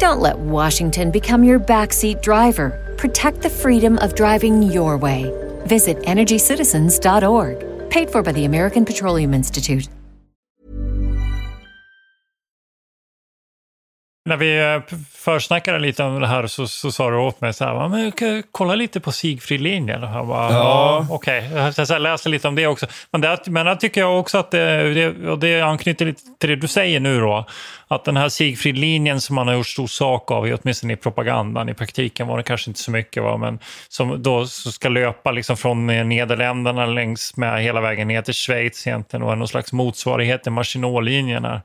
Don't 0.00 0.20
let 0.20 0.38
Washington 0.38 1.10
become 1.10 1.44
your 1.44 1.60
backseat 1.60 2.22
driver. 2.22 2.70
Protect 2.96 3.42
the 3.42 3.50
freedom 3.50 3.98
of 3.98 4.14
driving 4.14 4.62
your 4.62 4.96
way. 4.96 5.30
Visit 5.66 5.98
EnergyCitizens.org. 5.98 7.90
Paid 7.90 8.10
for 8.10 8.22
by 8.22 8.32
the 8.32 8.46
American 8.46 8.84
Petroleum 8.86 9.34
Institute. 9.34 9.90
När 14.24 14.36
vi 14.36 14.74
eh, 14.74 14.98
försnackade 15.12 15.78
lite 15.78 16.02
om 16.02 16.20
det 16.20 16.26
här 16.26 16.46
så, 16.46 16.66
så 16.66 16.92
sa 16.92 17.10
du 17.10 17.16
åt 17.16 17.40
mig 17.40 17.52
så 17.54 17.64
här, 17.64 17.88
men 17.88 18.12
kan 18.12 18.42
kolla 18.52 18.74
lite 18.74 19.00
på 19.00 19.12
Sigfridlinjen. 19.12 20.02
Jag 20.02 20.26
bara, 20.26 20.52
ja. 20.52 21.06
Okej, 21.10 21.48
okay. 21.48 21.86
jag 21.88 22.02
läste 22.02 22.28
lite 22.28 22.48
om 22.48 22.54
det 22.54 22.66
också. 22.66 22.86
Men 23.10 23.20
där, 23.20 23.38
men 23.46 23.66
där 23.66 23.76
tycker 23.76 24.00
jag 24.00 24.20
också 24.20 24.38
att 24.38 24.50
det, 24.50 24.94
det, 24.94 25.28
och 25.30 25.38
det 25.38 25.60
anknyter 25.60 26.06
lite 26.06 26.22
till 26.38 26.50
det 26.50 26.56
du 26.56 26.68
säger 26.68 27.00
nu 27.00 27.20
då, 27.20 27.46
att 27.94 28.04
den 28.04 28.16
här 28.16 28.28
Sigfridlinjen 28.28 29.20
som 29.20 29.36
man 29.36 29.48
har 29.48 29.54
gjort 29.54 29.66
stor 29.66 29.86
sak 29.86 30.30
av, 30.30 30.58
åtminstone 30.62 30.92
i 30.92 30.96
propagandan, 30.96 31.68
i 31.68 31.74
praktiken 31.74 32.26
var 32.26 32.36
det 32.36 32.42
kanske 32.42 32.70
inte 32.70 32.80
så 32.80 32.90
mycket, 32.90 33.22
va? 33.22 33.36
men 33.36 33.58
som 33.88 34.22
då 34.22 34.46
ska 34.46 34.88
löpa 34.88 35.30
liksom 35.30 35.56
från 35.56 35.86
Nederländerna 35.86 36.86
längs 36.86 37.36
med 37.36 37.62
hela 37.62 37.80
vägen 37.80 38.08
ner 38.08 38.22
till 38.22 38.34
Schweiz 38.34 38.86
egentligen 38.86 39.22
och 39.22 39.32
är 39.32 39.36
någon 39.36 39.48
slags 39.48 39.72
motsvarighet 39.72 40.42
till 40.42 40.52
Maginot-linjen. 40.52 41.60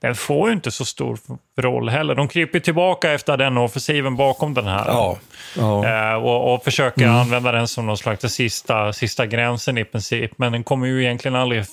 Den 0.00 0.14
får 0.14 0.48
ju 0.48 0.54
inte 0.54 0.70
så 0.70 0.84
stor 0.84 1.18
roll 1.60 1.88
heller. 1.88 2.14
De 2.14 2.28
kryper 2.28 2.60
tillbaka 2.60 3.12
efter 3.12 3.36
den 3.36 3.58
offensiven 3.58 4.16
bakom 4.16 4.54
den 4.54 4.66
här. 4.66 4.84
Ja. 4.86 5.18
Ja. 5.56 5.86
Eh, 5.86 6.14
och, 6.14 6.54
och 6.54 6.64
försöker 6.64 7.02
Mm. 7.02 7.16
använda 7.16 7.52
den 7.52 7.68
som 7.68 7.86
någon 7.86 7.96
slags 7.96 8.32
sista, 8.34 8.92
sista 8.92 9.26
gränsen 9.26 9.78
i 9.78 9.84
princip. 9.84 10.30
Men 10.36 10.52
den 10.52 10.64
kommer 10.64 10.86
ju 10.86 11.04
egentligen 11.04 11.34
aldrig, 11.36 11.64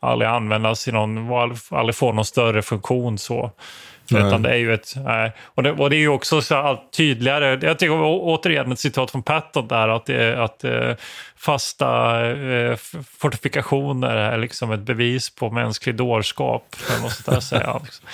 aldrig 0.00 0.28
användas 0.28 0.88
i 0.88 0.92
någon, 0.92 1.32
aldrig 1.70 1.94
få 1.94 2.12
någon 2.12 2.24
större 2.24 2.62
funktion 2.62 3.18
så. 3.18 3.50
Nej. 4.10 4.26
Utan 4.26 4.42
det 4.42 4.50
är 4.50 4.56
ju 4.56 4.74
ett... 4.74 4.96
eh, 4.96 5.30
Och 5.44 5.62
det, 5.62 5.72
och 5.72 5.90
det 5.90 5.96
är 5.96 6.00
ju 6.00 6.08
också 6.08 6.42
så 6.42 6.54
allt 6.54 6.92
tydligare. 6.96 7.58
Jag 7.66 7.78
tycker 7.78 7.94
återigen 8.02 8.72
ett 8.72 8.78
citat 8.78 9.10
från 9.10 9.22
Patton 9.22 9.68
där 9.68 9.88
att, 9.88 10.06
det, 10.06 10.42
att 10.44 10.64
eh, 10.64 10.92
fasta 11.38 12.20
eh, 12.30 12.76
fortifikationer 13.18 14.16
är 14.16 14.38
liksom 14.38 14.72
ett 14.72 14.80
bevis 14.80 15.30
på 15.34 15.50
mänsklig 15.50 15.94
dårskap. 15.94 16.62
Liksom. 17.84 18.06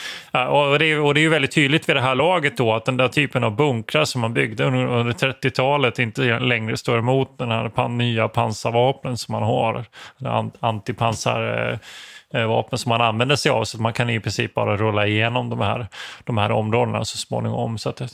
Och, 0.48 0.78
det 0.78 0.86
är, 0.86 1.00
och 1.00 1.14
det 1.14 1.20
är 1.20 1.22
ju 1.22 1.28
väldigt 1.28 1.52
tydligt 1.54 1.88
vid 1.88 1.96
det 1.96 2.00
här 2.02 2.14
laget 2.14 2.56
då 2.56 2.74
att 2.74 2.84
den 2.84 2.96
där 2.96 3.08
typen 3.08 3.44
av 3.44 3.56
bunkrar 3.56 4.04
som 4.04 4.20
man 4.20 4.34
byggde 4.34 4.64
under, 4.64 4.86
under 4.86 5.12
30-talet 5.12 5.98
inte 5.98 6.38
längre 6.38 6.76
står 6.76 6.98
emot 6.98 7.38
den 7.38 7.50
här 7.50 7.68
pan, 7.68 7.98
nya 7.98 8.28
pansarvapnen 8.28 9.16
som 9.16 9.32
man 9.32 9.42
har. 9.42 9.84
Antipansar... 10.60 11.78
Eh, 12.34 12.46
vapen 12.46 12.78
som 12.78 12.88
man 12.88 13.00
använder 13.00 13.36
sig 13.36 13.50
av 13.50 13.64
så 13.64 13.76
att 13.76 13.80
man 13.80 13.92
kan 13.92 14.10
i 14.10 14.20
princip 14.20 14.54
bara 14.54 14.76
rulla 14.76 15.06
igenom 15.06 15.50
de 15.50 15.60
här, 15.60 15.86
de 16.24 16.38
här 16.38 16.50
områdena 16.52 17.04
så 17.04 17.18
småningom. 17.18 17.78
Så 17.78 17.88
att 17.88 17.96
det, 17.96 18.08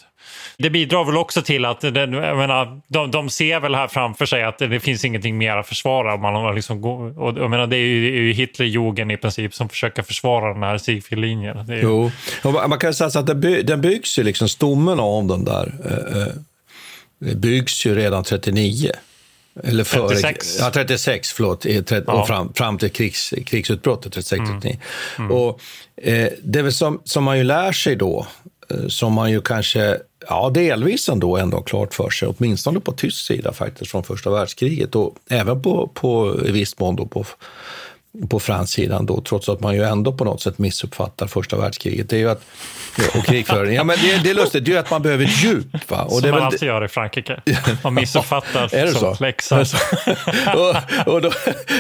det 0.59 0.71
bidrar 0.71 1.05
väl 1.05 1.17
också 1.17 1.43
till 1.43 1.65
att 1.65 1.81
det, 1.81 2.01
jag 2.01 2.37
menar, 2.37 2.81
de, 2.89 3.11
de 3.11 3.31
ser 3.31 3.61
väl 3.61 3.75
här 3.75 3.89
framför 3.89 4.27
sig 4.27 4.43
att 4.45 4.59
det, 4.59 4.67
det 4.67 4.81
finns 4.81 5.05
ingenting 5.05 5.39
mer 5.39 5.57
att 5.57 5.67
försvara. 5.67 6.17
Man 6.17 6.35
har 6.35 6.55
liksom, 6.55 6.85
och, 6.85 7.39
jag 7.39 7.51
menar, 7.51 7.67
det 7.67 7.77
är 7.77 7.87
ju, 7.87 8.07
är 8.17 8.21
ju 8.23 8.33
Hitlerjugend 8.33 9.13
i 9.13 9.17
princip 9.17 9.55
som 9.55 9.69
försöker 9.69 10.03
försvara 10.03 10.53
den 10.55 10.63
här 10.63 10.79
Siegfried-linjen. 10.79 11.67
ju- 11.69 11.81
Jo, 11.83 12.11
och 12.45 12.53
man 12.71 12.79
kan 12.79 12.95
säga 12.95 13.11
så 13.11 13.19
att 13.19 13.27
den, 13.27 13.41
by, 13.41 13.63
den 13.63 13.81
byggs 13.81 14.19
ju, 14.19 14.23
liksom 14.23 14.49
stommen 14.49 15.01
av 15.01 15.27
den 15.27 15.45
där, 15.45 15.75
eh, 15.85 16.23
eh, 16.23 17.37
byggs 17.37 17.87
ju 17.87 17.95
redan 17.95 18.25
39. 18.25 18.91
Eller 19.65 19.85
före, 19.85 20.09
36. 20.09 20.57
Ja, 20.61 20.71
36, 20.75 21.33
förlåt. 21.33 21.67
i 21.67 21.83
tre- 21.83 22.03
Ja. 22.07 22.13
Och 22.21 22.27
fram, 22.27 22.53
fram 22.55 22.79
till 22.79 22.91
krigs, 22.91 23.35
krigsutbrottet, 23.47 24.13
36, 24.13 24.39
Mm. 24.41 24.61
39. 24.61 24.79
Och, 25.31 25.61
eh, 26.03 26.29
det 26.43 26.59
är 26.59 26.63
väl 26.63 26.73
som, 26.73 27.01
som 27.05 27.25
man 27.25 27.39
ju 27.39 27.45
lär 27.45 27.73
sig 27.73 27.97
då, 27.97 28.27
eh, 28.71 28.87
som 28.89 29.13
man 29.13 29.31
ju 29.31 29.41
kanske, 29.41 29.99
ja 30.29 30.51
delvis 30.55 31.09
ändå, 31.09 31.37
ändå 31.37 31.61
klart 31.63 31.95
för 31.95 32.11
sig, 32.11 32.29
åtminstone 32.39 32.81
på 32.81 32.93
tysk 32.93 33.27
sida 33.27 33.53
faktiskt, 33.53 33.91
från 33.91 34.05
första 34.05 34.31
världskriget 34.31 34.95
och 34.95 35.15
även 35.31 35.63
på, 35.63 35.91
på 35.95 36.41
i 36.47 36.51
viss 36.53 36.79
mån 36.79 36.97
då 36.97 37.07
på 37.07 37.25
på 38.31 38.41
fransk 38.41 38.75
sidan 38.75 39.07
då, 39.07 39.21
trots 39.21 39.49
att 39.49 39.61
man 39.61 39.75
ju 39.75 39.83
ändå 39.83 40.13
på 40.13 40.25
något 40.25 40.43
sätt 40.43 40.59
missuppfattar 40.59 41.27
första 41.27 41.57
världskriget. 41.57 42.09
Det 42.09 42.17
är 42.17 42.21
ju 42.21 42.31
att, 42.31 42.43
och 43.15 43.25
krigföring. 43.25 43.75
Ja, 43.75 43.85
men 43.85 43.97
det, 44.03 44.23
det 44.23 44.31
är 44.31 44.35
lustigt, 44.35 44.65
det 44.65 44.71
är 44.71 44.73
ju 44.73 44.79
att 44.79 44.91
man 44.91 45.03
behöver 45.03 45.25
ett 45.25 45.45
djup. 45.45 45.91
Va? 45.91 46.03
Och 46.03 46.13
som 46.13 46.21
det 46.23 46.31
man 46.31 46.43
alltid 46.43 46.63
gör 46.63 46.85
i 46.85 46.89
Frankrike. 46.89 47.41
Man 47.85 47.95
missuppfattar 47.95 48.69
Är 48.75 48.87
det 48.87 48.93
som 48.93 49.17
läxa. 49.21 49.61
och, 50.57 51.15
och, 51.15 51.23
då, 51.23 51.31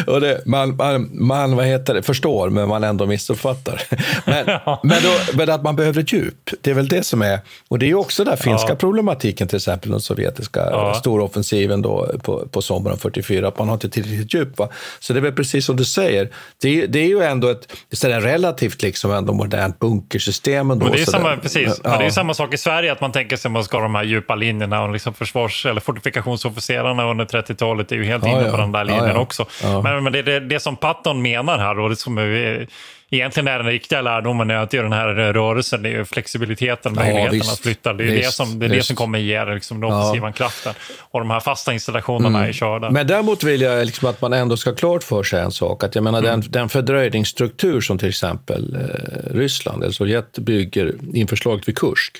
och 0.06 0.20
det, 0.20 0.42
man, 0.46 0.76
man, 0.76 1.08
man 1.12 1.56
vad 1.56 1.66
heter 1.66 1.94
det, 1.94 2.02
förstår, 2.02 2.50
men 2.50 2.68
man 2.68 2.84
ändå 2.84 3.06
missuppfattar. 3.06 3.82
Men, 4.24 4.46
men, 4.82 5.02
då, 5.02 5.18
men 5.34 5.50
att 5.50 5.62
man 5.62 5.76
behöver 5.76 6.00
ett 6.00 6.12
djup, 6.12 6.50
det 6.60 6.70
är 6.70 6.74
väl 6.74 6.88
det 6.88 7.02
som 7.06 7.22
är... 7.22 7.40
Och 7.68 7.78
det 7.78 7.86
är 7.86 7.88
ju 7.88 7.94
också 7.94 8.24
den 8.24 8.36
finska 8.36 8.68
Ja. 8.68 8.74
problematiken, 8.76 9.48
till 9.48 9.56
exempel 9.56 9.90
den 9.90 10.00
sovjetiska 10.00 10.60
Ja. 10.60 10.94
storoffensiven 10.94 11.82
då 11.82 12.10
på, 12.22 12.48
på 12.48 12.62
sommaren 12.62 12.98
44, 12.98 13.48
att 13.48 13.58
man 13.58 13.68
har 13.68 13.74
inte 13.74 13.88
tillräckligt 13.90 14.34
djup. 14.34 14.58
Va? 14.58 14.68
Så 15.00 15.12
det 15.12 15.18
är 15.18 15.22
väl 15.22 15.32
precis 15.32 15.64
som 15.66 15.76
du 15.76 15.84
säger, 15.84 16.27
det 16.62 16.82
är, 16.82 16.86
det 16.86 16.98
är 16.98 17.06
ju 17.06 17.22
ändå 17.22 17.48
ett 17.48 17.76
så 17.92 18.08
där 18.08 18.20
relativt 18.20 18.82
liksom 18.82 19.12
ändå 19.12 19.32
modernt 19.32 19.78
bunkersystem. 19.78 20.70
Ändå, 20.70 20.88
det, 20.88 21.00
är 21.00 21.04
samma, 21.04 21.28
där. 21.28 21.36
precis. 21.36 21.80
Men 21.84 21.98
det 21.98 22.06
är 22.06 22.10
samma 22.10 22.34
sak 22.34 22.54
i 22.54 22.58
Sverige, 22.58 22.92
att 22.92 23.00
man 23.00 23.12
tänker 23.12 23.36
sig 23.36 23.48
att 23.48 23.52
man 23.52 23.64
ska 23.64 23.76
ha 23.76 23.82
de 23.82 23.94
här 23.94 24.04
djupa 24.04 24.34
linjerna 24.34 24.82
och 24.82 24.92
liksom 24.92 25.14
försvars 25.14 25.66
eller 25.66 25.80
fortifikationsofficerarna 25.80 27.10
under 27.10 27.24
30-talet 27.24 27.92
är 27.92 27.96
ju 27.96 28.04
helt 28.04 28.24
Ja, 28.24 28.30
inne 28.30 28.44
ja. 28.46 28.50
på 28.50 28.56
den 28.56 28.72
där 28.72 28.78
Ja, 28.78 28.84
linjen 28.84 29.14
ja. 29.14 29.20
också. 29.20 29.46
Ja. 29.62 29.82
Men, 29.82 30.04
men 30.04 30.12
det, 30.12 30.22
det, 30.22 30.40
det 30.40 30.60
som 30.60 30.76
Patton 30.76 31.22
menar 31.22 31.58
här 31.58 31.78
och 31.78 31.88
det 31.90 31.96
som 31.96 32.18
är, 32.18 32.66
egentligen 33.11 33.48
är 33.48 33.59
den 33.59 33.66
riktiga 33.66 34.02
lärdomen 34.02 34.50
är 34.50 34.54
att 34.54 34.70
det 34.70 34.76
är 34.78 34.82
den 34.82 34.92
här 34.92 35.09
rörelsen, 35.09 35.82
det 35.82 35.88
är 35.94 36.04
flexibiliteten, 36.04 36.92
Ja, 36.96 37.02
möjligheten 37.02 37.32
visst. 37.38 37.52
att 37.52 37.59
flytta. 37.61 37.92
Det 37.92 38.04
är, 38.04 38.09
det 38.09 38.12
Visst, 38.14 38.32
som, 38.32 38.59
det, 38.59 38.66
är 38.66 38.70
det 38.70 38.82
som 38.82 38.96
kommer 38.96 39.18
ge 39.18 39.44
liksom, 39.44 39.80
den 39.80 39.90
Ja. 39.90 39.98
offensiva 40.00 40.32
kraften. 40.32 40.74
Och 41.00 41.20
de 41.20 41.30
här 41.30 41.40
fasta 41.40 41.72
installationerna 41.72 42.46
är 42.48 42.52
körda. 42.52 42.90
Men 42.90 43.06
däremot 43.06 43.42
vill 43.44 43.61
jag 43.61 43.86
liksom 43.86 44.09
att 44.09 44.20
man 44.20 44.32
ändå 44.32 44.56
ska 44.56 44.70
ha 44.70 44.76
klart 44.76 45.02
för 45.04 45.22
sig 45.22 45.40
en 45.40 45.52
sak. 45.52 45.84
Att 45.84 45.94
jag 45.94 46.04
menar 46.04 46.18
Mm. 46.18 46.30
den, 46.40 46.50
den 46.50 46.68
fördröjningsstruktur 46.68 47.80
som 47.80 47.98
till 47.98 48.09
exempel 48.09 48.74
eh, 48.76 49.34
Ryssland 49.36 49.82
eller 49.82 49.92
Sovjet 49.92 50.38
bygger 50.38 50.94
inför 51.14 51.36
slaget 51.36 51.68
vid 51.68 51.78
Kursk 51.78 52.16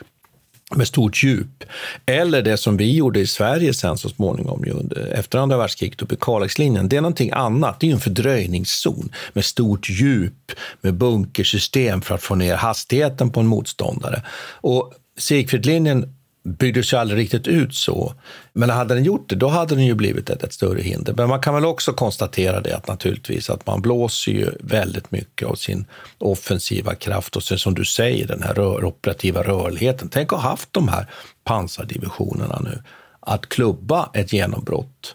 med 0.77 0.89
stort 0.89 1.23
djup. 1.23 1.65
Eller 2.07 2.43
det 2.43 2.57
som 2.57 2.77
vi 2.77 2.97
gjorde 2.97 3.21
i 3.21 3.27
Sverige 3.27 3.75
sen 3.75 3.99
så 3.99 4.09
småningom 4.09 4.65
under, 4.73 5.07
efter 5.07 5.39
andra 5.39 5.57
världskriget 5.57 6.03
uppe 6.03 6.15
i 6.15 6.19
Kalixlinjen. 6.21 6.89
Det 6.89 6.97
är 6.97 7.01
någonting 7.01 7.31
annat. 7.33 7.81
Det 7.81 7.89
är 7.89 7.93
en 7.93 8.01
fördröjningszon 8.01 9.13
med 9.33 9.45
stort 9.45 9.91
djup, 9.91 10.53
med 10.81 10.95
bunkersystem 10.95 12.03
för 12.03 12.15
att 12.15 12.23
få 12.23 12.35
ner 12.35 12.57
hastigheten 12.57 13.31
på 13.31 13.41
en 13.41 13.47
motståndare. 13.47 14.23
Och 14.61 14.93
Sigfridlinjen 15.19 16.18
byggdes 16.49 16.89
sig 16.89 16.99
aldrig 16.99 17.21
riktigt 17.21 17.47
ut 17.47 17.75
så. 17.75 18.15
Men 18.53 18.71
hade 18.71 18.95
den 18.95 19.05
gjort 19.05 19.29
det, 19.29 19.37
då 19.37 19.49
hade 19.49 19.75
den 19.75 19.87
ju 19.87 19.95
blivit 19.95 20.31
ett, 20.31 20.43
ett, 20.43 20.53
större 20.53 20.83
hinder. 20.83 21.15
Men 21.17 21.29
man 21.29 21.41
kan 21.41 21.55
väl 21.55 21.65
också 21.65 21.93
konstatera 21.93 22.61
det 22.61 22.77
att 22.77 22.89
naturligtvis 22.89 23.51
att 23.51 23.67
man 23.67 23.83
blåser 23.83 24.33
ju 24.33 24.51
väldigt 24.61 25.11
mycket 25.11 25.49
av 25.49 25.55
sin 25.55 25.87
offensiva 26.19 26.95
kraft 26.95 27.37
och 27.37 27.43
sen 27.43 27.59
som 27.59 27.75
du 27.75 27.85
säger, 27.85 28.27
den 28.27 28.43
här 28.43 28.55
rör, 28.55 28.85
operativa 28.85 29.43
rörligheten. 29.43 30.09
Tänk 30.09 30.33
att 30.33 30.43
ha 30.43 30.51
haft 30.51 30.73
de 30.73 30.89
här 30.89 31.07
pansardivisionerna 31.45 32.61
nu. 32.65 32.83
Att 33.21 33.49
klubba 33.49 34.11
ett 34.15 34.33
genombrott 34.33 35.15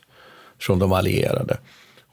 från 0.59 0.79
de 0.79 0.91
allierade. 0.91 1.57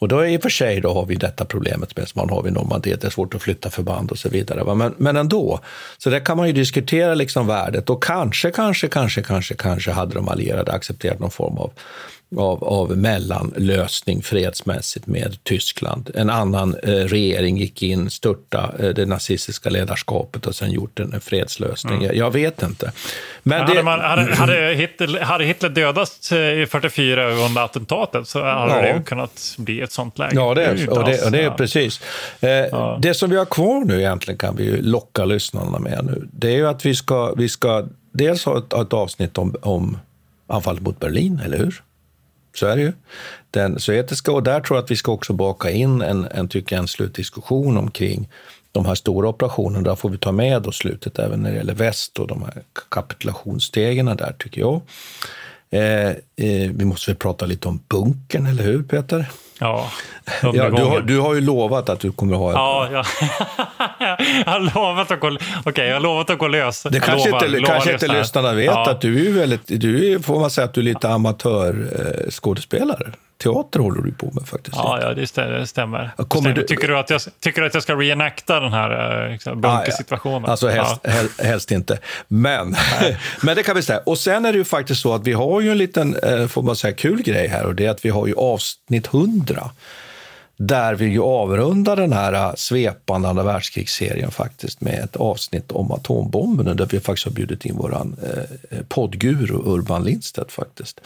Och 0.01 0.09
då 0.09 0.27
i 0.27 0.39
och 0.39 0.43
för 0.43 0.51
sig 0.51 0.81
då 0.81 0.95
har 0.95 1.07
vi 1.07 1.15
detta 1.15 1.45
problemet 1.45 1.97
med 1.97 2.09
som 2.09 2.21
man 2.21 2.31
har 2.31 2.43
vid 2.43 2.53
Normandiet. 2.53 3.01
det 3.01 3.07
är 3.07 3.11
svårt 3.11 3.35
att 3.35 3.43
flytta 3.43 3.71
förband 3.71 4.11
och 4.11 4.19
så 4.19 4.29
vidare. 4.29 4.75
Men, 4.75 4.95
men 4.97 5.17
ändå, 5.17 5.61
så 5.99 6.11
där 6.11 6.21
kan 6.21 6.37
man 6.37 6.47
ju 6.47 6.53
diskutera 6.53 7.15
liksom 7.15 7.47
värdet 7.47 7.91
och 7.91 8.03
kanske, 8.05 8.51
kanske, 8.51 8.89
kanske, 8.89 9.23
kanske, 9.23 9.55
kanske 9.55 9.91
hade 9.91 10.15
de 10.15 10.29
allierade 10.29 10.73
accepterat 10.73 11.19
någon 11.19 11.31
form 11.31 11.59
av 11.59 11.73
av, 12.37 12.65
av 12.65 12.97
mellanlösning 12.97 14.23
fredsmässigt 14.23 15.07
med 15.07 15.45
Tyskland. 15.45 16.11
En 16.15 16.31
annan 16.31 16.77
eh, 16.83 16.91
regering 16.91 17.57
gick 17.57 17.83
in, 17.83 18.11
störta 18.11 18.73
eh, 18.79 18.89
det 18.89 19.07
nazistiska 19.07 19.71
ledarskapet 19.71 20.47
och 20.47 20.55
sen 20.55 20.71
gjort 20.71 21.01
en 21.01 21.21
fredslösning. 21.21 21.95
Mm. 21.95 22.07
Jag, 22.07 22.17
jag, 22.17 22.31
vet 22.33 22.63
inte. 22.63 22.93
Men 23.43 23.61
hade, 23.61 23.83
man, 23.83 24.01
hade, 24.01 24.35
hade, 24.35 24.75
Hitler, 24.75 25.21
hade 25.21 25.45
Hitler 25.45 25.69
dödats 25.69 26.33
i 26.33 26.67
44 26.71 27.31
under 27.31 27.65
attentatet 27.65 28.29
så 28.29 28.45
hade 28.45 28.89
ja. 28.89 28.95
det 28.95 29.03
kunnat 29.03 29.55
bli 29.59 29.81
ett 29.81 29.93
sånt 29.93 30.19
läge. 30.19 30.35
Ja, 30.35 30.55
det 30.55 30.65
är, 30.65 30.91
och 30.91 31.05
det, 31.05 31.25
och 31.25 31.33
det 31.33 31.43
är 31.43 31.51
precis. 31.51 32.01
Eh, 32.41 32.51
ja. 32.51 32.99
Det 33.03 33.15
som 33.15 33.31
vi 33.31 33.37
har 33.37 33.45
kvar 33.45 33.85
nu 33.85 33.99
egentligen 33.99 34.39
kan 34.39 34.57
vi 34.57 34.65
ju 34.65 34.83
locka 34.83 35.25
lyssnarna 35.25 35.79
med 35.79 36.05
nu. 36.05 36.29
Det 36.33 36.49
är 36.49 36.57
ju 36.57 36.69
att 36.69 36.87
vi 36.87 36.95
ska, 36.95 37.35
vi 37.37 37.49
ska 37.49 37.87
dels 38.13 38.45
ha 38.45 38.59
ett, 38.59 38.73
ett 38.73 38.93
avsnitt 38.93 39.39
om, 39.39 39.55
om 39.63 39.99
anfallet 40.47 40.83
mot 40.83 41.01
Berlin, 41.01 41.41
eller 41.45 41.59
hur? 41.59 41.83
Så 42.55 42.67
är 42.67 42.77
det 42.77 42.83
ju. 42.83 42.93
Den 43.51 43.79
sovjetiska, 43.79 44.33
och 44.33 44.43
där 44.43 44.61
tror 44.61 44.77
jag 44.77 44.85
att 44.85 44.91
vi 44.91 44.97
ska 44.97 45.13
också 45.13 45.33
baka 45.33 45.71
in 45.71 46.03
en, 46.03 46.25
en, 46.31 46.49
tycker 46.49 46.77
jag, 46.77 46.83
en 46.83 46.89
slutdiskussion 46.89 47.77
omkring 47.77 48.29
de 48.73 48.87
här 48.87 48.95
stora 48.95 49.29
operationerna. 49.29 49.83
Där 49.89 49.95
får 49.95 50.11
vi 50.11 50.19
ta 50.19 50.33
med 50.33 50.63
då 50.63 50.73
slutet 50.73 51.19
även 51.19 51.41
när 51.41 51.51
det 51.51 51.57
gäller 51.57 51.75
väst 51.75 52.19
och 52.19 52.27
de 52.27 52.43
här 52.43 52.63
kapitulationsstegen 52.91 54.07
där, 54.07 54.35
tycker 54.39 54.61
jag. 54.61 54.81
Eh, 55.71 56.09
eh, 56.11 56.71
vi 56.75 56.85
måste 56.85 57.11
väl 57.11 57.17
prata 57.17 57.47
lite 57.47 57.69
om 57.69 57.81
bunkern, 57.89 58.47
eller 58.47 58.63
hur 58.63 58.83
Peter? 58.83 59.31
Ja, 59.61 59.91
ja 60.43 60.71
du, 60.71 60.83
har, 60.83 61.01
du 61.01 61.19
har 61.19 61.35
ju 61.35 61.41
lovat 61.41 61.89
att 61.89 62.01
du 62.01 62.13
kommer 62.13 62.35
att 62.35 62.41
ha... 62.41 62.53
Ja, 62.53 62.89
ja. 62.93 63.05
jag 64.45 64.53
har 64.53 64.75
lovat 64.75 65.11
att 65.11 65.21
gå, 65.21 65.37
okay, 65.65 65.87
jag 65.87 65.95
har 65.95 66.01
lovat 66.01 66.31
att 66.31 66.39
gå 66.39 66.49
lös. 66.49 66.83
Det 66.83 67.01
kanske 67.01 67.29
lovar, 67.29 67.45
inte, 67.47 67.59
lovar 67.59 67.75
kanske 67.75 67.93
inte 67.93 68.09
lyssnarna 68.09 68.53
vet 68.53 68.65
ja. 68.65 68.91
att 68.91 69.01
du 69.01 69.29
är 69.29 69.33
väldigt, 69.33 69.63
du 69.67 70.13
är, 70.13 70.19
får 70.19 70.41
man 70.41 70.51
säga 70.51 70.65
att 70.65 70.75
du 70.75 70.81
är 70.81 70.85
lite 70.85 71.09
amatörskådespelare. 71.09 73.07
Eh, 73.07 73.13
Teater 73.43 73.81
håller 73.81 74.03
du 74.03 74.13
på 74.13 74.31
med 74.33 74.49
faktiskt. 74.49 74.77
Ja, 74.77 74.99
ja 75.03 75.15
det 75.15 75.27
stämmer. 75.67 76.11
Kommer 76.29 76.53
Du... 76.53 76.63
Tycker, 76.63 76.89
du 76.89 76.99
att 76.99 77.11
jag, 77.11 77.21
tycker 77.41 77.61
du 77.61 77.67
att 77.67 77.75
jag 77.75 77.83
ska 77.83 77.95
reenacta 77.95 78.61
den 78.61 78.73
här 78.73 79.25
eh, 79.25 79.33
liksom, 79.33 79.61
bunkersituationen? 79.61 80.43
Ja, 80.43 80.51
alltså 80.51 80.69
helst, 80.69 81.01
ja. 81.03 81.45
helst 81.45 81.71
inte. 81.71 81.99
Men, 82.29 82.77
men 83.43 83.57
det 83.57 83.63
kan 83.63 83.77
vi 83.77 83.83
säga. 83.83 84.01
Och 84.07 84.19
sen 84.19 84.45
är 84.45 84.53
det 84.53 84.59
ju 84.59 84.65
faktiskt 84.65 85.01
så 85.01 85.15
att 85.15 85.27
vi 85.27 85.33
har 85.33 85.61
ju 85.61 85.71
en 85.71 85.79
liten, 85.79 86.17
eh, 86.17 86.47
får 86.47 86.63
man 86.63 86.77
säga, 86.77 86.95
kul 86.95 87.23
grej 87.23 87.49
här 87.49 87.67
och 87.67 87.75
det 87.75 87.87
är 87.87 87.91
att 87.91 88.05
vi 88.05 88.09
har 88.09 88.27
ju 88.27 88.35
avsnitt 88.35 89.07
100 89.15 89.71
där 90.57 90.95
vi 90.95 91.07
ju 91.07 91.21
avrundar 91.21 91.97
den 91.97 92.13
här 92.13 92.33
äh, 92.33 92.55
svepande 92.57 93.29
andra 93.29 93.43
världskrigsserien 93.43 94.31
faktiskt 94.31 94.81
med 94.81 95.05
ett 95.05 95.17
avsnitt 95.17 95.73
om 95.73 95.93
atombomben 95.93 96.77
där 96.77 96.89
vi 96.91 97.01
faktiskt 97.01 97.27
har 97.27 97.33
bjudit 97.33 97.65
in 97.65 97.77
våran 97.77 98.17
eh, 98.23 98.79
poddguru 98.89 99.55
Urban 99.55 100.05
Lindstedt 100.05 100.53
faktiskt. 100.53 101.01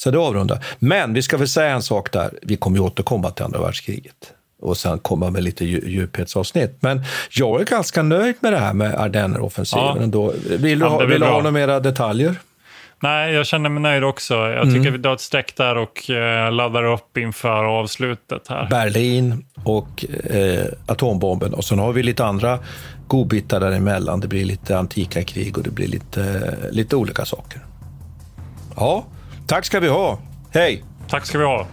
Så 0.00 0.10
det 0.10 0.18
avrundar. 0.18 0.64
Men 0.78 1.14
vi 1.14 1.22
ska 1.22 1.36
väl 1.36 1.48
säga 1.48 1.70
en 1.70 1.82
sak 1.82 2.12
där. 2.12 2.30
Vi 2.42 2.56
kommer 2.56 2.76
ju 2.76 2.84
återkomma 2.84 3.30
till 3.30 3.44
andra 3.44 3.60
världskriget 3.60 4.32
och 4.62 4.76
sen 4.76 4.98
komma 4.98 5.30
med 5.30 5.42
lite 5.42 5.64
djuphetsavsnitt. 5.64 6.76
Men 6.80 7.02
jag 7.30 7.60
är 7.60 7.64
ganska 7.64 8.02
nöjd 8.02 8.34
med 8.40 8.52
det 8.52 8.58
här 8.58 8.72
med 8.72 8.94
Ardenner-offensiven 8.94 9.96
ja. 9.96 10.02
ändå. 10.02 10.32
Vill 10.58 10.78
du, 10.78 10.86
ha, 10.86 11.04
vill 11.04 11.22
ha 11.22 11.30
några 11.30 11.50
mera 11.50 11.80
detaljer? 11.80 12.34
Nej, 13.02 13.34
jag 13.34 13.46
känner 13.46 13.70
mig 13.70 13.82
nöjd 13.82 14.04
också. 14.04 14.34
Jag 14.34 14.64
tycker 14.64 14.80
mm. 14.80 14.92
vi 14.92 14.98
drar 14.98 15.14
ett 15.14 15.20
streck 15.20 15.56
där 15.56 15.76
och 15.76 16.10
eh, 16.10 16.52
laddar 16.52 16.84
upp 16.84 17.16
inför 17.16 17.64
avslutet 17.64 18.48
här. 18.48 18.66
Berlin 18.70 19.44
och 19.64 20.04
eh, 20.30 20.66
atombomben. 20.86 21.54
Och 21.54 21.64
sen 21.64 21.78
har 21.78 21.92
vi 21.92 22.02
lite 22.02 22.24
andra 22.24 22.58
godbitar 23.06 23.60
däremellan. 23.60 24.20
Det 24.20 24.28
blir 24.28 24.44
lite 24.44 24.78
antika 24.78 25.22
krig 25.22 25.58
och 25.58 25.64
det 25.64 25.70
blir 25.70 25.88
lite, 25.88 26.54
lite 26.70 26.96
olika 26.96 27.24
saker. 27.24 27.60
Ja, 28.76 29.04
tack 29.48 29.64
ska 29.64 29.80
vi 29.80 29.88
ha. 29.88 30.18
Hej! 30.50 30.84
Tack 31.08 31.26
ska 31.26 31.38
vi 31.38 31.44
ha. 31.44 31.66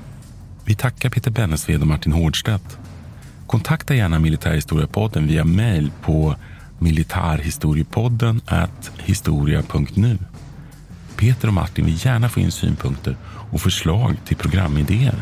Vi 0.66 0.76
tackar 0.76 1.10
Peter 1.10 1.32
Bennesved 1.32 1.82
och 1.82 1.88
Martin 1.88 2.12
Hårdstedt. 2.12 2.78
Kontakta 3.48 3.96
gärna 3.96 4.20
Militärhistoriepodden 4.20 5.28
via 5.28 5.44
mejl 5.44 5.92
på 6.02 6.36
militarhistoriepodden 6.80 8.42
historia.nu. 8.98 10.18
Peter 11.16 11.48
och 11.48 11.54
Martin 11.54 11.86
vill 11.86 12.06
gärna 12.06 12.30
få 12.30 12.40
in 12.40 12.52
synpunkter 12.52 13.18
och 13.52 13.62
förslag 13.62 14.16
till 14.26 14.38
programidéer. 14.38 15.22